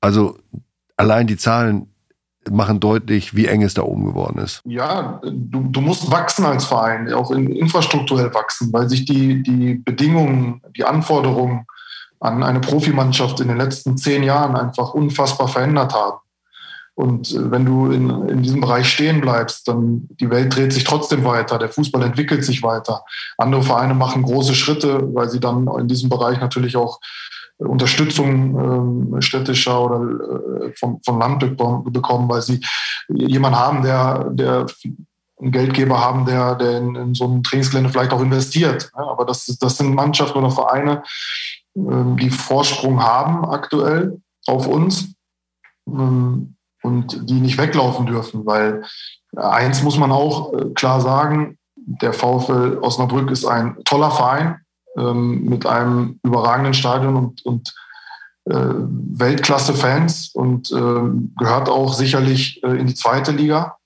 Also 0.00 0.38
allein 0.96 1.28
die 1.28 1.36
Zahlen 1.36 1.88
machen 2.50 2.80
deutlich, 2.80 3.34
wie 3.34 3.46
eng 3.46 3.62
es 3.62 3.74
da 3.74 3.82
oben 3.82 4.04
geworden 4.04 4.38
ist. 4.38 4.60
Ja, 4.64 5.20
du, 5.22 5.62
du 5.68 5.80
musst 5.80 6.10
wachsen 6.10 6.44
als 6.44 6.64
Verein, 6.64 7.12
auch 7.12 7.30
in, 7.30 7.50
infrastrukturell 7.50 8.32
wachsen, 8.34 8.72
weil 8.72 8.88
sich 8.88 9.04
die, 9.04 9.42
die 9.42 9.74
Bedingungen, 9.74 10.62
die 10.76 10.84
Anforderungen 10.84 11.66
an 12.20 12.42
eine 12.42 12.60
Profimannschaft 12.60 13.40
in 13.40 13.48
den 13.48 13.56
letzten 13.56 13.96
zehn 13.96 14.22
Jahren 14.22 14.56
einfach 14.56 14.94
unfassbar 14.94 15.48
verändert 15.48 15.94
haben. 15.94 16.18
Und 16.98 17.30
äh, 17.30 17.50
wenn 17.52 17.64
du 17.64 17.92
in, 17.92 18.10
in 18.28 18.42
diesem 18.42 18.60
Bereich 18.60 18.88
stehen 18.88 19.20
bleibst, 19.20 19.68
dann 19.68 20.08
die 20.20 20.30
Welt 20.30 20.54
dreht 20.54 20.72
sich 20.72 20.82
trotzdem 20.82 21.24
weiter, 21.24 21.58
der 21.58 21.68
Fußball 21.68 22.02
entwickelt 22.02 22.44
sich 22.44 22.62
weiter. 22.64 23.04
Andere 23.36 23.62
Vereine 23.62 23.94
machen 23.94 24.24
große 24.24 24.54
Schritte, 24.56 25.14
weil 25.14 25.30
sie 25.30 25.38
dann 25.38 25.68
in 25.78 25.86
diesem 25.86 26.08
Bereich 26.08 26.40
natürlich 26.40 26.76
auch 26.76 26.98
Unterstützung 27.58 29.16
äh, 29.16 29.22
städtischer 29.22 29.80
oder 29.80 30.66
äh, 30.66 30.72
vom, 30.78 31.00
vom 31.04 31.18
Land 31.18 31.40
bekommen, 31.40 32.28
weil 32.28 32.42
sie 32.42 32.60
jemanden 33.08 33.58
haben, 33.58 33.82
der, 33.82 34.30
der 34.30 34.66
einen 35.40 35.52
Geldgeber 35.52 36.00
haben, 36.00 36.24
der, 36.24 36.54
der 36.56 36.78
in, 36.78 36.94
in 36.94 37.14
so 37.14 37.26
ein 37.26 37.42
Trainingsgelände 37.42 37.90
vielleicht 37.90 38.12
auch 38.12 38.20
investiert. 38.20 38.90
Aber 38.94 39.24
das, 39.24 39.46
das 39.46 39.76
sind 39.76 39.94
Mannschaften 39.94 40.38
oder 40.38 40.50
Vereine, 40.50 41.02
äh, 41.74 42.16
die 42.20 42.30
Vorsprung 42.30 43.02
haben 43.02 43.44
aktuell 43.44 44.20
auf 44.46 44.66
uns 44.66 45.14
ähm, 45.86 46.56
und 46.82 47.28
die 47.28 47.40
nicht 47.40 47.58
weglaufen 47.58 48.06
dürfen, 48.06 48.46
weil 48.46 48.84
eins 49.36 49.82
muss 49.82 49.98
man 49.98 50.12
auch 50.12 50.52
äh, 50.54 50.70
klar 50.74 51.00
sagen, 51.00 51.58
der 51.76 52.12
VfL 52.12 52.78
Osnabrück 52.82 53.30
ist 53.30 53.44
ein 53.44 53.76
toller 53.84 54.10
Verein, 54.10 54.60
ähm, 54.98 55.44
mit 55.44 55.66
einem 55.66 56.18
überragenden 56.22 56.74
Stadion 56.74 57.16
und, 57.16 57.44
und 57.46 57.74
äh, 58.46 58.54
Weltklasse-Fans 58.54 60.30
und 60.34 60.70
äh, 60.70 61.34
gehört 61.38 61.68
auch 61.68 61.94
sicherlich 61.94 62.62
äh, 62.64 62.78
in 62.78 62.86
die 62.86 62.94
zweite 62.94 63.32
Liga. 63.32 63.76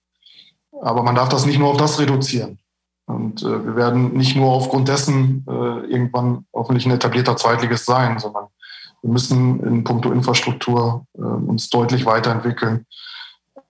Aber 0.80 1.02
man 1.02 1.14
darf 1.14 1.28
das 1.28 1.46
nicht 1.46 1.58
nur 1.58 1.68
auf 1.68 1.76
das 1.76 1.98
reduzieren. 1.98 2.58
Und 3.06 3.42
äh, 3.42 3.64
wir 3.64 3.76
werden 3.76 4.14
nicht 4.14 4.36
nur 4.36 4.52
aufgrund 4.52 4.88
dessen 4.88 5.44
äh, 5.48 5.52
irgendwann 5.52 6.46
hoffentlich 6.52 6.86
ein 6.86 6.92
etablierter 6.92 7.36
Zweitligist 7.36 7.86
sein, 7.86 8.18
sondern 8.18 8.46
wir 9.02 9.10
müssen 9.10 9.60
in 9.60 9.84
puncto 9.84 10.12
Infrastruktur 10.12 11.04
äh, 11.14 11.20
uns 11.20 11.68
deutlich 11.68 12.06
weiterentwickeln. 12.06 12.86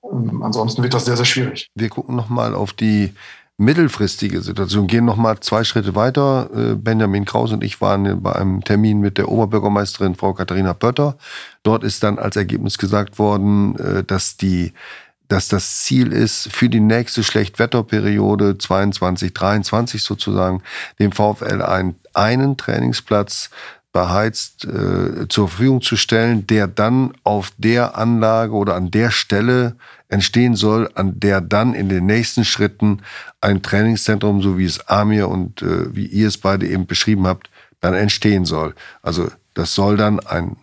Ähm, 0.04 0.42
ansonsten 0.42 0.82
wird 0.82 0.94
das 0.94 1.06
sehr, 1.06 1.16
sehr 1.16 1.24
schwierig. 1.24 1.70
Wir 1.74 1.88
gucken 1.88 2.14
nochmal 2.14 2.54
auf 2.54 2.72
die 2.72 3.14
mittelfristige 3.58 4.40
Situation. 4.40 4.86
Gehen 4.86 5.04
noch 5.04 5.16
mal 5.16 5.40
zwei 5.40 5.64
Schritte 5.64 5.94
weiter. 5.94 6.50
Äh, 6.54 6.74
Benjamin 6.74 7.24
Kraus 7.24 7.52
und 7.52 7.62
ich 7.62 7.80
waren 7.80 8.22
bei 8.22 8.34
einem 8.34 8.62
Termin 8.64 9.00
mit 9.00 9.18
der 9.18 9.28
Oberbürgermeisterin 9.28 10.14
Frau 10.14 10.32
Katharina 10.32 10.74
Pötter. 10.74 11.16
Dort 11.62 11.84
ist 11.84 12.02
dann 12.02 12.18
als 12.18 12.36
Ergebnis 12.36 12.78
gesagt 12.78 13.18
worden, 13.18 13.76
äh, 13.78 14.04
dass 14.04 14.36
die 14.36 14.72
dass 15.28 15.48
das 15.48 15.80
Ziel 15.80 16.12
ist, 16.12 16.52
für 16.52 16.68
die 16.68 16.80
nächste 16.80 17.22
Schlechtwetterperiode 17.24 18.58
22, 18.58 19.32
23 19.32 20.02
sozusagen, 20.02 20.62
dem 20.98 21.10
VfL 21.10 21.62
einen, 21.62 21.94
einen 22.12 22.58
Trainingsplatz 22.58 23.48
beheizt 23.92 24.66
äh, 24.66 25.28
zur 25.28 25.48
Verfügung 25.48 25.80
zu 25.80 25.96
stellen, 25.96 26.46
der 26.46 26.66
dann 26.66 27.12
auf 27.24 27.50
der 27.56 27.96
Anlage 27.96 28.52
oder 28.52 28.74
an 28.74 28.90
der 28.90 29.10
Stelle 29.10 29.76
entstehen 30.12 30.54
soll, 30.54 30.90
an 30.94 31.18
der 31.18 31.40
dann 31.40 31.74
in 31.74 31.88
den 31.88 32.04
nächsten 32.04 32.44
Schritten 32.44 33.00
ein 33.40 33.62
Trainingszentrum, 33.62 34.42
so 34.42 34.58
wie 34.58 34.66
es 34.66 34.86
Amir 34.88 35.28
und 35.28 35.62
äh, 35.62 35.94
wie 35.96 36.06
ihr 36.06 36.28
es 36.28 36.38
beide 36.38 36.68
eben 36.68 36.86
beschrieben 36.86 37.26
habt, 37.26 37.50
dann 37.80 37.94
entstehen 37.94 38.44
soll. 38.44 38.74
Also 39.00 39.30
das 39.54 39.74
soll 39.74 39.96
dann 39.96 40.20
ein 40.20 40.56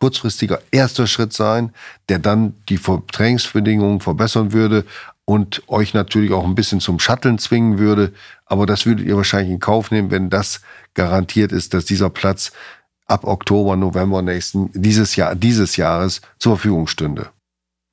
kurzfristiger 0.00 0.60
erster 0.70 1.06
Schritt 1.06 1.34
sein, 1.34 1.72
der 2.08 2.18
dann 2.18 2.54
die 2.70 2.78
Trainingsbedingungen 2.78 4.00
verbessern 4.00 4.54
würde 4.54 4.86
und 5.26 5.62
euch 5.68 5.92
natürlich 5.92 6.32
auch 6.32 6.44
ein 6.44 6.54
bisschen 6.54 6.80
zum 6.80 6.98
Shutteln 6.98 7.38
zwingen 7.38 7.78
würde. 7.78 8.14
Aber 8.46 8.64
das 8.64 8.86
würdet 8.86 9.06
ihr 9.06 9.16
wahrscheinlich 9.16 9.52
in 9.52 9.60
Kauf 9.60 9.90
nehmen, 9.90 10.10
wenn 10.10 10.30
das 10.30 10.62
garantiert 10.94 11.52
ist, 11.52 11.74
dass 11.74 11.84
dieser 11.84 12.08
Platz 12.08 12.52
ab 13.06 13.24
Oktober, 13.24 13.76
November 13.76 14.22
nächsten, 14.22 14.70
dieses 14.72 15.14
Jahr, 15.14 15.34
dieses 15.34 15.76
Jahres 15.76 16.22
zur 16.38 16.56
Verfügung 16.56 16.86
stünde. 16.86 17.28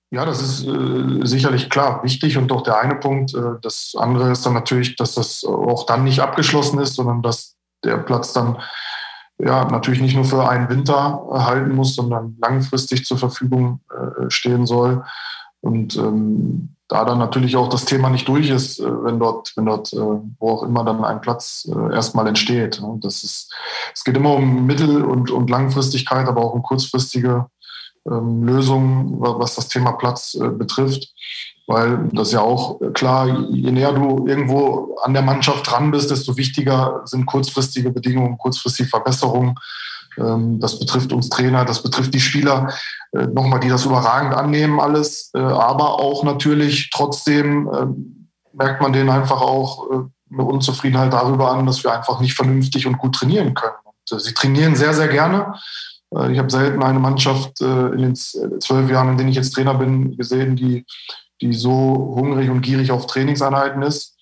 Ja, 0.09 0.23
das 0.25 0.41
ist 0.41 0.65
äh, 0.65 1.25
sicherlich 1.25 1.69
klar 1.69 2.01
wichtig 2.03 2.37
und 2.37 2.47
doch 2.47 2.63
der 2.63 2.79
eine 2.79 2.95
Punkt. 2.95 3.33
Äh, 3.33 3.59
das 3.61 3.93
andere 3.97 4.31
ist 4.31 4.45
dann 4.45 4.53
natürlich, 4.53 4.95
dass 4.95 5.15
das 5.15 5.43
auch 5.43 5.85
dann 5.85 6.05
nicht 6.05 6.21
abgeschlossen 6.21 6.79
ist, 6.79 6.95
sondern 6.95 7.21
dass 7.21 7.55
der 7.83 7.97
Platz 7.97 8.31
dann 8.31 8.57
ja 9.37 9.65
natürlich 9.65 10.01
nicht 10.01 10.15
nur 10.15 10.25
für 10.25 10.47
einen 10.47 10.69
Winter 10.69 11.21
halten 11.29 11.75
muss, 11.75 11.95
sondern 11.95 12.37
langfristig 12.41 13.05
zur 13.05 13.17
Verfügung 13.17 13.81
äh, 13.91 14.29
stehen 14.29 14.65
soll. 14.65 15.03
Und 15.61 15.97
ähm, 15.97 16.69
da 16.87 17.03
dann 17.03 17.19
natürlich 17.19 17.57
auch 17.57 17.67
das 17.67 17.83
Thema 17.83 18.09
nicht 18.09 18.27
durch 18.27 18.49
ist, 18.49 18.79
äh, 18.79 19.03
wenn 19.03 19.19
dort, 19.19 19.51
wenn 19.57 19.65
dort, 19.65 19.91
äh, 19.91 19.97
wo 19.97 20.49
auch 20.49 20.63
immer 20.63 20.85
dann 20.85 21.03
ein 21.03 21.19
Platz 21.21 21.69
äh, 21.69 21.93
erstmal 21.93 22.27
entsteht. 22.27 22.81
Das 23.01 23.23
ist, 23.23 23.53
es 23.93 24.03
geht 24.03 24.15
immer 24.15 24.33
um 24.35 24.65
Mittel- 24.65 25.03
und, 25.03 25.29
und 25.31 25.49
Langfristigkeit, 25.49 26.27
aber 26.27 26.41
auch 26.41 26.53
um 26.53 26.63
kurzfristige 26.63 27.47
Lösungen, 28.09 29.15
was 29.19 29.55
das 29.55 29.67
Thema 29.67 29.93
Platz 29.93 30.35
äh, 30.35 30.49
betrifft. 30.49 31.13
Weil 31.67 32.09
das 32.13 32.31
ja 32.31 32.41
auch 32.41 32.79
äh, 32.81 32.91
klar, 32.91 33.27
je 33.49 33.71
näher 33.71 33.91
du 33.91 34.25
irgendwo 34.27 34.97
an 35.03 35.13
der 35.13 35.21
Mannschaft 35.21 35.69
dran 35.69 35.91
bist, 35.91 36.09
desto 36.09 36.37
wichtiger 36.37 37.01
sind 37.05 37.25
kurzfristige 37.25 37.91
Bedingungen, 37.91 38.37
kurzfristige 38.37 38.89
Verbesserungen. 38.89 39.55
Ähm, 40.17 40.59
das 40.59 40.79
betrifft 40.79 41.11
uns 41.11 41.29
Trainer, 41.29 41.65
das 41.65 41.83
betrifft 41.83 42.13
die 42.13 42.21
Spieler, 42.21 42.73
äh, 43.11 43.27
nochmal, 43.27 43.59
die 43.59 43.69
das 43.69 43.85
überragend 43.85 44.33
annehmen, 44.33 44.79
alles. 44.79 45.31
Aber 45.33 45.99
auch 45.99 46.23
natürlich 46.23 46.89
trotzdem 46.91 47.69
ähm, 47.73 48.29
merkt 48.53 48.81
man 48.81 48.93
denen 48.93 49.09
einfach 49.09 49.41
auch 49.41 49.87
eine 50.31 50.43
Unzufriedenheit 50.43 51.13
darüber 51.13 51.51
an, 51.51 51.65
dass 51.65 51.83
wir 51.83 51.93
einfach 51.93 52.19
nicht 52.19 52.33
vernünftig 52.33 52.87
und 52.87 52.97
gut 52.97 53.15
trainieren 53.15 53.53
können. 53.53 53.75
Und 53.85 54.21
sie 54.21 54.33
trainieren 54.33 54.75
sehr, 54.75 54.93
sehr 54.93 55.07
gerne. 55.07 55.53
Äh, 56.15 56.31
ich 56.31 56.39
habe 56.39 56.49
selten 56.49 56.83
eine 56.83 56.99
Mannschaft 56.99 57.61
äh, 57.61 57.87
in 57.89 58.01
den 58.01 58.11
äh, 58.11 58.59
zwölf 58.59 58.89
Jahren, 58.89 59.09
in 59.09 59.17
denen 59.17 59.29
ich 59.29 59.35
jetzt 59.35 59.51
Trainer 59.51 59.73
bin, 59.73 60.15
gesehen, 60.17 60.55
die, 60.55 60.85
die 61.41 61.53
so 61.53 61.71
hungrig 62.15 62.49
und 62.49 62.61
gierig 62.61 62.91
auf 62.91 63.07
Trainingseinheiten 63.07 63.81
ist. 63.81 64.15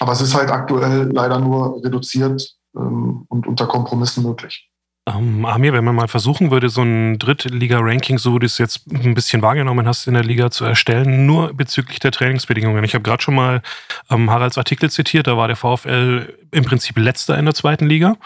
Aber 0.00 0.12
es 0.12 0.20
ist 0.20 0.34
halt 0.34 0.50
aktuell 0.50 1.10
leider 1.12 1.38
nur 1.38 1.82
reduziert 1.84 2.54
ähm, 2.76 3.24
und 3.28 3.46
unter 3.46 3.66
Kompromissen 3.66 4.22
möglich. 4.24 4.68
Ähm, 5.04 5.44
Amir, 5.44 5.72
wenn 5.72 5.84
man 5.84 5.96
mal 5.96 6.06
versuchen 6.06 6.52
würde, 6.52 6.68
so 6.68 6.82
ein 6.82 7.18
Drittliga-Ranking, 7.18 8.18
so 8.18 8.36
wie 8.36 8.38
du 8.40 8.46
es 8.46 8.58
jetzt 8.58 8.86
ein 8.92 9.14
bisschen 9.14 9.42
wahrgenommen 9.42 9.86
hast, 9.88 10.06
in 10.06 10.14
der 10.14 10.22
Liga 10.22 10.52
zu 10.52 10.64
erstellen, 10.64 11.26
nur 11.26 11.54
bezüglich 11.54 11.98
der 11.98 12.12
Trainingsbedingungen. 12.12 12.84
Ich 12.84 12.94
habe 12.94 13.02
gerade 13.02 13.20
schon 13.20 13.34
mal 13.34 13.62
ähm, 14.10 14.30
Haralds 14.30 14.58
Artikel 14.58 14.90
zitiert, 14.90 15.26
da 15.26 15.36
war 15.36 15.48
der 15.48 15.56
VfL 15.56 16.32
im 16.52 16.64
Prinzip 16.64 16.96
letzter 16.98 17.36
in 17.36 17.46
der 17.46 17.54
zweiten 17.54 17.86
Liga. 17.86 18.16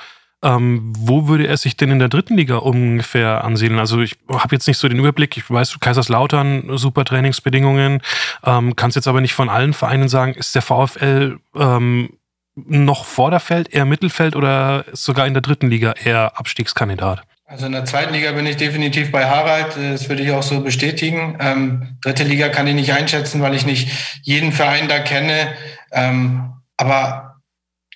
Ähm, 0.47 0.93
wo 0.97 1.27
würde 1.27 1.49
er 1.49 1.57
sich 1.57 1.77
denn 1.77 1.91
in 1.91 1.99
der 1.99 2.09
dritten 2.09 2.37
Liga 2.37 2.59
ungefähr 2.59 3.43
ansiedeln? 3.43 3.81
Also 3.81 4.01
ich 4.01 4.17
habe 4.31 4.55
jetzt 4.55 4.69
nicht 4.69 4.79
so 4.79 4.89
den 4.89 4.99
Überblick. 4.99 5.37
Ich 5.37 5.51
weiß, 5.51 5.81
Kaiserslautern, 5.81 6.79
super 6.79 7.05
Trainingsbedingungen. 7.05 8.01
Ähm, 8.45 8.77
Kannst 8.77 8.95
jetzt 8.95 9.09
aber 9.09 9.21
nicht 9.21 9.35
von 9.35 9.49
allen 9.49 9.73
Vereinen 9.73 10.09
sagen, 10.09 10.35
ist 10.35 10.55
der 10.55 10.63
VfL 10.63 11.39
ähm, 11.59 12.11
noch 12.55 13.07
Vorderfeld, 13.07 13.75
eher 13.75 13.87
Mittelfeld 13.87 14.37
oder 14.37 14.85
sogar 14.93 15.27
in 15.27 15.35
der 15.35 15.43
dritten 15.43 15.69
Liga 15.69 15.95
eher 16.05 16.39
Abstiegskandidat? 16.39 17.23
Also 17.47 17.67
in 17.67 17.73
der 17.73 17.85
zweiten 17.85 18.13
Liga 18.13 18.31
bin 18.31 18.47
ich 18.47 18.57
definitiv 18.57 19.11
bei 19.11 19.29
Harald. 19.29 19.77
Das 19.77 20.09
würde 20.09 20.23
ich 20.23 20.31
auch 20.31 20.45
so 20.45 20.61
bestätigen. 20.61 21.39
Ähm, 21.41 21.99
dritte 22.03 22.23
Liga 22.23 22.51
kann 22.51 22.69
ich 22.69 22.75
nicht 22.75 22.93
einschätzen, 22.93 23.43
weil 23.43 23.55
ich 23.57 23.67
nicht 23.67 23.91
jeden 24.23 24.53
Verein 24.53 24.89
da 24.89 25.01
kenne. 25.01 25.55
Ähm, 25.93 26.53
aber 26.77 27.26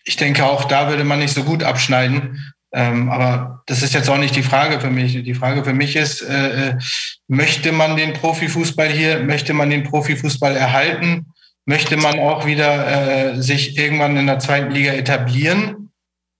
ich 0.04 0.16
denke, 0.16 0.44
auch 0.44 0.64
da 0.64 0.88
würde 0.88 1.04
man 1.04 1.18
nicht 1.18 1.34
so 1.34 1.44
gut 1.44 1.62
abschneiden. 1.62 2.52
Ähm, 2.72 3.10
aber 3.10 3.62
das 3.66 3.82
ist 3.82 3.94
jetzt 3.94 4.08
auch 4.08 4.18
nicht 4.18 4.36
die 4.36 4.42
Frage 4.42 4.80
für 4.80 4.90
mich. 4.90 5.22
Die 5.24 5.34
Frage 5.34 5.64
für 5.64 5.72
mich 5.72 5.96
ist, 5.96 6.22
äh, 6.22 6.68
äh, 6.68 6.78
möchte 7.26 7.72
man 7.72 7.96
den 7.96 8.12
Profifußball 8.12 8.88
hier, 8.88 9.20
möchte 9.20 9.52
man 9.54 9.70
den 9.70 9.82
Profifußball 9.82 10.56
erhalten? 10.56 11.26
Möchte 11.66 11.96
man 11.96 12.18
auch 12.18 12.46
wieder 12.46 13.34
äh, 13.34 13.42
sich 13.42 13.76
irgendwann 13.76 14.16
in 14.16 14.26
der 14.26 14.38
zweiten 14.38 14.70
Liga 14.70 14.92
etablieren? 14.92 15.90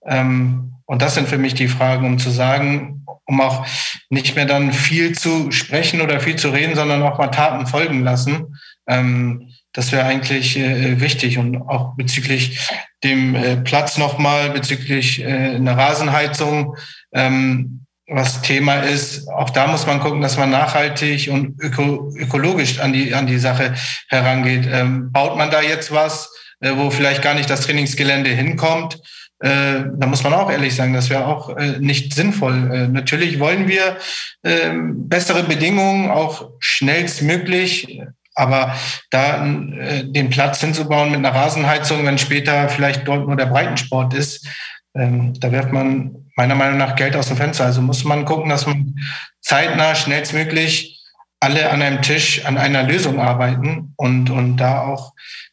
Ähm, 0.07 0.75
und 0.87 1.03
das 1.03 1.15
sind 1.15 1.29
für 1.29 1.39
mich 1.39 1.55
die 1.55 1.69
Fragen, 1.69 2.07
um 2.07 2.19
zu 2.19 2.31
sagen, 2.31 3.05
um 3.27 3.41
auch 3.41 3.67
nicht 4.09 4.35
mehr 4.35 4.47
dann 4.47 4.73
viel 4.73 5.13
zu 5.13 5.53
sprechen 5.53 6.01
oder 6.01 6.21
viel 6.21 6.37
zu 6.37 6.51
reden, 6.51 6.75
sondern 6.75 7.03
auch 7.03 7.19
mal 7.19 7.29
Taten 7.29 7.67
folgen 7.67 8.03
lassen. 8.03 8.57
Ähm, 8.89 9.51
das 9.73 9.93
wäre 9.93 10.05
eigentlich 10.05 10.59
äh, 10.59 11.01
wichtig 11.01 11.39
und 11.39 11.57
auch 11.57 11.95
bezüglich 11.95 12.59
dem 13.05 13.35
äh, 13.35 13.57
Platz 13.57 13.99
nochmal, 13.99 14.51
bezüglich 14.51 15.21
äh, 15.21 15.55
einer 15.57 15.77
Rasenheizung, 15.77 16.77
ähm, 17.13 17.87
was 18.07 18.43
Thema 18.43 18.81
ist. 18.81 19.29
Auch 19.29 19.51
da 19.51 19.69
muss 19.69 19.87
man 19.87 20.01
gucken, 20.01 20.21
dass 20.21 20.37
man 20.37 20.51
nachhaltig 20.51 21.31
und 21.31 21.61
öko 21.63 22.13
ökologisch 22.17 22.81
an 22.81 22.93
die, 22.93 23.15
an 23.15 23.27
die 23.27 23.39
Sache 23.39 23.75
herangeht. 24.09 24.69
Ähm, 24.71 25.13
baut 25.13 25.37
man 25.37 25.51
da 25.51 25.63
jetzt 25.63 25.93
was, 25.93 26.31
äh, 26.61 26.73
wo 26.77 26.91
vielleicht 26.91 27.23
gar 27.23 27.35
nicht 27.35 27.49
das 27.49 27.63
Trainingsgelände 27.63 28.31
hinkommt? 28.31 29.01
Äh, 29.39 29.85
da 29.95 30.07
muss 30.07 30.23
man 30.23 30.35
auch 30.35 30.51
ehrlich 30.51 30.75
sagen, 30.75 30.93
das 30.93 31.09
wäre 31.09 31.27
auch 31.27 31.57
äh, 31.57 31.79
nicht 31.79 32.15
sinnvoll. 32.15 32.71
Äh, 32.73 32.89
natürlich 32.89 33.39
wollen 33.41 33.69
wir 33.69 33.97
äh, 34.43 34.71
bessere 34.75 35.45
Bedingungen, 35.45 36.11
auch 36.11 36.51
schnellstmöglich. 36.59 38.03
Aber 38.41 38.75
da 39.11 39.45
äh, 39.47 40.05
den 40.05 40.31
Platz 40.31 40.61
hinzubauen 40.61 41.11
mit 41.11 41.19
einer 41.19 41.35
Rasenheizung, 41.35 42.07
wenn 42.07 42.17
später 42.17 42.69
vielleicht 42.71 43.07
dort 43.07 43.27
nur 43.27 43.37
der 43.37 43.47
Breitensport 43.47 44.15
ist, 44.15 44.49
ähm, 44.95 45.35
da 45.39 45.53
wirft 45.53 45.73
man 45.73 46.17
meiner 46.37 46.55
Meinung 46.55 46.79
nach 46.79 46.97
Geld 46.97 47.15
aus 47.17 47.29
dem 47.29 47.37
Fenster. 47.37 47.67
Also 47.67 47.83
muss 47.83 48.05
man 48.05 48.25
gucken, 48.25 48.49
dass 48.49 48.67
man 48.67 48.95
zeitnah, 49.43 49.95
schnellstmöglich 49.95 51.05
alle 51.39 51.71
an 51.71 51.83
einem 51.83 52.03
Tisch 52.03 52.45
an 52.47 52.59
einer 52.59 52.83
Lösung 52.83 53.21
arbeiten 53.21 53.93
und, 53.97 54.31
und 54.31 54.57
da 54.57 54.83
auch 54.83 55.13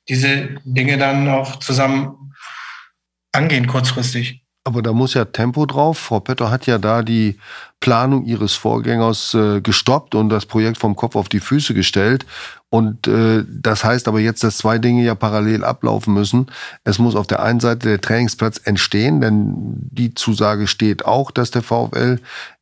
diese 0.10 0.56
Dinge 0.64 0.98
dann 0.98 1.28
auch 1.28 1.58
zusammen 1.58 2.34
angehen 3.34 3.68
kurzfristig. 3.68 4.44
Aber 4.68 4.82
da 4.82 4.92
muss 4.92 5.14
ja 5.14 5.24
Tempo 5.24 5.66
drauf. 5.66 5.98
Frau 5.98 6.20
Pötter 6.20 6.52
hat 6.52 6.68
ja 6.68 6.78
da 6.78 7.02
die 7.02 7.38
Planung 7.80 8.26
ihres 8.26 8.54
Vorgängers 8.54 9.34
äh, 9.34 9.62
gestoppt 9.62 10.14
und 10.14 10.28
das 10.28 10.46
Projekt 10.46 10.78
vom 10.78 10.98
Kopf 10.98 11.16
auf 11.16 11.30
die 11.30 11.40
Füße 11.40 11.74
gestellt. 11.74 12.26
Und 12.70 13.08
äh, 13.08 13.46
das 13.48 13.86
heißt 13.86 14.08
aber 14.10 14.20
jetzt, 14.20 14.44
dass 14.44 14.58
zwei 14.58 14.78
Dinge 14.78 15.04
ja 15.04 15.16
parallel 15.16 15.64
ablaufen 15.64 16.14
müssen. 16.14 16.48
Es 16.84 17.00
muss 17.00 17.16
auf 17.16 17.28
der 17.28 17.42
einen 17.42 17.62
Seite 17.62 17.88
der 17.88 18.02
Trainingsplatz 18.02 18.60
entstehen, 18.64 19.22
denn 19.22 19.54
die 19.90 20.14
Zusage 20.14 20.68
steht 20.68 21.06
auch, 21.06 21.32
dass 21.32 21.52
der 21.52 21.62
VfL 21.62 22.20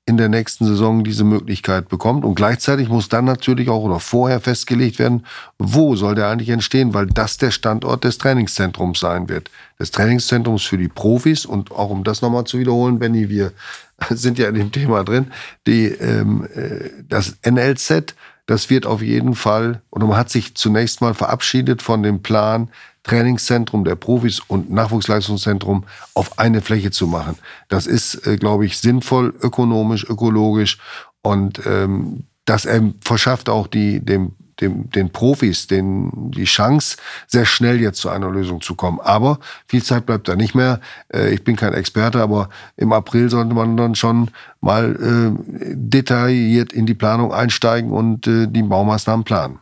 in 0.08 0.18
der 0.18 0.30
nächsten 0.30 0.66
Saison 0.66 1.04
diese 1.04 1.24
Möglichkeit 1.24 1.90
bekommt. 1.90 2.24
Und 2.24 2.36
gleichzeitig 2.36 2.90
muss 2.90 3.10
dann 3.10 3.26
natürlich 3.26 3.70
auch 3.70 3.82
oder 3.82 4.00
vorher 4.00 4.40
festgelegt 4.40 5.00
werden, 5.00 5.26
wo 5.58 5.96
soll 5.96 6.14
der 6.14 6.28
eigentlich 6.28 6.50
entstehen, 6.50 6.94
weil 6.94 7.08
das 7.08 7.38
der 7.38 7.50
Standort 7.50 8.04
des 8.04 8.20
Trainingszentrums 8.20 9.00
sein 9.00 9.28
wird. 9.28 9.50
Des 9.80 9.90
Trainingszentrums 9.90 10.62
für 10.62 10.78
die 10.78 10.88
Profis 10.88 11.46
und 11.46 11.72
auch 11.72 11.90
um 11.90 12.04
das 12.04 12.22
nochmal 12.22 12.44
zu 12.44 12.60
wiederholen, 12.60 13.00
Benny, 13.00 13.30
wir 13.30 13.54
sind 14.12 14.38
ja 14.38 14.48
in 14.50 14.56
dem 14.56 14.72
Thema 14.72 15.04
drin, 15.04 15.32
die, 15.66 15.86
ähm, 15.86 16.48
äh, 16.54 16.92
das 17.10 17.38
NLZ, 17.44 18.14
das 18.46 18.70
wird 18.70 18.86
auf 18.86 19.02
jeden 19.02 19.36
Fall, 19.36 19.82
und 19.90 20.08
man 20.08 20.18
hat 20.18 20.30
sich 20.30 20.56
zunächst 20.56 21.02
mal 21.02 21.14
verabschiedet 21.14 21.82
von 21.82 22.04
dem 22.04 22.22
Plan, 22.22 22.70
Trainingszentrum 23.04 23.84
der 23.84 23.96
Profis 23.96 24.40
und 24.40 24.72
Nachwuchsleistungszentrum 24.72 25.84
auf 26.16 26.40
eine 26.40 26.62
Fläche 26.62 26.92
zu 26.92 27.08
machen. 27.08 27.38
Das 27.70 27.86
ist, 27.86 28.26
äh, 28.26 28.38
glaube 28.38 28.66
ich, 28.66 28.80
sinnvoll, 28.80 29.34
ökonomisch, 29.42 30.10
ökologisch 30.10 30.80
und 31.22 31.62
ähm, 31.66 32.24
das 32.46 32.66
ähm, 32.66 32.96
verschafft 33.02 33.50
auch 33.50 33.68
die, 33.68 34.00
dem, 34.00 34.34
dem, 34.62 34.90
den 34.92 35.12
Profis 35.12 35.68
den, 35.68 36.12
die 36.32 36.46
Chance, 36.46 36.98
sehr 37.28 37.46
schnell 37.46 37.82
jetzt 37.82 38.00
zu 38.00 38.10
einer 38.10 38.30
Lösung 38.30 38.62
zu 38.62 38.76
kommen. 38.76 39.00
Aber 39.00 39.40
viel 39.68 39.84
Zeit 39.84 40.06
bleibt 40.06 40.28
da 40.28 40.36
nicht 40.36 40.56
mehr. 40.56 40.80
Äh, 41.14 41.34
ich 41.34 41.44
bin 41.44 41.56
kein 41.56 41.74
Experte, 41.74 42.22
aber 42.22 42.50
im 42.78 42.94
April 42.94 43.30
sollte 43.30 43.54
man 43.54 43.78
dann 43.78 43.96
schon 43.96 44.32
mal 44.62 44.96
äh, 44.96 45.74
detailliert 45.74 46.74
in 46.74 46.86
die 46.86 46.94
Planung 46.94 47.34
einsteigen 47.34 47.92
und 47.92 48.28
äh, 48.28 48.48
die 48.48 48.64
Baumaßnahmen 48.64 49.24
planen. 49.24 49.60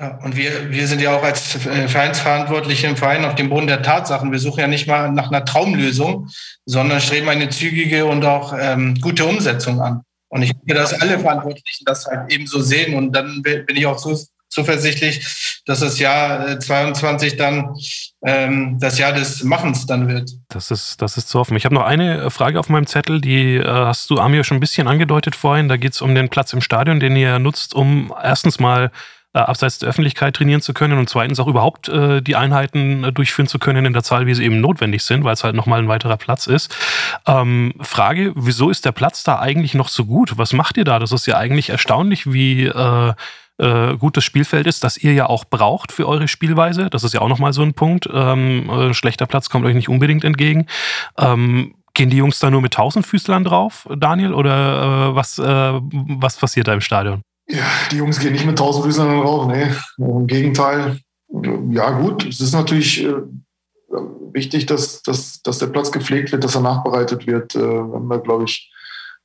Ja, 0.00 0.18
und 0.24 0.34
wir, 0.34 0.70
wir 0.70 0.86
sind 0.86 1.02
ja 1.02 1.14
auch 1.14 1.22
als 1.22 1.66
äh, 1.66 1.86
Vereinsverantwortliche 1.86 2.86
im 2.86 2.96
Verein 2.96 3.22
auf 3.26 3.34
dem 3.34 3.50
Boden 3.50 3.66
der 3.66 3.82
Tatsachen. 3.82 4.32
Wir 4.32 4.38
suchen 4.38 4.60
ja 4.60 4.66
nicht 4.66 4.86
mal 4.86 5.12
nach 5.12 5.28
einer 5.28 5.44
Traumlösung, 5.44 6.28
sondern 6.64 7.02
streben 7.02 7.28
eine 7.28 7.50
zügige 7.50 8.06
und 8.06 8.24
auch 8.24 8.54
ähm, 8.58 8.94
gute 9.02 9.26
Umsetzung 9.26 9.82
an. 9.82 10.00
Und 10.30 10.42
ich 10.42 10.52
denke, 10.52 10.74
dass 10.74 10.94
alle 10.94 11.18
Verantwortlichen 11.18 11.84
das 11.84 12.06
halt 12.06 12.32
eben 12.32 12.46
so 12.46 12.60
sehen. 12.60 12.94
Und 12.94 13.12
dann 13.12 13.42
bin 13.42 13.64
ich 13.68 13.86
auch 13.86 13.98
so 13.98 14.16
zuversichtlich, 14.48 15.60
dass 15.66 15.80
das 15.80 15.98
Jahr 15.98 16.58
22 16.58 17.32
äh, 17.32 17.36
dann 17.36 17.74
ähm, 18.24 18.78
das 18.80 18.98
Jahr 18.98 19.12
des 19.12 19.44
Machens 19.44 19.86
dann 19.86 20.08
wird. 20.08 20.30
Das 20.48 20.70
ist, 20.70 21.00
das 21.00 21.16
ist 21.16 21.28
zu 21.28 21.38
hoffen. 21.38 21.56
Ich 21.56 21.64
habe 21.64 21.74
noch 21.74 21.84
eine 21.84 22.30
Frage 22.30 22.58
auf 22.58 22.68
meinem 22.68 22.86
Zettel, 22.86 23.20
die 23.20 23.56
äh, 23.56 23.64
hast 23.64 24.10
du 24.10 24.18
Amir 24.18 24.44
schon 24.44 24.56
ein 24.56 24.60
bisschen 24.60 24.88
angedeutet 24.88 25.36
vorhin. 25.36 25.68
Da 25.68 25.76
geht 25.76 25.92
es 25.92 26.02
um 26.02 26.14
den 26.14 26.28
Platz 26.28 26.52
im 26.52 26.60
Stadion, 26.60 27.00
den 27.00 27.16
ihr 27.16 27.38
nutzt, 27.38 27.74
um 27.74 28.12
erstens 28.22 28.58
mal 28.58 28.86
äh, 28.86 28.88
abseits 29.32 29.78
der 29.78 29.88
Öffentlichkeit 29.88 30.34
trainieren 30.34 30.60
zu 30.60 30.74
können 30.74 30.98
und 30.98 31.08
zweitens 31.08 31.38
auch 31.38 31.46
überhaupt 31.46 31.88
äh, 31.88 32.20
die 32.20 32.36
Einheiten 32.36 33.04
äh, 33.04 33.12
durchführen 33.12 33.46
zu 33.46 33.58
können 33.58 33.86
in 33.86 33.92
der 33.92 34.02
Zahl, 34.02 34.26
wie 34.26 34.34
sie 34.34 34.44
eben 34.44 34.60
notwendig 34.60 35.04
sind, 35.04 35.22
weil 35.24 35.34
es 35.34 35.44
halt 35.44 35.54
nochmal 35.54 35.78
ein 35.78 35.88
weiterer 35.88 36.16
Platz 36.16 36.46
ist. 36.46 36.76
Ähm, 37.26 37.74
Frage, 37.80 38.32
wieso 38.34 38.70
ist 38.70 38.84
der 38.84 38.92
Platz 38.92 39.22
da 39.22 39.38
eigentlich 39.38 39.74
noch 39.74 39.88
so 39.88 40.04
gut? 40.04 40.36
Was 40.36 40.52
macht 40.52 40.76
ihr 40.76 40.84
da? 40.84 40.98
Das 40.98 41.12
ist 41.12 41.26
ja 41.26 41.36
eigentlich 41.36 41.70
erstaunlich, 41.70 42.32
wie 42.32 42.66
äh, 42.66 43.12
äh, 43.58 43.96
gut 43.96 44.16
das 44.16 44.24
Spielfeld 44.24 44.66
ist, 44.66 44.82
das 44.82 44.96
ihr 44.96 45.12
ja 45.12 45.26
auch 45.26 45.44
braucht 45.44 45.92
für 45.92 46.08
eure 46.08 46.26
Spielweise. 46.26 46.90
Das 46.90 47.04
ist 47.04 47.14
ja 47.14 47.20
auch 47.20 47.28
nochmal 47.28 47.52
so 47.52 47.62
ein 47.62 47.74
Punkt. 47.74 48.08
Ähm, 48.12 48.68
äh, 48.68 48.94
schlechter 48.94 49.26
Platz 49.26 49.48
kommt 49.48 49.64
euch 49.64 49.74
nicht 49.74 49.88
unbedingt 49.88 50.24
entgegen. 50.24 50.66
Ähm, 51.18 51.74
gehen 51.94 52.10
die 52.10 52.16
Jungs 52.16 52.38
da 52.38 52.50
nur 52.50 52.62
mit 52.62 52.74
Tausendfüßlern 52.74 53.44
drauf, 53.44 53.86
Daniel? 53.94 54.32
Oder 54.32 55.10
äh, 55.10 55.14
was, 55.14 55.38
äh, 55.38 55.44
was 55.44 56.36
passiert 56.36 56.68
da 56.68 56.74
im 56.74 56.80
Stadion? 56.80 57.22
Ja, 57.50 57.64
die 57.90 57.96
Jungs 57.96 58.20
gehen 58.20 58.32
nicht 58.32 58.46
mit 58.46 58.58
tausend 58.58 58.84
Füßen 58.84 59.04
drauf, 59.04 59.46
nee. 59.46 59.66
Im 59.98 60.26
Gegenteil. 60.26 61.00
Ja, 61.70 61.90
gut, 61.90 62.26
es 62.26 62.40
ist 62.40 62.52
natürlich 62.52 63.04
äh, 63.04 63.14
wichtig, 64.32 64.66
dass, 64.66 65.02
dass, 65.02 65.42
dass 65.42 65.58
der 65.58 65.66
Platz 65.66 65.90
gepflegt 65.90 66.32
wird, 66.32 66.44
dass 66.44 66.54
er 66.54 66.60
nachbereitet 66.60 67.26
wird. 67.26 67.54
Äh, 67.54 67.60
wir 67.60 67.94
haben 67.94 68.08
da, 68.08 68.16
glaube 68.18 68.44
ich, 68.44 68.70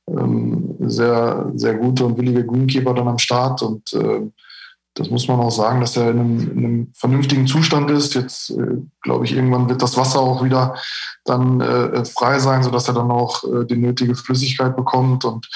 ähm, 0.08 0.76
sehr, 0.80 1.50
sehr 1.54 1.74
gute 1.74 2.04
und 2.04 2.16
willige 2.16 2.44
Greenkeeper 2.44 2.94
dann 2.94 3.08
am 3.08 3.18
Start 3.18 3.62
und 3.62 3.92
äh, 3.92 4.22
das 4.94 5.10
muss 5.10 5.28
man 5.28 5.40
auch 5.40 5.50
sagen, 5.50 5.80
dass 5.80 5.96
er 5.96 6.10
in 6.10 6.18
einem, 6.18 6.40
in 6.40 6.58
einem 6.58 6.92
vernünftigen 6.94 7.46
Zustand 7.46 7.90
ist. 7.90 8.14
Jetzt 8.14 8.50
glaube 9.02 9.26
ich, 9.26 9.34
irgendwann 9.34 9.68
wird 9.68 9.82
das 9.82 9.98
Wasser 9.98 10.20
auch 10.20 10.42
wieder 10.42 10.74
dann 11.26 11.60
frei 12.06 12.38
sein, 12.38 12.62
sodass 12.62 12.88
er 12.88 12.94
dann 12.94 13.10
auch 13.10 13.42
die 13.66 13.76
nötige 13.76 14.14
Flüssigkeit 14.14 14.74
bekommt. 14.74 15.26
Und 15.26 15.46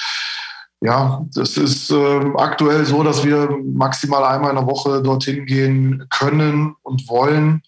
ja, 0.83 1.23
das 1.35 1.57
ist 1.57 1.91
äh, 1.91 2.31
aktuell 2.37 2.85
so, 2.85 3.03
dass 3.03 3.23
wir 3.23 3.49
maximal 3.63 4.23
einmal 4.23 4.49
in 4.49 4.55
der 4.55 4.65
Woche 4.65 5.01
dorthin 5.03 5.45
gehen 5.45 6.07
können 6.09 6.75
und 6.81 7.07
wollen, 7.07 7.61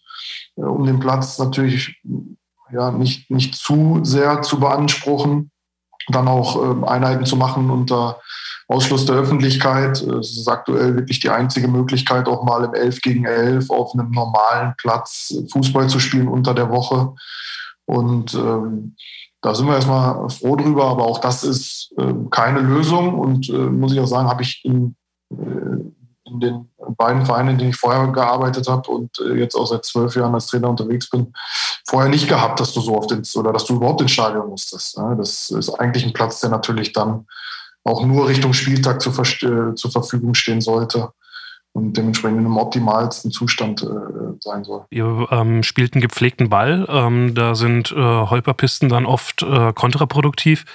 äh, 0.55 0.61
um 0.63 0.85
den 0.85 0.99
Platz 0.99 1.37
natürlich 1.37 2.01
ja, 2.71 2.91
nicht, 2.91 3.29
nicht 3.29 3.53
zu 3.53 3.99
sehr 4.01 4.41
zu 4.41 4.59
beanspruchen, 4.59 5.51
dann 6.07 6.27
auch 6.27 6.55
äh, 6.55 6.87
Einheiten 6.87 7.25
zu 7.25 7.35
machen 7.35 7.69
unter 7.69 8.19
Ausschluss 8.67 9.05
der 9.05 9.17
Öffentlichkeit. 9.17 10.01
Es 10.01 10.35
ist 10.35 10.47
aktuell 10.47 10.95
wirklich 10.95 11.19
die 11.19 11.29
einzige 11.29 11.67
Möglichkeit, 11.67 12.27
auch 12.27 12.43
mal 12.43 12.63
im 12.63 12.73
11 12.73 13.01
gegen 13.01 13.25
11 13.25 13.69
auf 13.69 13.93
einem 13.93 14.09
normalen 14.09 14.73
Platz 14.77 15.35
Fußball 15.51 15.87
zu 15.87 15.99
spielen 15.99 16.27
unter 16.27 16.55
der 16.55 16.71
Woche. 16.71 17.13
Und 17.85 18.33
ähm, 18.33 18.95
da 19.43 19.53
sind 19.53 19.67
wir 19.67 19.75
erstmal 19.75 20.29
froh 20.29 20.55
drüber, 20.55 20.85
aber 20.85 21.03
auch 21.03 21.19
das 21.19 21.43
ist 21.43 21.93
äh, 21.97 22.13
keine 22.31 22.61
Lösung. 22.61 23.19
Und 23.19 23.49
äh, 23.49 23.51
muss 23.51 23.91
ich 23.91 23.99
auch 23.99 24.07
sagen, 24.07 24.29
habe 24.29 24.41
ich 24.41 24.61
in, 24.63 24.95
äh, 25.31 25.35
in 26.25 26.39
den 26.39 26.71
beiden 26.97 27.25
Vereinen, 27.25 27.49
in 27.49 27.57
denen 27.57 27.69
ich 27.71 27.75
vorher 27.75 28.07
gearbeitet 28.07 28.69
habe 28.69 28.89
und 28.89 29.19
äh, 29.19 29.33
jetzt 29.33 29.55
auch 29.55 29.67
seit 29.67 29.83
zwölf 29.83 30.15
Jahren 30.15 30.33
als 30.33 30.47
Trainer 30.47 30.69
unterwegs 30.69 31.09
bin, 31.09 31.33
vorher 31.85 32.09
nicht 32.09 32.29
gehabt, 32.29 32.61
dass 32.61 32.73
du 32.73 32.79
so 32.79 32.97
oft 32.97 33.11
ins 33.11 33.35
oder 33.35 33.51
dass 33.51 33.65
du 33.65 33.75
überhaupt 33.75 34.01
ins 34.01 34.11
Stadion 34.11 34.47
musstest. 34.47 34.97
Das 35.17 35.49
ist 35.49 35.69
eigentlich 35.71 36.05
ein 36.05 36.13
Platz, 36.13 36.39
der 36.39 36.49
natürlich 36.49 36.93
dann 36.93 37.27
auch 37.83 38.05
nur 38.05 38.29
Richtung 38.29 38.53
Spieltag 38.53 39.01
zur, 39.01 39.13
äh, 39.13 39.75
zur 39.75 39.91
Verfügung 39.91 40.35
stehen 40.35 40.61
sollte 40.61 41.09
und 41.73 41.97
dementsprechend 41.97 42.39
in 42.39 42.45
einem 42.45 42.57
optimalsten 42.57 43.31
Zustand 43.31 43.81
äh, 43.83 43.87
sein 44.39 44.63
soll. 44.63 44.85
Ihr 44.91 45.27
ähm, 45.31 45.63
spielt 45.63 45.93
einen 45.93 46.01
gepflegten 46.01 46.49
Ball, 46.49 46.85
ähm, 46.87 47.33
da 47.33 47.55
sind 47.55 47.91
äh, 47.91 47.95
Holperpisten 47.95 48.89
dann 48.89 49.05
oft 49.05 49.41
äh, 49.41 49.73
kontraproduktiv. 49.73 50.65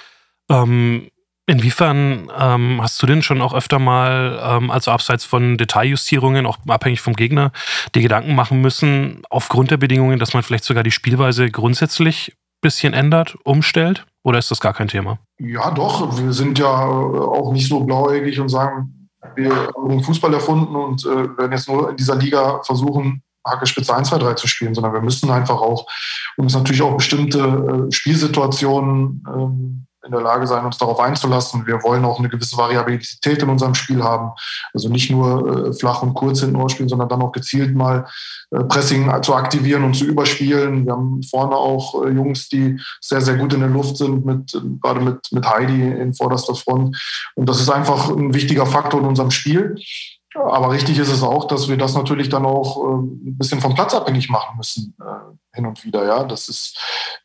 Ähm, 0.50 1.08
inwiefern 1.46 2.30
ähm, 2.38 2.82
hast 2.82 3.00
du 3.00 3.06
denn 3.06 3.22
schon 3.22 3.40
auch 3.40 3.54
öfter 3.54 3.78
mal, 3.78 4.40
ähm, 4.42 4.70
also 4.70 4.90
abseits 4.90 5.24
von 5.24 5.56
Detailjustierungen, 5.56 6.46
auch 6.46 6.58
abhängig 6.66 7.00
vom 7.00 7.14
Gegner, 7.14 7.52
die 7.94 8.02
Gedanken 8.02 8.34
machen 8.34 8.60
müssen, 8.60 9.22
aufgrund 9.30 9.70
der 9.70 9.76
Bedingungen, 9.76 10.18
dass 10.18 10.34
man 10.34 10.42
vielleicht 10.42 10.64
sogar 10.64 10.82
die 10.82 10.90
Spielweise 10.90 11.48
grundsätzlich 11.48 12.32
ein 12.32 12.60
bisschen 12.60 12.92
ändert, 12.92 13.36
umstellt? 13.44 14.04
Oder 14.24 14.40
ist 14.40 14.50
das 14.50 14.60
gar 14.60 14.74
kein 14.74 14.88
Thema? 14.88 15.20
Ja, 15.38 15.70
doch. 15.70 16.20
Wir 16.20 16.32
sind 16.32 16.58
ja 16.58 16.66
auch 16.66 17.52
nicht 17.52 17.68
so 17.68 17.80
blauäugig 17.80 18.40
und 18.40 18.48
sagen, 18.48 18.97
wir 19.34 19.70
haben 19.76 20.02
Fußball 20.02 20.32
erfunden 20.32 20.74
und 20.76 21.04
äh, 21.04 21.38
werden 21.38 21.52
jetzt 21.52 21.68
nur 21.68 21.90
in 21.90 21.96
dieser 21.96 22.16
Liga 22.16 22.62
versuchen, 22.62 23.22
Hacke 23.44 23.66
Spitze 23.66 23.94
1, 23.94 24.08
2, 24.08 24.18
3 24.18 24.34
zu 24.34 24.46
spielen, 24.46 24.74
sondern 24.74 24.92
wir 24.92 25.00
müssen 25.00 25.30
einfach 25.30 25.60
auch 25.60 25.86
uns 26.36 26.54
natürlich 26.54 26.82
auch 26.82 26.96
bestimmte 26.96 27.38
äh, 27.88 27.92
Spielsituationen 27.92 29.24
ähm, 29.26 29.86
in 30.08 30.12
der 30.12 30.22
Lage 30.22 30.46
sein, 30.46 30.64
uns 30.64 30.78
darauf 30.78 30.98
einzulassen. 30.98 31.66
Wir 31.66 31.82
wollen 31.82 32.04
auch 32.04 32.18
eine 32.18 32.28
gewisse 32.28 32.56
Variabilität 32.56 33.42
in 33.42 33.48
unserem 33.48 33.74
Spiel 33.74 34.02
haben. 34.02 34.32
Also 34.74 34.88
nicht 34.88 35.10
nur 35.10 35.68
äh, 35.68 35.72
flach 35.72 36.02
und 36.02 36.14
kurz 36.14 36.40
hinten 36.40 36.68
spielen, 36.68 36.88
sondern 36.88 37.08
dann 37.08 37.22
auch 37.22 37.32
gezielt 37.32 37.74
mal 37.74 38.06
äh, 38.50 38.64
Pressing 38.64 39.10
zu 39.22 39.34
aktivieren 39.34 39.84
und 39.84 39.94
zu 39.94 40.04
überspielen. 40.04 40.86
Wir 40.86 40.92
haben 40.92 41.22
vorne 41.22 41.54
auch 41.54 42.04
äh, 42.04 42.10
Jungs, 42.10 42.48
die 42.48 42.80
sehr, 43.00 43.20
sehr 43.20 43.36
gut 43.36 43.52
in 43.52 43.60
der 43.60 43.68
Luft 43.68 43.98
sind, 43.98 44.24
mit, 44.24 44.60
gerade 44.82 45.00
mit, 45.00 45.20
mit 45.30 45.46
Heidi 45.46 45.82
in 45.82 46.14
vorderster 46.14 46.54
Front. 46.54 46.96
Und 47.34 47.48
das 47.48 47.60
ist 47.60 47.70
einfach 47.70 48.08
ein 48.10 48.34
wichtiger 48.34 48.66
Faktor 48.66 49.00
in 49.00 49.06
unserem 49.06 49.30
Spiel. 49.30 49.76
Aber 50.34 50.70
richtig 50.70 50.98
ist 50.98 51.10
es 51.10 51.22
auch, 51.22 51.46
dass 51.46 51.68
wir 51.68 51.76
das 51.76 51.94
natürlich 51.94 52.28
dann 52.28 52.44
auch 52.44 52.76
äh, 52.76 52.96
ein 53.02 53.38
bisschen 53.38 53.60
vom 53.60 53.74
Platz 53.74 53.94
abhängig 53.94 54.28
machen 54.28 54.56
müssen, 54.56 54.94
äh, 55.00 55.47
hin 55.58 55.66
und 55.66 55.84
wieder. 55.84 56.06
Ja, 56.06 56.24
das 56.24 56.48
ist, 56.48 56.78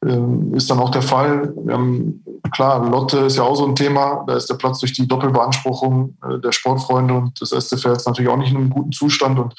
äh, 0.06 0.56
ist 0.56 0.70
dann 0.70 0.80
auch 0.80 0.90
der 0.90 1.02
Fall. 1.02 1.54
Haben, 1.70 2.24
klar, 2.52 2.86
Lotte 2.86 3.20
ist 3.20 3.38
ja 3.38 3.44
auch 3.44 3.56
so 3.56 3.66
ein 3.66 3.76
Thema. 3.76 4.24
Da 4.28 4.36
ist 4.36 4.50
der 4.50 4.56
Platz 4.56 4.80
durch 4.80 4.94
die 4.94 5.08
Doppelbeanspruchung 5.08 6.18
äh, 6.28 6.40
der 6.40 6.52
Sportfreunde 6.52 7.14
und 7.14 7.40
des 7.40 7.52
SCFs 7.52 8.06
natürlich 8.06 8.30
auch 8.30 8.38
nicht 8.38 8.52
in 8.52 8.58
einem 8.58 8.70
guten 8.70 8.92
Zustand. 8.92 9.40
Und 9.40 9.54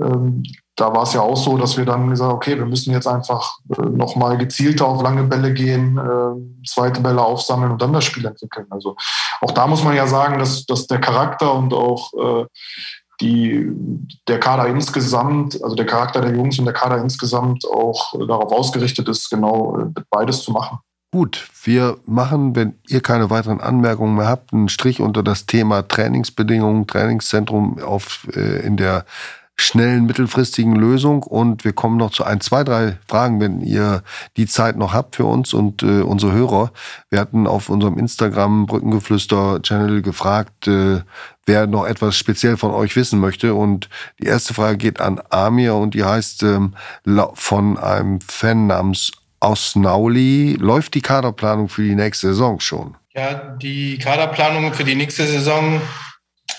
ähm, 0.00 0.42
da 0.76 0.92
war 0.92 1.02
es 1.02 1.12
ja 1.12 1.20
auch 1.20 1.36
so, 1.36 1.56
dass 1.56 1.76
wir 1.76 1.84
dann 1.84 2.10
gesagt 2.10 2.28
haben, 2.28 2.36
okay, 2.36 2.56
wir 2.56 2.66
müssen 2.66 2.92
jetzt 2.92 3.06
einfach 3.06 3.58
äh, 3.76 3.82
nochmal 3.82 4.38
gezielter 4.38 4.86
auf 4.86 5.02
lange 5.02 5.24
Bälle 5.24 5.52
gehen, 5.52 5.98
äh, 5.98 6.66
zweite 6.66 7.00
Bälle 7.00 7.22
aufsammeln 7.22 7.72
und 7.72 7.82
dann 7.82 7.92
das 7.92 8.04
Spiel 8.04 8.24
entwickeln. 8.24 8.66
Also 8.70 8.96
auch 9.40 9.52
da 9.52 9.66
muss 9.66 9.84
man 9.84 9.94
ja 9.94 10.06
sagen, 10.06 10.38
dass, 10.38 10.66
dass 10.66 10.86
der 10.86 11.00
Charakter 11.00 11.52
und 11.54 11.72
auch 11.74 12.12
äh, 12.14 12.46
die, 13.20 13.70
der 14.28 14.40
Kader 14.40 14.66
insgesamt, 14.66 15.62
also 15.62 15.76
der 15.76 15.86
Charakter 15.86 16.20
der 16.20 16.34
Jungs 16.34 16.58
und 16.58 16.64
der 16.64 16.74
Kader 16.74 16.98
insgesamt 16.98 17.64
auch 17.66 18.12
darauf 18.26 18.52
ausgerichtet 18.52 19.08
ist, 19.08 19.30
genau 19.30 19.78
äh, 19.78 20.00
beides 20.10 20.42
zu 20.42 20.52
machen. 20.52 20.78
Gut, 21.12 21.48
wir 21.62 21.98
machen, 22.06 22.56
wenn 22.56 22.74
ihr 22.88 23.00
keine 23.00 23.30
weiteren 23.30 23.60
Anmerkungen 23.60 24.16
mehr 24.16 24.26
habt, 24.26 24.52
einen 24.52 24.68
Strich 24.68 25.00
unter 25.00 25.22
das 25.22 25.46
Thema 25.46 25.86
Trainingsbedingungen, 25.86 26.88
Trainingszentrum 26.88 27.80
auf, 27.80 28.26
äh, 28.34 28.66
in 28.66 28.76
der 28.76 29.04
schnellen, 29.56 30.06
mittelfristigen 30.06 30.74
Lösung. 30.74 31.22
Und 31.22 31.64
wir 31.64 31.72
kommen 31.72 31.96
noch 31.96 32.10
zu 32.10 32.24
ein, 32.24 32.40
zwei, 32.40 32.64
drei 32.64 32.98
Fragen, 33.08 33.40
wenn 33.40 33.60
ihr 33.60 34.02
die 34.36 34.46
Zeit 34.46 34.76
noch 34.76 34.92
habt 34.92 35.16
für 35.16 35.24
uns 35.24 35.54
und 35.54 35.82
äh, 35.82 36.02
unsere 36.02 36.32
Hörer. 36.32 36.72
Wir 37.10 37.20
hatten 37.20 37.46
auf 37.46 37.68
unserem 37.68 37.98
Instagram 37.98 38.66
Brückengeflüster-Channel 38.66 40.02
gefragt, 40.02 40.66
äh, 40.66 41.02
wer 41.46 41.66
noch 41.66 41.86
etwas 41.86 42.16
speziell 42.16 42.56
von 42.56 42.72
euch 42.72 42.96
wissen 42.96 43.20
möchte. 43.20 43.54
Und 43.54 43.88
die 44.20 44.26
erste 44.26 44.54
Frage 44.54 44.76
geht 44.76 45.00
an 45.00 45.20
Amir 45.30 45.74
und 45.74 45.94
die 45.94 46.04
heißt 46.04 46.42
ähm, 46.42 46.74
von 47.34 47.78
einem 47.78 48.20
Fan 48.20 48.66
namens 48.66 49.12
Osnauli. 49.40 50.56
Läuft 50.58 50.94
die 50.94 51.02
Kaderplanung 51.02 51.68
für 51.68 51.82
die 51.82 51.94
nächste 51.94 52.28
Saison 52.28 52.60
schon? 52.60 52.96
Ja, 53.14 53.34
die 53.34 53.98
Kaderplanung 53.98 54.72
für 54.72 54.84
die 54.84 54.96
nächste 54.96 55.26
Saison 55.26 55.80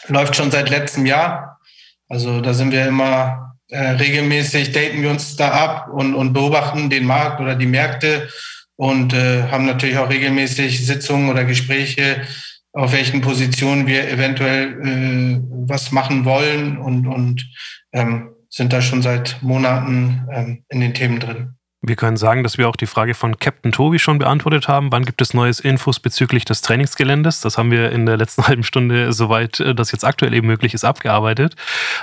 läuft 0.08 0.36
schon 0.36 0.52
seit 0.52 0.70
letztem 0.70 1.06
Jahr. 1.06 1.55
Also 2.08 2.42
da 2.42 2.54
sind 2.54 2.72
wir 2.72 2.86
immer 2.86 3.56
äh, 3.70 3.80
regelmäßig, 3.80 4.72
daten 4.72 5.02
wir 5.02 5.10
uns 5.10 5.36
da 5.36 5.50
ab 5.50 5.90
und, 5.92 6.14
und 6.14 6.34
beobachten 6.34 6.90
den 6.90 7.06
Markt 7.06 7.42
oder 7.42 7.56
die 7.56 7.66
Märkte 7.66 8.30
und 8.76 9.14
äh, 9.14 9.44
haben 9.44 9.66
natürlich 9.66 9.98
auch 9.98 10.10
regelmäßig 10.10 10.86
Sitzungen 10.86 11.30
oder 11.30 11.46
Gespräche, 11.46 12.22
auf 12.74 12.92
welchen 12.92 13.22
Positionen 13.22 13.88
wir 13.88 14.10
eventuell 14.10 14.82
äh, 14.82 15.42
was 15.68 15.92
machen 15.92 16.26
wollen 16.26 16.78
und, 16.78 17.08
und 17.08 17.50
ähm, 17.94 18.32
sind 18.50 18.72
da 18.72 18.82
schon 18.82 19.02
seit 19.02 19.42
Monaten 19.42 20.28
ähm, 20.32 20.64
in 20.70 20.82
den 20.82 20.94
Themen 20.94 21.20
drin. 21.20 21.55
Wir 21.88 21.96
können 21.96 22.18
sagen, 22.18 22.42
dass 22.42 22.58
wir 22.58 22.68
auch 22.68 22.76
die 22.76 22.88
Frage 22.88 23.14
von 23.14 23.38
Captain 23.38 23.72
Tobi 23.72 24.00
schon 24.00 24.18
beantwortet 24.18 24.68
haben. 24.68 24.92
Wann 24.92 25.06
gibt 25.06 25.22
es 25.22 25.36
neues 25.36 25.60
Infos 25.60 26.00
bezüglich 26.00 26.44
des 26.44 26.62
Trainingsgeländes? 26.62 27.42
Das 27.42 27.60
haben 27.60 27.70
wir 27.70 27.92
in 27.92 28.08
der 28.08 28.18
letzten 28.18 28.48
halben 28.48 28.64
Stunde, 28.64 29.14
soweit 29.14 29.60
äh, 29.60 29.76
das 29.76 29.92
jetzt 29.92 30.04
aktuell 30.04 30.34
eben 30.34 30.48
möglich 30.48 30.74
ist, 30.74 30.84
abgearbeitet. 30.84 31.56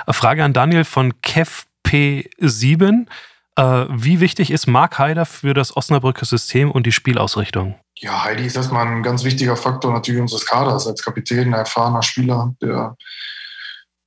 Frage 0.09 0.43
an 0.43 0.53
Daniel 0.53 0.85
von 0.85 1.13
KevP7. 1.21 3.07
Äh, 3.55 3.85
wie 3.89 4.19
wichtig 4.19 4.51
ist 4.51 4.67
Mark 4.67 4.99
Heider 4.99 5.25
für 5.25 5.53
das 5.53 5.75
Osnabrücker 5.75 6.25
System 6.25 6.71
und 6.71 6.85
die 6.85 6.91
Spielausrichtung? 6.91 7.75
Ja, 7.97 8.23
Heidi 8.23 8.45
ist 8.45 8.55
erstmal 8.55 8.87
ein 8.87 9.03
ganz 9.03 9.23
wichtiger 9.23 9.55
Faktor 9.55 9.93
natürlich 9.93 10.21
unseres 10.21 10.45
Kaders 10.45 10.87
als 10.87 11.03
Kapitän, 11.03 11.53
ein 11.53 11.59
erfahrener 11.59 12.01
Spieler, 12.01 12.55
der 12.61 12.95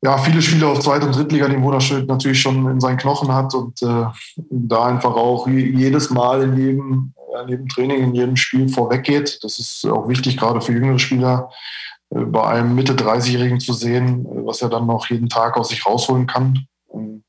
ja, 0.07 0.19
viele 0.19 0.41
Spieler 0.41 0.69
auf 0.69 0.79
Zweit- 0.79 1.03
und 1.03 1.17
Drittliganiveau 1.17 1.73
das 1.73 1.91
natürlich 1.91 2.41
schon 2.41 2.71
in 2.71 2.81
seinen 2.81 2.97
Knochen 2.97 3.35
hat 3.35 3.53
und 3.55 3.83
äh, 3.83 4.05
da 4.37 4.87
einfach 4.87 5.17
auch 5.17 5.49
jedes 5.49 6.11
Mal 6.11 6.45
in 6.45 6.57
jedem, 6.57 7.15
in 7.43 7.49
jedem 7.49 7.69
Training, 7.69 8.05
in 8.05 8.15
jedem 8.15 8.37
Spiel 8.37 8.69
vorweggeht. 8.69 9.41
Das 9.43 9.59
ist 9.59 9.85
auch 9.85 10.09
wichtig, 10.09 10.37
gerade 10.37 10.61
für 10.61 10.73
jüngere 10.73 11.01
Spieler, 11.01 11.51
äh, 12.11 12.21
bei 12.21 12.45
einem 12.45 12.77
Mitte 12.77 12.93
30-Jährigen 12.93 13.59
zu 13.59 13.73
sehen, 13.73 14.25
äh, 14.27 14.47
was 14.47 14.63
er 14.63 14.69
dann 14.69 14.87
noch 14.87 15.11
jeden 15.11 15.29
Tag 15.29 15.57
aus 15.57 15.71
sich 15.71 15.85
rausholen 15.85 16.29
kann. 16.29 16.69
Ähm, 16.95 17.25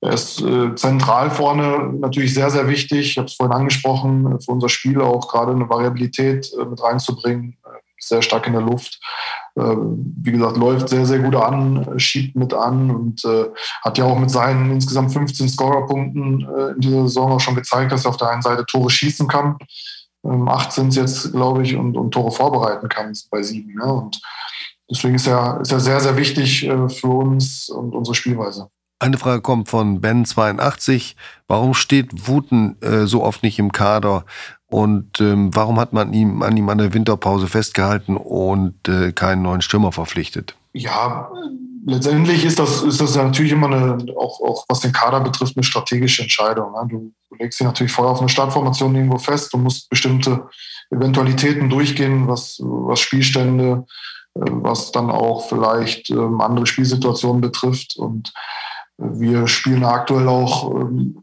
er 0.00 0.12
ist 0.12 0.40
äh, 0.42 0.76
zentral 0.76 1.32
vorne 1.32 1.92
natürlich 1.92 2.34
sehr, 2.34 2.50
sehr 2.50 2.68
wichtig. 2.68 3.10
Ich 3.10 3.18
habe 3.18 3.26
es 3.26 3.34
vorhin 3.34 3.56
angesprochen, 3.56 4.40
für 4.40 4.52
unser 4.52 4.68
Spiel 4.68 5.00
auch 5.00 5.26
gerade 5.26 5.50
eine 5.50 5.68
Variabilität 5.68 6.52
äh, 6.56 6.66
mit 6.66 6.80
reinzubringen 6.80 7.56
sehr 7.98 8.22
stark 8.22 8.46
in 8.46 8.52
der 8.52 8.62
Luft. 8.62 9.00
Ähm, 9.56 10.14
wie 10.22 10.32
gesagt, 10.32 10.56
läuft 10.56 10.88
sehr, 10.88 11.06
sehr 11.06 11.20
gut 11.20 11.34
an, 11.34 11.98
schiebt 11.98 12.36
mit 12.36 12.52
an 12.52 12.90
und 12.90 13.24
äh, 13.24 13.46
hat 13.82 13.98
ja 13.98 14.04
auch 14.04 14.18
mit 14.18 14.30
seinen 14.30 14.70
insgesamt 14.70 15.12
15 15.12 15.48
Scorerpunkten 15.48 16.42
äh, 16.42 16.72
in 16.72 16.80
dieser 16.80 17.02
Saison 17.02 17.32
auch 17.32 17.40
schon 17.40 17.54
gezeigt, 17.54 17.92
dass 17.92 18.04
er 18.04 18.10
auf 18.10 18.16
der 18.16 18.30
einen 18.30 18.42
Seite 18.42 18.66
Tore 18.66 18.90
schießen 18.90 19.28
kann. 19.28 19.56
Ähm, 20.24 20.48
acht 20.48 20.72
sind 20.72 20.88
es 20.88 20.96
jetzt, 20.96 21.32
glaube 21.32 21.62
ich, 21.62 21.76
und, 21.76 21.96
und, 21.96 22.12
Tore 22.12 22.32
vorbereiten 22.32 22.88
kann 22.88 23.12
bei 23.30 23.42
sieben. 23.42 23.74
Ne? 23.74 23.92
Und 23.92 24.20
deswegen 24.90 25.14
ist 25.14 25.26
er, 25.26 25.60
ist 25.60 25.72
er 25.72 25.80
sehr, 25.80 26.00
sehr 26.00 26.16
wichtig 26.16 26.66
äh, 26.66 26.88
für 26.88 27.08
uns 27.08 27.68
und 27.68 27.94
unsere 27.94 28.14
Spielweise. 28.14 28.68
Eine 28.98 29.18
Frage 29.18 29.42
kommt 29.42 29.68
von 29.68 30.00
Ben82. 30.00 31.16
Warum 31.48 31.74
steht 31.74 32.28
Wuten 32.28 32.80
äh, 32.80 33.06
so 33.06 33.22
oft 33.22 33.42
nicht 33.42 33.58
im 33.58 33.70
Kader? 33.70 34.24
Und 34.68 35.20
ähm, 35.20 35.54
warum 35.54 35.78
hat 35.78 35.92
man 35.92 36.12
ihm, 36.12 36.42
an 36.42 36.56
ihm 36.56 36.68
an 36.68 36.78
der 36.78 36.92
Winterpause 36.92 37.46
festgehalten 37.46 38.16
und 38.16 38.88
äh, 38.88 39.12
keinen 39.12 39.42
neuen 39.42 39.60
Stürmer 39.60 39.92
verpflichtet? 39.92 40.56
Ja, 40.72 41.30
letztendlich 41.86 42.44
ist 42.44 42.58
das, 42.58 42.82
ist 42.82 43.00
das 43.00 43.14
natürlich 43.14 43.52
immer 43.52 43.68
eine, 43.68 43.96
auch, 44.16 44.40
auch 44.40 44.64
was 44.68 44.80
den 44.80 44.92
Kader 44.92 45.20
betrifft, 45.20 45.56
eine 45.56 45.62
strategische 45.62 46.22
Entscheidung. 46.22 46.72
Ne? 46.72 46.86
Du, 46.88 47.12
du 47.30 47.36
legst 47.38 47.60
dich 47.60 47.66
natürlich 47.66 47.92
vorher 47.92 48.12
auf 48.12 48.20
eine 48.20 48.28
Startformation 48.28 48.94
irgendwo 48.94 49.18
fest, 49.18 49.52
du 49.52 49.58
musst 49.58 49.88
bestimmte 49.88 50.48
Eventualitäten 50.90 51.70
durchgehen, 51.70 52.26
was, 52.26 52.58
was 52.60 53.00
Spielstände, 53.00 53.86
äh, 54.34 54.40
was 54.40 54.90
dann 54.90 55.10
auch 55.10 55.48
vielleicht 55.48 56.10
ähm, 56.10 56.40
andere 56.40 56.66
Spielsituationen 56.66 57.40
betrifft. 57.40 57.96
Und 57.96 58.32
wir 58.98 59.46
spielen 59.46 59.84
aktuell 59.84 60.28
auch 60.28 60.74
ähm, 60.74 61.22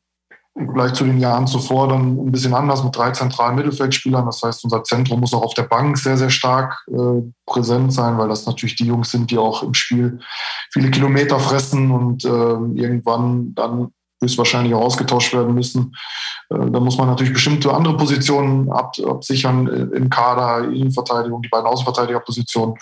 gleich 0.56 0.94
zu 0.94 1.04
den 1.04 1.20
Jahren 1.20 1.48
zuvor 1.48 1.88
dann 1.88 2.18
ein 2.18 2.32
bisschen 2.32 2.54
anders 2.54 2.84
mit 2.84 2.96
drei 2.96 3.12
zentralen 3.12 3.56
Mittelfeldspielern. 3.56 4.26
Das 4.26 4.42
heißt, 4.44 4.64
unser 4.64 4.84
Zentrum 4.84 5.20
muss 5.20 5.34
auch 5.34 5.42
auf 5.42 5.56
der 5.56 5.64
Bank 5.64 5.98
sehr, 5.98 6.18
sehr 6.18 6.30
stark 6.30 6.86
äh, 6.88 7.22
präsent 7.46 7.92
sein, 7.94 8.18
weil 8.18 8.30
das 8.30 8.46
natürlich 8.46 8.76
die 8.76 8.86
Jungs 8.86 9.12
sind, 9.12 9.32
die 9.32 9.38
auch 9.38 9.64
im 9.64 9.74
Spiel 9.74 10.20
viele 10.72 10.92
Kilometer 10.92 11.40
fressen 11.40 11.92
und 11.92 12.24
äh, 12.24 12.30
irgendwann 12.30 13.56
dann 13.56 13.92
höchstwahrscheinlich 14.22 14.74
auch 14.74 14.82
ausgetauscht 14.82 15.34
werden 15.34 15.56
müssen. 15.56 15.96
Äh, 16.50 16.70
da 16.72 16.80
muss 16.80 16.98
man 16.98 17.08
natürlich 17.08 17.34
bestimmte 17.34 17.74
andere 17.74 17.98
Positionen 17.98 18.72
ab, 18.72 18.96
absichern 19.06 19.68
äh, 19.68 19.98
im 19.98 20.10
Kader, 20.10 20.70
Innenverteidigung, 20.70 21.42
die 21.42 21.50
beiden 21.50 21.68
Außenverteidigerpositionen. 21.68 22.76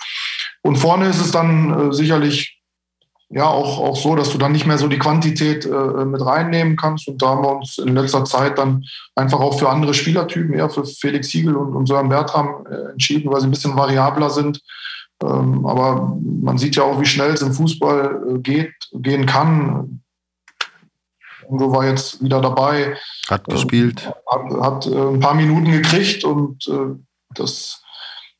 Und 0.62 0.76
vorne 0.76 1.08
ist 1.08 1.20
es 1.20 1.30
dann 1.30 1.90
äh, 1.90 1.92
sicherlich 1.92 2.61
ja 3.32 3.46
auch, 3.46 3.78
auch 3.78 3.96
so, 3.96 4.14
dass 4.14 4.30
du 4.30 4.38
dann 4.38 4.52
nicht 4.52 4.66
mehr 4.66 4.78
so 4.78 4.88
die 4.88 4.98
Quantität 4.98 5.64
äh, 5.64 6.04
mit 6.04 6.24
reinnehmen 6.24 6.76
kannst. 6.76 7.08
Und 7.08 7.20
da 7.20 7.28
haben 7.28 7.42
wir 7.42 7.56
uns 7.56 7.78
in 7.78 7.94
letzter 7.94 8.24
Zeit 8.24 8.58
dann 8.58 8.84
einfach 9.14 9.40
auch 9.40 9.58
für 9.58 9.68
andere 9.68 9.94
Spielertypen, 9.94 10.54
eher 10.54 10.70
für 10.70 10.84
Felix 10.84 11.30
Siegel 11.30 11.56
und, 11.56 11.74
und 11.74 11.86
Sören 11.86 12.10
Bertram 12.10 12.66
äh, 12.70 12.92
entschieden, 12.92 13.32
weil 13.32 13.40
sie 13.40 13.48
ein 13.48 13.50
bisschen 13.50 13.76
variabler 13.76 14.30
sind. 14.30 14.60
Ähm, 15.22 15.64
aber 15.66 16.18
man 16.42 16.58
sieht 16.58 16.76
ja 16.76 16.82
auch, 16.82 17.00
wie 17.00 17.06
schnell 17.06 17.30
es 17.30 17.42
im 17.42 17.52
Fußball 17.52 18.22
äh, 18.28 18.38
geht, 18.40 18.74
gehen 18.92 19.24
kann. 19.26 20.02
Ingo 21.48 21.72
war 21.72 21.86
jetzt 21.86 22.22
wieder 22.22 22.40
dabei. 22.40 22.96
Hat 23.28 23.44
gespielt. 23.44 24.12
Hat, 24.30 24.60
hat 24.60 24.86
äh, 24.86 24.90
ein 24.94 25.20
paar 25.20 25.34
Minuten 25.34 25.70
gekriegt 25.72 26.24
und 26.24 26.66
äh, 26.68 26.96
das 27.34 27.81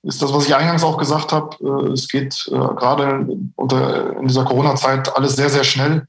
ist 0.02 0.20
das, 0.20 0.32
was 0.32 0.46
ich 0.46 0.54
eingangs 0.54 0.82
auch 0.82 0.98
gesagt 0.98 1.32
habe. 1.32 1.56
Äh, 1.60 1.92
es 1.92 2.08
geht 2.08 2.48
äh, 2.48 2.54
gerade 2.54 3.26
unter, 3.56 4.16
in 4.18 4.26
dieser 4.26 4.44
Corona-Zeit 4.44 5.14
alles 5.16 5.36
sehr, 5.36 5.50
sehr 5.50 5.64
schnell. 5.64 6.06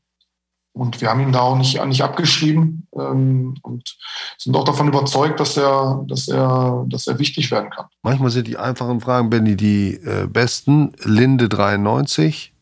Und 0.76 1.02
wir 1.02 1.10
haben 1.10 1.20
ihn 1.20 1.32
da 1.32 1.42
auch 1.42 1.56
nicht, 1.56 1.84
nicht 1.86 2.04
abgeschrieben 2.04 2.88
ähm, 2.98 3.54
und 3.62 3.96
sind 4.40 4.56
auch 4.56 4.64
davon 4.64 4.88
überzeugt, 4.88 5.40
dass 5.40 5.56
er, 5.56 6.04
dass, 6.08 6.28
er, 6.28 6.86
dass 6.88 7.06
er 7.06 7.20
wichtig 7.20 7.52
werden 7.52 7.70
kann. 7.70 7.86
Manchmal 8.02 8.32
sind 8.32 8.48
die 8.48 8.58
einfachen 8.58 9.00
Fragen, 9.00 9.30
Benny, 9.30 9.56
die 9.56 9.94
äh, 9.94 10.26
besten. 10.26 10.94
Linde 11.04 11.48
93 11.48 12.54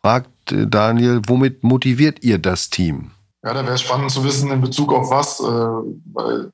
fragt 0.00 0.30
Daniel, 0.50 1.22
womit 1.26 1.62
motiviert 1.62 2.24
ihr 2.24 2.38
das 2.38 2.70
Team? 2.70 3.12
Ja, 3.44 3.54
da 3.54 3.62
wäre 3.62 3.74
es 3.74 3.82
spannend 3.82 4.10
zu 4.10 4.24
wissen, 4.24 4.50
in 4.50 4.60
Bezug 4.60 4.92
auf 4.92 5.10
was, 5.10 5.40
weil 5.40 6.50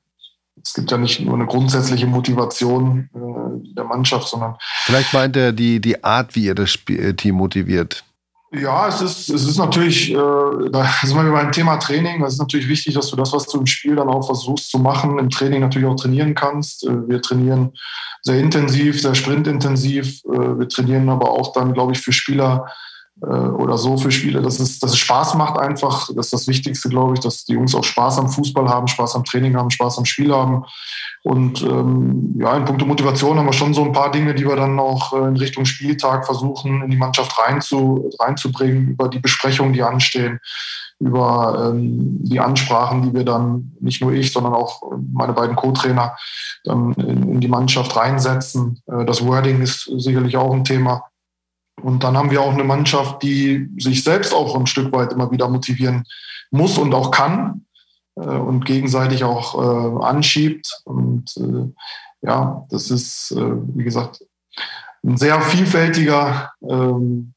es 0.67 0.73
gibt 0.73 0.91
ja 0.91 0.97
nicht 0.97 1.21
nur 1.21 1.33
eine 1.33 1.45
grundsätzliche 1.45 2.07
Motivation 2.07 3.09
äh, 3.15 3.73
der 3.73 3.85
Mannschaft, 3.85 4.27
sondern. 4.27 4.55
Vielleicht 4.83 5.13
meint 5.13 5.37
er 5.37 5.53
die, 5.53 5.79
die 5.79 6.03
Art, 6.03 6.35
wie 6.35 6.43
ihr 6.43 6.55
das 6.55 6.71
Spiel, 6.71 6.99
äh, 6.99 7.13
Team 7.13 7.35
motiviert. 7.35 8.03
Ja, 8.51 8.87
es 8.89 9.01
ist, 9.01 9.29
es 9.29 9.45
ist 9.45 9.57
natürlich, 9.57 10.11
äh, 10.11 10.15
da 10.15 10.89
sind 11.03 11.15
wir 11.15 11.31
beim 11.31 11.53
Thema 11.53 11.77
Training. 11.77 12.21
Es 12.23 12.33
ist 12.33 12.39
natürlich 12.39 12.67
wichtig, 12.67 12.95
dass 12.95 13.09
du 13.09 13.15
das, 13.15 13.31
was 13.31 13.45
du 13.47 13.59
im 13.59 13.65
Spiel 13.65 13.95
dann 13.95 14.09
auch 14.09 14.25
versuchst 14.25 14.69
zu 14.69 14.79
machen, 14.79 15.19
im 15.19 15.29
Training 15.29 15.61
natürlich 15.61 15.87
auch 15.87 15.95
trainieren 15.95 16.35
kannst. 16.35 16.85
Äh, 16.85 17.07
wir 17.07 17.21
trainieren 17.21 17.71
sehr 18.23 18.39
intensiv, 18.39 19.01
sehr 19.01 19.15
sprintintensiv. 19.15 20.21
Äh, 20.25 20.59
wir 20.59 20.67
trainieren 20.67 21.07
aber 21.07 21.31
auch 21.31 21.53
dann, 21.53 21.73
glaube 21.73 21.93
ich, 21.93 21.99
für 21.99 22.11
Spieler 22.11 22.67
oder 23.19 23.77
so 23.77 23.97
für 23.97 24.11
Spiele, 24.11 24.41
dass 24.41 24.59
es, 24.59 24.79
dass 24.79 24.91
es 24.91 24.97
Spaß 24.97 25.35
macht 25.35 25.57
einfach. 25.57 26.07
Das 26.15 26.27
ist 26.27 26.33
das 26.33 26.47
Wichtigste, 26.47 26.89
glaube 26.89 27.15
ich, 27.15 27.19
dass 27.19 27.45
die 27.45 27.53
Jungs 27.53 27.73
auch 27.73 27.83
Spaß 27.83 28.19
am 28.19 28.29
Fußball 28.29 28.69
haben, 28.69 28.87
Spaß 28.87 29.15
am 29.15 29.23
Training 29.23 29.55
haben, 29.55 29.71
Spaß 29.71 29.97
am 29.97 30.05
Spiel 30.05 30.33
haben. 30.33 30.63
Und 31.23 31.61
ähm, 31.61 32.35
ja, 32.39 32.55
in 32.55 32.63
puncto 32.63 32.85
Motivation 32.85 33.37
haben 33.37 33.47
wir 33.47 33.53
schon 33.53 33.73
so 33.73 33.83
ein 33.83 33.91
paar 33.91 34.11
Dinge, 34.11 34.33
die 34.33 34.47
wir 34.47 34.55
dann 34.55 34.79
auch 34.79 35.13
äh, 35.13 35.27
in 35.27 35.35
Richtung 35.35 35.65
Spieltag 35.65 36.25
versuchen, 36.25 36.83
in 36.83 36.89
die 36.89 36.97
Mannschaft 36.97 37.37
reinzu, 37.37 38.09
reinzubringen, 38.19 38.89
über 38.89 39.09
die 39.09 39.19
Besprechungen, 39.19 39.73
die 39.73 39.83
anstehen, 39.83 40.39
über 40.99 41.71
ähm, 41.73 42.19
die 42.23 42.39
Ansprachen, 42.39 43.01
die 43.01 43.13
wir 43.13 43.25
dann, 43.25 43.73
nicht 43.81 44.01
nur 44.01 44.13
ich, 44.13 44.31
sondern 44.31 44.53
auch 44.53 44.81
meine 45.11 45.33
beiden 45.33 45.55
Co-Trainer, 45.55 46.15
dann 46.63 46.93
in, 46.93 47.31
in, 47.33 47.39
die 47.41 47.47
Mannschaft 47.47 47.95
reinsetzen. 47.95 48.81
Äh, 48.87 49.05
das 49.05 49.25
Wording 49.25 49.61
ist 49.61 49.91
sicherlich 49.97 50.37
auch 50.37 50.53
ein 50.53 50.63
Thema. 50.63 51.03
Und 51.81 52.03
dann 52.03 52.17
haben 52.17 52.31
wir 52.31 52.41
auch 52.41 52.53
eine 52.53 52.63
Mannschaft, 52.63 53.21
die 53.23 53.69
sich 53.77 54.03
selbst 54.03 54.33
auch 54.33 54.55
ein 54.55 54.67
Stück 54.67 54.91
weit 54.91 55.13
immer 55.13 55.31
wieder 55.31 55.47
motivieren 55.47 56.03
muss 56.49 56.77
und 56.77 56.93
auch 56.93 57.11
kann 57.11 57.65
äh, 58.15 58.21
und 58.21 58.65
gegenseitig 58.65 59.23
auch 59.23 59.55
äh, 59.55 60.05
anschiebt. 60.05 60.81
Und 60.85 61.35
äh, 61.37 61.71
ja, 62.21 62.65
das 62.69 62.89
ist, 62.89 63.31
äh, 63.31 63.53
wie 63.75 63.83
gesagt, 63.83 64.23
ein 65.03 65.17
sehr 65.17 65.39
vielfältiger, 65.41 66.51
ähm, 66.61 67.33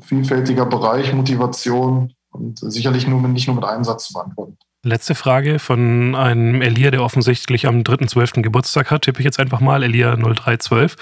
vielfältiger 0.00 0.66
Bereich 0.66 1.12
Motivation 1.12 2.12
und 2.30 2.58
sicherlich 2.58 3.06
nur, 3.06 3.20
nicht 3.28 3.46
nur 3.46 3.56
mit 3.56 3.64
einem 3.64 3.84
Satz 3.84 4.08
zu 4.08 4.14
beantworten. 4.14 4.58
Letzte 4.86 5.16
Frage 5.16 5.58
von 5.58 6.14
einem 6.14 6.62
Elia, 6.62 6.92
der 6.92 7.02
offensichtlich 7.02 7.66
am 7.66 7.80
3.12. 7.80 8.42
Geburtstag 8.42 8.92
hat, 8.92 9.02
tippe 9.02 9.18
ich 9.18 9.24
jetzt 9.24 9.40
einfach 9.40 9.58
mal, 9.58 9.82
Elia 9.82 10.14
0312. 10.14 10.94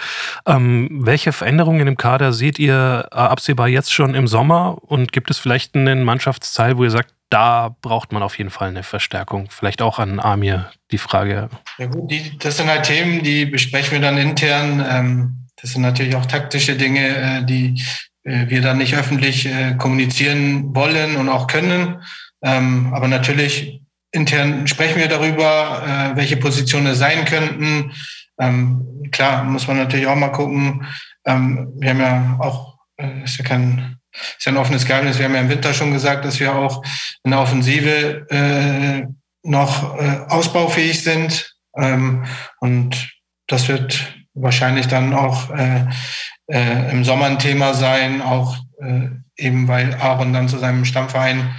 Ähm, 0.47 0.89
welche 1.03 1.33
Veränderungen 1.33 1.87
im 1.87 1.99
Kader 1.99 2.33
seht 2.33 2.59
ihr 2.59 3.09
äh, 3.13 3.15
absehbar 3.15 3.69
jetzt 3.69 3.93
schon 3.93 4.15
im 4.15 4.27
Sommer 4.27 4.79
und 4.81 5.13
gibt 5.13 5.31
es 5.31 5.37
vielleicht 5.37 5.75
einen 5.75 6.03
Mannschaftsteil, 6.03 6.79
wo 6.79 6.85
ihr 6.85 6.91
sagt, 6.91 7.13
da 7.29 7.77
braucht 7.83 8.11
man 8.11 8.23
auf 8.23 8.39
jeden 8.39 8.49
Fall 8.49 8.69
eine 8.69 8.85
Verstärkung? 8.85 9.49
Vielleicht 9.51 9.83
auch 9.83 9.99
an 9.99 10.19
Amir 10.19 10.71
die 10.91 10.97
Frage. 10.97 11.51
Ja 11.77 11.85
gut, 11.85 12.11
die, 12.11 12.39
das 12.39 12.57
sind 12.57 12.71
halt 12.71 12.85
Themen, 12.85 13.23
die 13.23 13.45
besprechen 13.45 13.93
wir 13.93 14.01
dann 14.01 14.17
intern. 14.17 14.83
Ähm, 14.89 15.47
das 15.61 15.73
sind 15.73 15.83
natürlich 15.83 16.17
auch 16.17 16.25
taktische 16.25 16.77
Dinge, 16.77 17.07
äh, 17.07 17.45
die 17.45 17.83
äh, 18.23 18.49
wir 18.49 18.63
dann 18.63 18.79
nicht 18.79 18.97
öffentlich 18.97 19.47
kommunizieren 19.77 20.75
wollen 20.75 21.17
und 21.17 21.29
auch 21.29 21.49
können. 21.49 21.99
Ähm, 22.45 22.93
aber 22.95 23.09
natürlich 23.09 23.81
intern 24.13 24.67
sprechen 24.67 24.99
wir 24.99 25.09
darüber, 25.09 25.83
äh, 26.13 26.17
welche 26.17 26.37
Positionen 26.37 26.89
es 26.89 26.99
sein 26.99 27.25
könnten. 27.25 27.93
Ähm, 28.39 29.09
klar, 29.11 29.45
muss 29.45 29.67
man 29.67 29.79
natürlich 29.79 30.07
auch 30.07 30.17
mal 30.17 30.29
gucken. 30.29 30.87
Ähm, 31.25 31.73
wir 31.77 31.91
haben 31.91 32.01
ja 32.01 32.37
auch, 32.39 32.79
äh, 32.97 33.25
ist 33.25 33.39
ja 33.39 33.45
kein, 33.45 33.97
ist 34.13 34.45
ja 34.45 34.53
ein 34.53 34.59
offenes 34.59 34.85
Geheimnis, 34.85 35.19
wir 35.19 35.25
haben 35.25 35.35
ja 35.35 35.41
im 35.41 35.49
Winter 35.49 35.73
schon 35.75 35.93
gesagt, 35.93 36.25
dass 36.25 36.39
wir 36.39 36.55
auch 36.55 36.85
in 37.25 37.33
der 37.33 37.41
Offensive 37.41 38.27
äh, 38.31 39.07
noch 39.43 39.99
äh, 39.99 40.21
ausbaufähig 40.29 41.03
sind. 41.03 41.55
Ähm, 41.77 42.25
und 42.61 43.11
das 43.49 43.69
wird 43.69 44.15
wahrscheinlich 44.35 44.87
dann 44.87 45.15
auch 45.15 45.51
äh, 45.51 45.87
äh, 46.49 46.91
im 46.91 47.05
Sommer 47.05 47.27
ein 47.27 47.39
Thema 47.39 47.75
sein, 47.75 48.21
auch 48.23 48.59
eben 49.37 49.69
weil 49.69 49.95
Aaron 49.95 50.33
dann 50.35 50.49
zu 50.49 50.59
seinem 50.59 50.85
Stammverein 50.85 51.55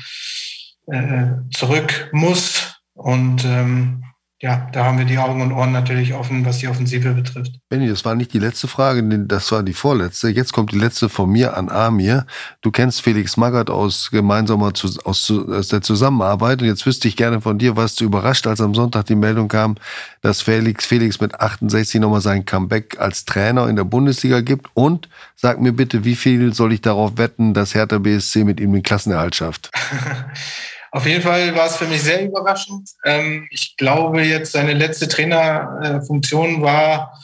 äh, 0.88 1.28
zurück 1.52 2.10
muss. 2.12 2.82
Und 2.94 3.44
ähm, 3.46 4.04
ja, 4.42 4.70
da 4.74 4.84
haben 4.84 4.98
wir 4.98 5.06
die 5.06 5.18
Augen 5.18 5.42
und 5.42 5.54
Ohren 5.54 5.72
natürlich 5.72 6.14
offen, 6.14 6.46
was 6.46 6.58
die 6.58 6.68
Offensive 6.68 7.14
betrifft. 7.14 7.54
Benny, 7.70 7.88
das 7.88 8.04
war 8.04 8.16
nicht 8.16 8.34
die 8.34 8.40
letzte 8.40 8.68
Frage, 8.68 9.02
das 9.26 9.52
war 9.54 9.64
die 9.64 9.74
vorletzte. 9.74 10.28
Jetzt 10.28 10.52
kommt 10.52 10.74
die 10.74 10.78
letzte 10.78 11.08
von 11.08 11.30
mir 11.32 11.56
an 11.56 11.70
Amir. 11.70 12.28
Du 12.62 12.70
kennst 12.70 13.02
Felix 13.02 13.38
Magath 13.38 13.70
aus 13.70 14.12
gemeinsamer 14.12 14.74
aus, 15.06 15.32
aus 15.32 15.68
der 15.70 15.82
Zusammenarbeit 15.82 16.62
und 16.62 16.68
jetzt 16.68 16.86
wüsste 16.86 17.08
ich 17.08 17.16
gerne 17.16 17.40
von 17.40 17.58
dir, 17.58 17.78
was 17.78 17.96
du 17.96 18.04
überrascht, 18.04 18.46
als 18.46 18.60
am 18.60 18.76
Sonntag 18.76 19.06
die 19.06 19.16
Meldung 19.16 19.48
kam, 19.48 19.78
dass 20.22 20.42
Felix 20.42 20.86
Felix 20.86 21.22
mit 21.22 21.40
68 21.40 22.02
nochmal 22.02 22.22
sein 22.22 22.44
Comeback 22.44 23.00
als 23.00 23.24
Trainer 23.24 23.70
in 23.70 23.78
der 23.78 23.86
Bundesliga 23.86 24.42
gibt 24.42 24.68
und 24.74 25.08
sag 25.36 25.62
mir 25.62 25.72
bitte, 25.72 26.04
wie 26.04 26.16
viel 26.16 26.54
soll 26.54 26.74
ich 26.74 26.82
darauf 26.82 27.18
wetten, 27.18 27.54
dass 27.54 27.74
Hertha 27.74 28.00
BSC 28.00 28.44
mit 28.44 28.60
ihm 28.60 28.74
den 28.74 28.84
Klassenerhalt 28.84 29.34
schafft? 29.34 29.72
Auf 30.96 31.06
jeden 31.06 31.22
Fall 31.22 31.54
war 31.58 31.66
es 31.68 31.76
für 31.76 31.88
mich 31.88 32.02
sehr 32.02 32.24
überraschend. 32.24 32.90
Ähm, 33.04 33.50
ich 33.52 33.76
glaube, 33.76 34.22
jetzt 34.22 34.54
seine 34.54 34.72
letzte 34.72 35.10
Trainerfunktion 35.10 36.62
war 36.62 37.20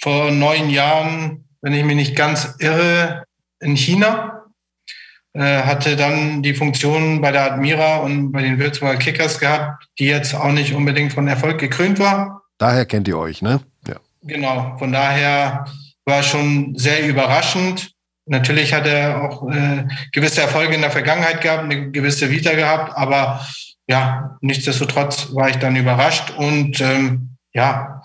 vor 0.00 0.30
neun 0.30 0.70
Jahren, 0.70 1.44
wenn 1.60 1.74
ich 1.74 1.84
mich 1.84 1.96
nicht 1.96 2.16
ganz 2.16 2.54
irre, 2.60 3.24
in 3.60 3.76
China. 3.76 4.46
Äh, 5.34 5.64
hatte 5.64 5.96
dann 5.96 6.42
die 6.42 6.54
Funktion 6.54 7.20
bei 7.20 7.30
der 7.30 7.52
Admira 7.52 7.98
und 7.98 8.32
bei 8.32 8.40
den 8.40 8.58
Würzburger 8.58 8.96
Kickers 8.96 9.38
gehabt, 9.38 9.84
die 9.98 10.06
jetzt 10.06 10.34
auch 10.34 10.52
nicht 10.52 10.72
unbedingt 10.72 11.12
von 11.12 11.28
Erfolg 11.28 11.58
gekrönt 11.58 11.98
war. 11.98 12.44
Daher 12.56 12.86
kennt 12.86 13.06
ihr 13.06 13.18
euch, 13.18 13.42
ne? 13.42 13.60
Ja. 13.86 13.96
Genau, 14.22 14.78
von 14.78 14.92
daher 14.92 15.66
war 16.06 16.22
schon 16.22 16.74
sehr 16.74 17.06
überraschend. 17.06 17.92
Natürlich 18.28 18.74
hat 18.74 18.86
er 18.86 19.22
auch 19.22 19.48
äh, 19.50 19.84
gewisse 20.12 20.42
Erfolge 20.42 20.74
in 20.74 20.82
der 20.82 20.90
Vergangenheit 20.90 21.40
gehabt, 21.40 21.64
eine 21.64 21.90
gewisse 21.90 22.30
Vita 22.30 22.52
gehabt, 22.54 22.96
aber 22.96 23.46
ja, 23.88 24.36
nichtsdestotrotz 24.40 25.28
war 25.32 25.48
ich 25.48 25.56
dann 25.56 25.76
überrascht 25.76 26.30
und 26.36 26.80
ähm, 26.80 27.30
ja, 27.52 28.02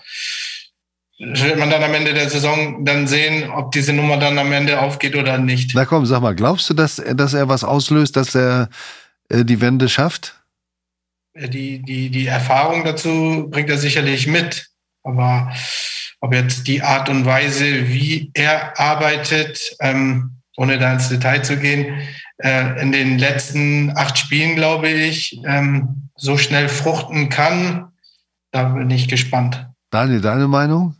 wird 1.18 1.58
man 1.58 1.70
dann 1.70 1.82
am 1.82 1.94
Ende 1.94 2.14
der 2.14 2.28
Saison 2.28 2.84
dann 2.84 3.06
sehen, 3.06 3.50
ob 3.50 3.72
diese 3.72 3.92
Nummer 3.92 4.16
dann 4.16 4.38
am 4.38 4.50
Ende 4.52 4.80
aufgeht 4.80 5.14
oder 5.14 5.38
nicht. 5.38 5.72
Na 5.74 5.84
komm, 5.84 6.06
sag 6.06 6.22
mal, 6.22 6.34
glaubst 6.34 6.68
du, 6.70 6.74
dass, 6.74 6.96
dass 6.96 7.34
er 7.34 7.48
was 7.48 7.62
auslöst, 7.62 8.16
dass 8.16 8.34
er 8.34 8.68
äh, 9.28 9.44
die 9.44 9.60
Wende 9.60 9.88
schafft? 9.88 10.40
Die, 11.36 11.80
die, 11.80 12.10
die 12.10 12.26
Erfahrung 12.26 12.84
dazu 12.84 13.48
bringt 13.50 13.68
er 13.68 13.78
sicherlich 13.78 14.26
mit. 14.26 14.68
Aber 15.02 15.52
ob 16.24 16.32
jetzt 16.32 16.66
die 16.66 16.82
Art 16.82 17.10
und 17.10 17.26
Weise, 17.26 17.86
wie 17.88 18.30
er 18.32 18.80
arbeitet, 18.80 19.76
ähm, 19.80 20.38
ohne 20.56 20.78
da 20.78 20.94
ins 20.94 21.10
Detail 21.10 21.42
zu 21.42 21.58
gehen, 21.58 21.98
äh, 22.38 22.80
in 22.80 22.92
den 22.92 23.18
letzten 23.18 23.94
acht 23.94 24.16
Spielen, 24.16 24.56
glaube 24.56 24.88
ich, 24.88 25.38
ähm, 25.44 26.08
so 26.16 26.38
schnell 26.38 26.70
fruchten 26.70 27.28
kann, 27.28 27.92
da 28.52 28.70
bin 28.70 28.90
ich 28.90 29.08
gespannt. 29.08 29.68
Daniel, 29.90 30.22
deine 30.22 30.48
Meinung? 30.48 30.96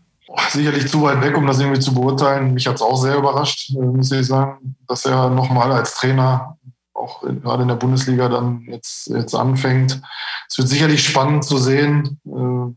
Sicherlich 0.51 0.89
zu 0.89 1.01
weit 1.01 1.23
weg, 1.23 1.39
um 1.39 1.47
das 1.47 1.59
irgendwie 1.59 1.81
zu 1.81 1.95
beurteilen. 1.95 2.53
Mich 2.53 2.67
hat 2.67 2.75
es 2.75 2.83
auch 2.83 2.97
sehr 2.97 3.17
überrascht, 3.17 3.71
äh, 3.71 3.79
muss 3.79 4.13
ich 4.13 4.27
sagen, 4.27 4.77
dass 4.87 5.07
er 5.07 5.31
nochmal 5.31 5.73
als 5.73 5.95
Trainer 5.95 6.59
auch 6.93 7.23
gerade 7.23 7.63
in 7.63 7.69
der 7.69 7.77
Bundesliga 7.77 8.29
dann 8.29 8.67
jetzt, 8.69 9.07
jetzt 9.07 9.35
anfängt. 9.35 10.03
Es 10.51 10.59
wird 10.59 10.69
sicherlich 10.69 11.03
spannend 11.03 11.45
zu 11.45 11.57
sehen, 11.57 12.21
äh, 12.27 12.75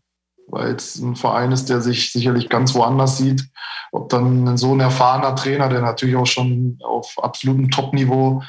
weil 0.48 0.76
es 0.76 0.96
ein 0.98 1.16
Verein 1.16 1.52
ist, 1.52 1.70
der 1.70 1.82
sich 1.82 2.12
sicherlich 2.12 2.50
ganz 2.50 2.74
woanders 2.74 3.18
sieht. 3.18 3.44
Ob 3.92 4.10
dann 4.10 4.58
so 4.58 4.74
ein 4.74 4.80
erfahrener 4.80 5.36
Trainer, 5.36 5.70
der 5.70 5.82
natürlich 5.82 6.16
auch 6.16 6.26
schon 6.26 6.80
auf 6.84 7.16
absolutem 7.22 7.70
Top-Niveau 7.70 8.42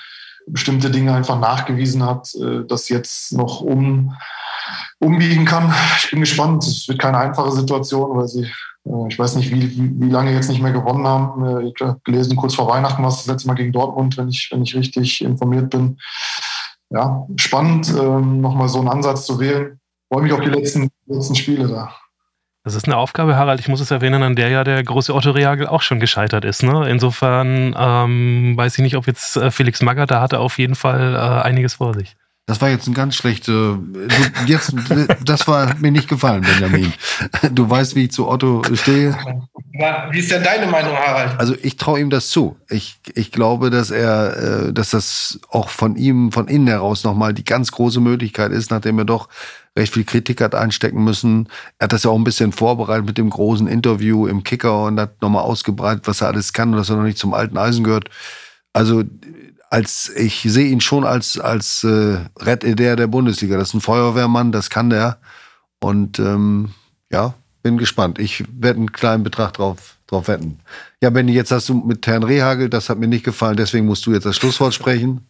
bestimmte 0.46 0.90
Dinge 0.90 1.14
einfach 1.14 1.38
nachgewiesen 1.38 2.05
hat, 2.05 2.34
äh, 2.34 2.64
das 2.66 2.88
jetzt 2.88 3.32
noch 3.32 3.61
um, 3.61 4.14
umbiegen 4.99 5.44
kann. 5.44 5.74
Ich 5.99 6.11
bin 6.11 6.20
gespannt. 6.20 6.64
Es 6.64 6.88
wird 6.88 6.99
keine 6.99 7.18
einfache 7.18 7.53
Situation, 7.53 8.16
weil 8.16 8.28
sie, 8.28 8.44
äh, 8.84 9.09
ich 9.09 9.18
weiß 9.18 9.36
nicht, 9.36 9.51
wie, 9.53 10.01
wie, 10.01 10.11
lange 10.11 10.32
jetzt 10.32 10.49
nicht 10.49 10.62
mehr 10.62 10.72
gewonnen 10.72 11.07
haben. 11.07 11.44
Äh, 11.44 11.68
ich 11.68 11.74
habe 11.80 12.01
gelesen, 12.05 12.36
kurz 12.36 12.55
vor 12.55 12.68
Weihnachten 12.68 13.03
war 13.03 13.11
es 13.11 13.18
das 13.18 13.26
letzte 13.26 13.49
Mal 13.49 13.55
gegen 13.55 13.72
Dortmund, 13.72 14.16
wenn 14.16 14.28
ich, 14.28 14.49
wenn 14.51 14.62
ich 14.62 14.74
richtig 14.74 15.22
informiert 15.22 15.70
bin. 15.70 15.99
Ja, 16.90 17.26
spannend, 17.36 17.92
ähm, 17.99 18.40
nochmal 18.40 18.68
so 18.68 18.78
einen 18.78 18.88
Ansatz 18.88 19.26
zu 19.26 19.38
wählen. 19.38 19.78
Freue 20.11 20.23
mich 20.23 20.33
auf 20.33 20.41
die 20.41 20.51
letzten, 20.51 20.89
letzten 21.07 21.35
Spiele 21.35 21.69
da. 21.69 21.95
Das 22.65 22.75
ist 22.75 22.87
eine 22.87 22.97
Aufgabe, 22.97 23.37
Harald, 23.37 23.61
ich 23.61 23.69
muss 23.69 23.81
es 23.81 23.91
erwähnen, 23.91 24.23
an 24.23 24.37
der 24.37 24.49
ja 24.49 24.65
der 24.65 24.83
große 24.83 25.15
Otto 25.15 25.31
Reagel 25.31 25.67
auch 25.67 25.81
schon 25.81 26.01
gescheitert 26.01 26.45
ist. 26.45 26.63
Ne? 26.63 26.89
Insofern 26.91 27.75
ähm, 27.79 28.57
weiß 28.57 28.77
ich 28.77 28.83
nicht, 28.83 28.97
ob 28.97 29.07
jetzt 29.07 29.37
äh, 29.37 29.51
Felix 29.51 29.81
Magath, 29.81 30.11
da 30.11 30.21
hatte 30.21 30.41
auf 30.41 30.59
jeden 30.59 30.75
Fall 30.75 31.15
äh, 31.15 31.43
einiges 31.47 31.75
vor 31.75 31.95
sich. 31.95 32.17
Das 32.49 32.62
war 32.62 32.70
jetzt 32.70 32.86
ein 32.86 32.94
ganz 32.94 33.14
schlechter. 33.14 33.78
Jetzt, 34.46 34.74
das 35.22 35.46
war 35.46 35.74
mir 35.76 35.90
nicht 35.90 36.09
gefallen, 36.09 36.42
Benjamin. 36.42 36.94
Du 37.53 37.68
weißt, 37.68 37.94
wie 37.94 38.07
ich 38.07 38.11
zu 38.11 38.26
Otto 38.26 38.62
stehe. 38.72 39.14
Wie 40.11 40.18
ist 40.18 40.30
denn 40.30 40.42
deine 40.42 40.66
Meinung, 40.66 40.94
Harald? 40.96 41.38
Also 41.38 41.55
ich 41.62 41.76
traue 41.76 42.01
ihm 42.01 42.09
das 42.09 42.30
zu. 42.30 42.57
Ich, 42.70 43.01
ich 43.14 43.32
glaube, 43.32 43.68
dass 43.68 43.90
er, 43.90 44.68
äh, 44.68 44.72
dass 44.72 44.90
das 44.90 45.38
auch 45.51 45.68
von 45.68 45.96
ihm 45.96 46.32
von 46.32 46.49
innen 46.49 46.68
heraus 46.68 47.05
nochmal 47.05 47.34
die 47.34 47.44
ganz 47.44 47.70
große 47.70 48.01
Möglichkeit 48.01 48.51
ist, 48.51 48.70
nachdem 48.70 48.99
er 48.99 49.05
doch 49.05 49.28
recht 49.76 49.92
viel 49.92 50.05
Kritik 50.05 50.40
hat 50.40 50.55
einstecken 50.55 51.05
müssen. 51.05 51.51
Er 51.78 51.84
hat 51.84 51.92
das 51.92 52.05
ja 52.05 52.11
auch 52.11 52.16
ein 52.16 52.24
bisschen 52.24 52.53
vorbereitet 52.53 53.05
mit 53.05 53.18
dem 53.18 53.28
großen 53.28 53.68
Interview 53.68 54.26
im 54.26 54.42
Kicker 54.42 54.84
und 54.84 54.99
hat 54.99 55.20
nochmal 55.20 55.42
ausgebreitet, 55.42 56.09
was 56.09 56.22
er 56.22 56.28
alles 56.28 56.55
kann 56.55 56.70
und 56.70 56.78
dass 56.78 56.88
er 56.88 56.96
noch 56.96 57.05
nicht 57.05 57.18
zum 57.18 57.34
alten 57.34 57.59
Eisen 57.59 57.84
gehört. 57.84 58.09
Also 58.72 59.05
als 59.71 60.11
ich 60.16 60.43
sehe 60.43 60.69
ihn 60.69 60.81
schon 60.81 61.05
als 61.05 61.39
als 61.39 61.85
äh, 61.85 62.19
Retteder 62.39 62.97
der 62.97 63.07
Bundesliga. 63.07 63.57
Das 63.57 63.69
ist 63.69 63.75
ein 63.75 63.81
Feuerwehrmann, 63.81 64.53
das 64.53 64.71
kann 64.71 64.91
der. 64.91 65.19
Und 65.81 66.19
ähm, 66.19 66.71
ja, 67.11 67.35
bin 67.62 67.79
gespannt. 67.79 68.19
Ich 68.19 68.45
werde 68.53 68.79
einen 68.79 68.93
kleinen 68.93 69.23
Betrag 69.23 69.55
drauf, 69.55 69.97
drauf 70.07 70.29
wetten. 70.29 70.61
Ja, 71.03 71.11
Benny, 71.11 71.33
jetzt 71.33 71.51
hast 71.51 71.69
du 71.69 71.75
mit 71.75 72.07
Herrn 72.07 72.23
Rehagel, 72.23 72.69
das 72.69 72.89
hat 72.89 72.99
mir 72.99 73.09
nicht 73.09 73.25
gefallen, 73.25 73.57
deswegen 73.57 73.87
musst 73.87 74.07
du 74.07 74.12
jetzt 74.12 74.27
das 74.27 74.37
Schlusswort 74.37 74.75
sprechen. 74.75 75.28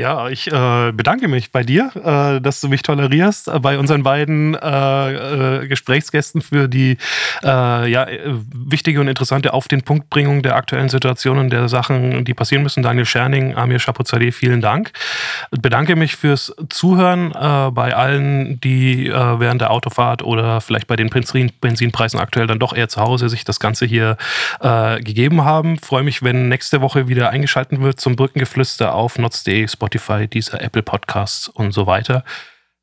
Ja, 0.00 0.30
ich 0.30 0.50
äh, 0.50 0.92
bedanke 0.92 1.28
mich 1.28 1.52
bei 1.52 1.62
dir, 1.62 1.90
äh, 1.94 2.40
dass 2.40 2.62
du 2.62 2.68
mich 2.68 2.82
tolerierst, 2.82 3.48
äh, 3.48 3.58
bei 3.58 3.78
unseren 3.78 4.02
beiden 4.02 4.54
äh, 4.54 5.60
äh, 5.60 5.68
Gesprächsgästen 5.68 6.40
für 6.40 6.68
die 6.68 6.96
äh, 7.42 7.90
ja, 7.90 8.06
wichtige 8.54 9.02
und 9.02 9.08
interessante 9.08 9.52
Auf 9.52 9.68
den 9.68 9.82
Punkt 9.82 10.08
Bringung 10.08 10.42
der 10.42 10.56
aktuellen 10.56 10.88
Situation 10.88 11.36
und 11.36 11.50
der 11.50 11.68
Sachen, 11.68 12.24
die 12.24 12.32
passieren 12.32 12.62
müssen. 12.62 12.82
Daniel 12.82 13.04
Scherning, 13.04 13.54
Amir 13.56 13.78
Chapuzadeh, 13.78 14.32
vielen 14.32 14.62
Dank. 14.62 14.92
Bedanke 15.50 15.96
mich 15.96 16.16
fürs 16.16 16.54
Zuhören 16.70 17.32
bei 17.32 17.94
allen, 17.94 18.58
die 18.60 19.10
während 19.10 19.60
der 19.60 19.70
Autofahrt 19.70 20.22
oder 20.22 20.60
vielleicht 20.62 20.86
bei 20.86 20.96
den 20.96 21.10
Benzin 21.10 21.52
Benzinpreisen 21.60 22.18
aktuell 22.18 22.46
dann 22.46 22.58
doch 22.58 22.74
eher 22.74 22.88
zu 22.88 23.00
Hause 23.00 23.28
sich 23.28 23.44
das 23.44 23.60
Ganze 23.60 23.84
hier 23.84 24.16
gegeben 24.60 25.44
haben. 25.44 25.78
Freue 25.78 26.02
mich, 26.02 26.22
wenn 26.22 26.48
nächste 26.48 26.80
Woche 26.80 27.08
wieder 27.08 27.30
eingeschaltet 27.30 27.80
wird 27.80 28.00
zum 28.00 28.16
Brückengeflüster 28.16 28.94
auf 28.94 29.18
notz.de 29.18 29.68
Spotify, 29.68 29.89
dieser 29.98 30.62
Apple 30.62 30.82
Podcasts 30.82 31.48
und 31.48 31.72
so 31.72 31.86
weiter. 31.86 32.24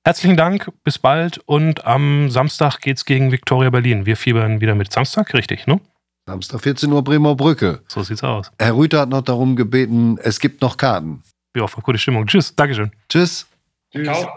Herzlichen 0.04 0.38
Dank, 0.38 0.72
bis 0.84 0.98
bald 0.98 1.40
und 1.40 1.86
am 1.86 2.30
Samstag 2.30 2.80
geht's 2.80 3.04
gegen 3.04 3.32
Viktoria 3.32 3.70
Berlin. 3.70 4.06
Wir 4.06 4.16
fiebern 4.16 4.62
wieder 4.62 4.74
mit 4.74 4.92
Samstag, 4.92 5.34
richtig, 5.34 5.68
ne? 5.68 5.82
Samstag 6.26 6.62
14 6.62 6.92
Uhr 6.92 7.04
Bremer 7.04 7.36
Brücke. 7.36 7.82
So 7.88 8.04
sieht's 8.04 8.24
aus. 8.24 8.52
Herr 8.60 8.76
Rüther 8.76 9.02
hat 9.02 9.10
noch 9.10 9.22
darum 9.22 9.56
gebeten, 9.56 10.18
es 10.22 10.40
gibt 10.40 10.62
noch 10.62 10.78
Karten. 10.78 11.24
Ja, 11.56 11.68
für 11.68 11.82
gute 11.82 11.98
Stimmung. 11.98 12.28
Tschüss, 12.28 12.56
Dankeschön. 12.56 12.92
Tschüss. 13.10 13.48
Ciao. 13.92 14.28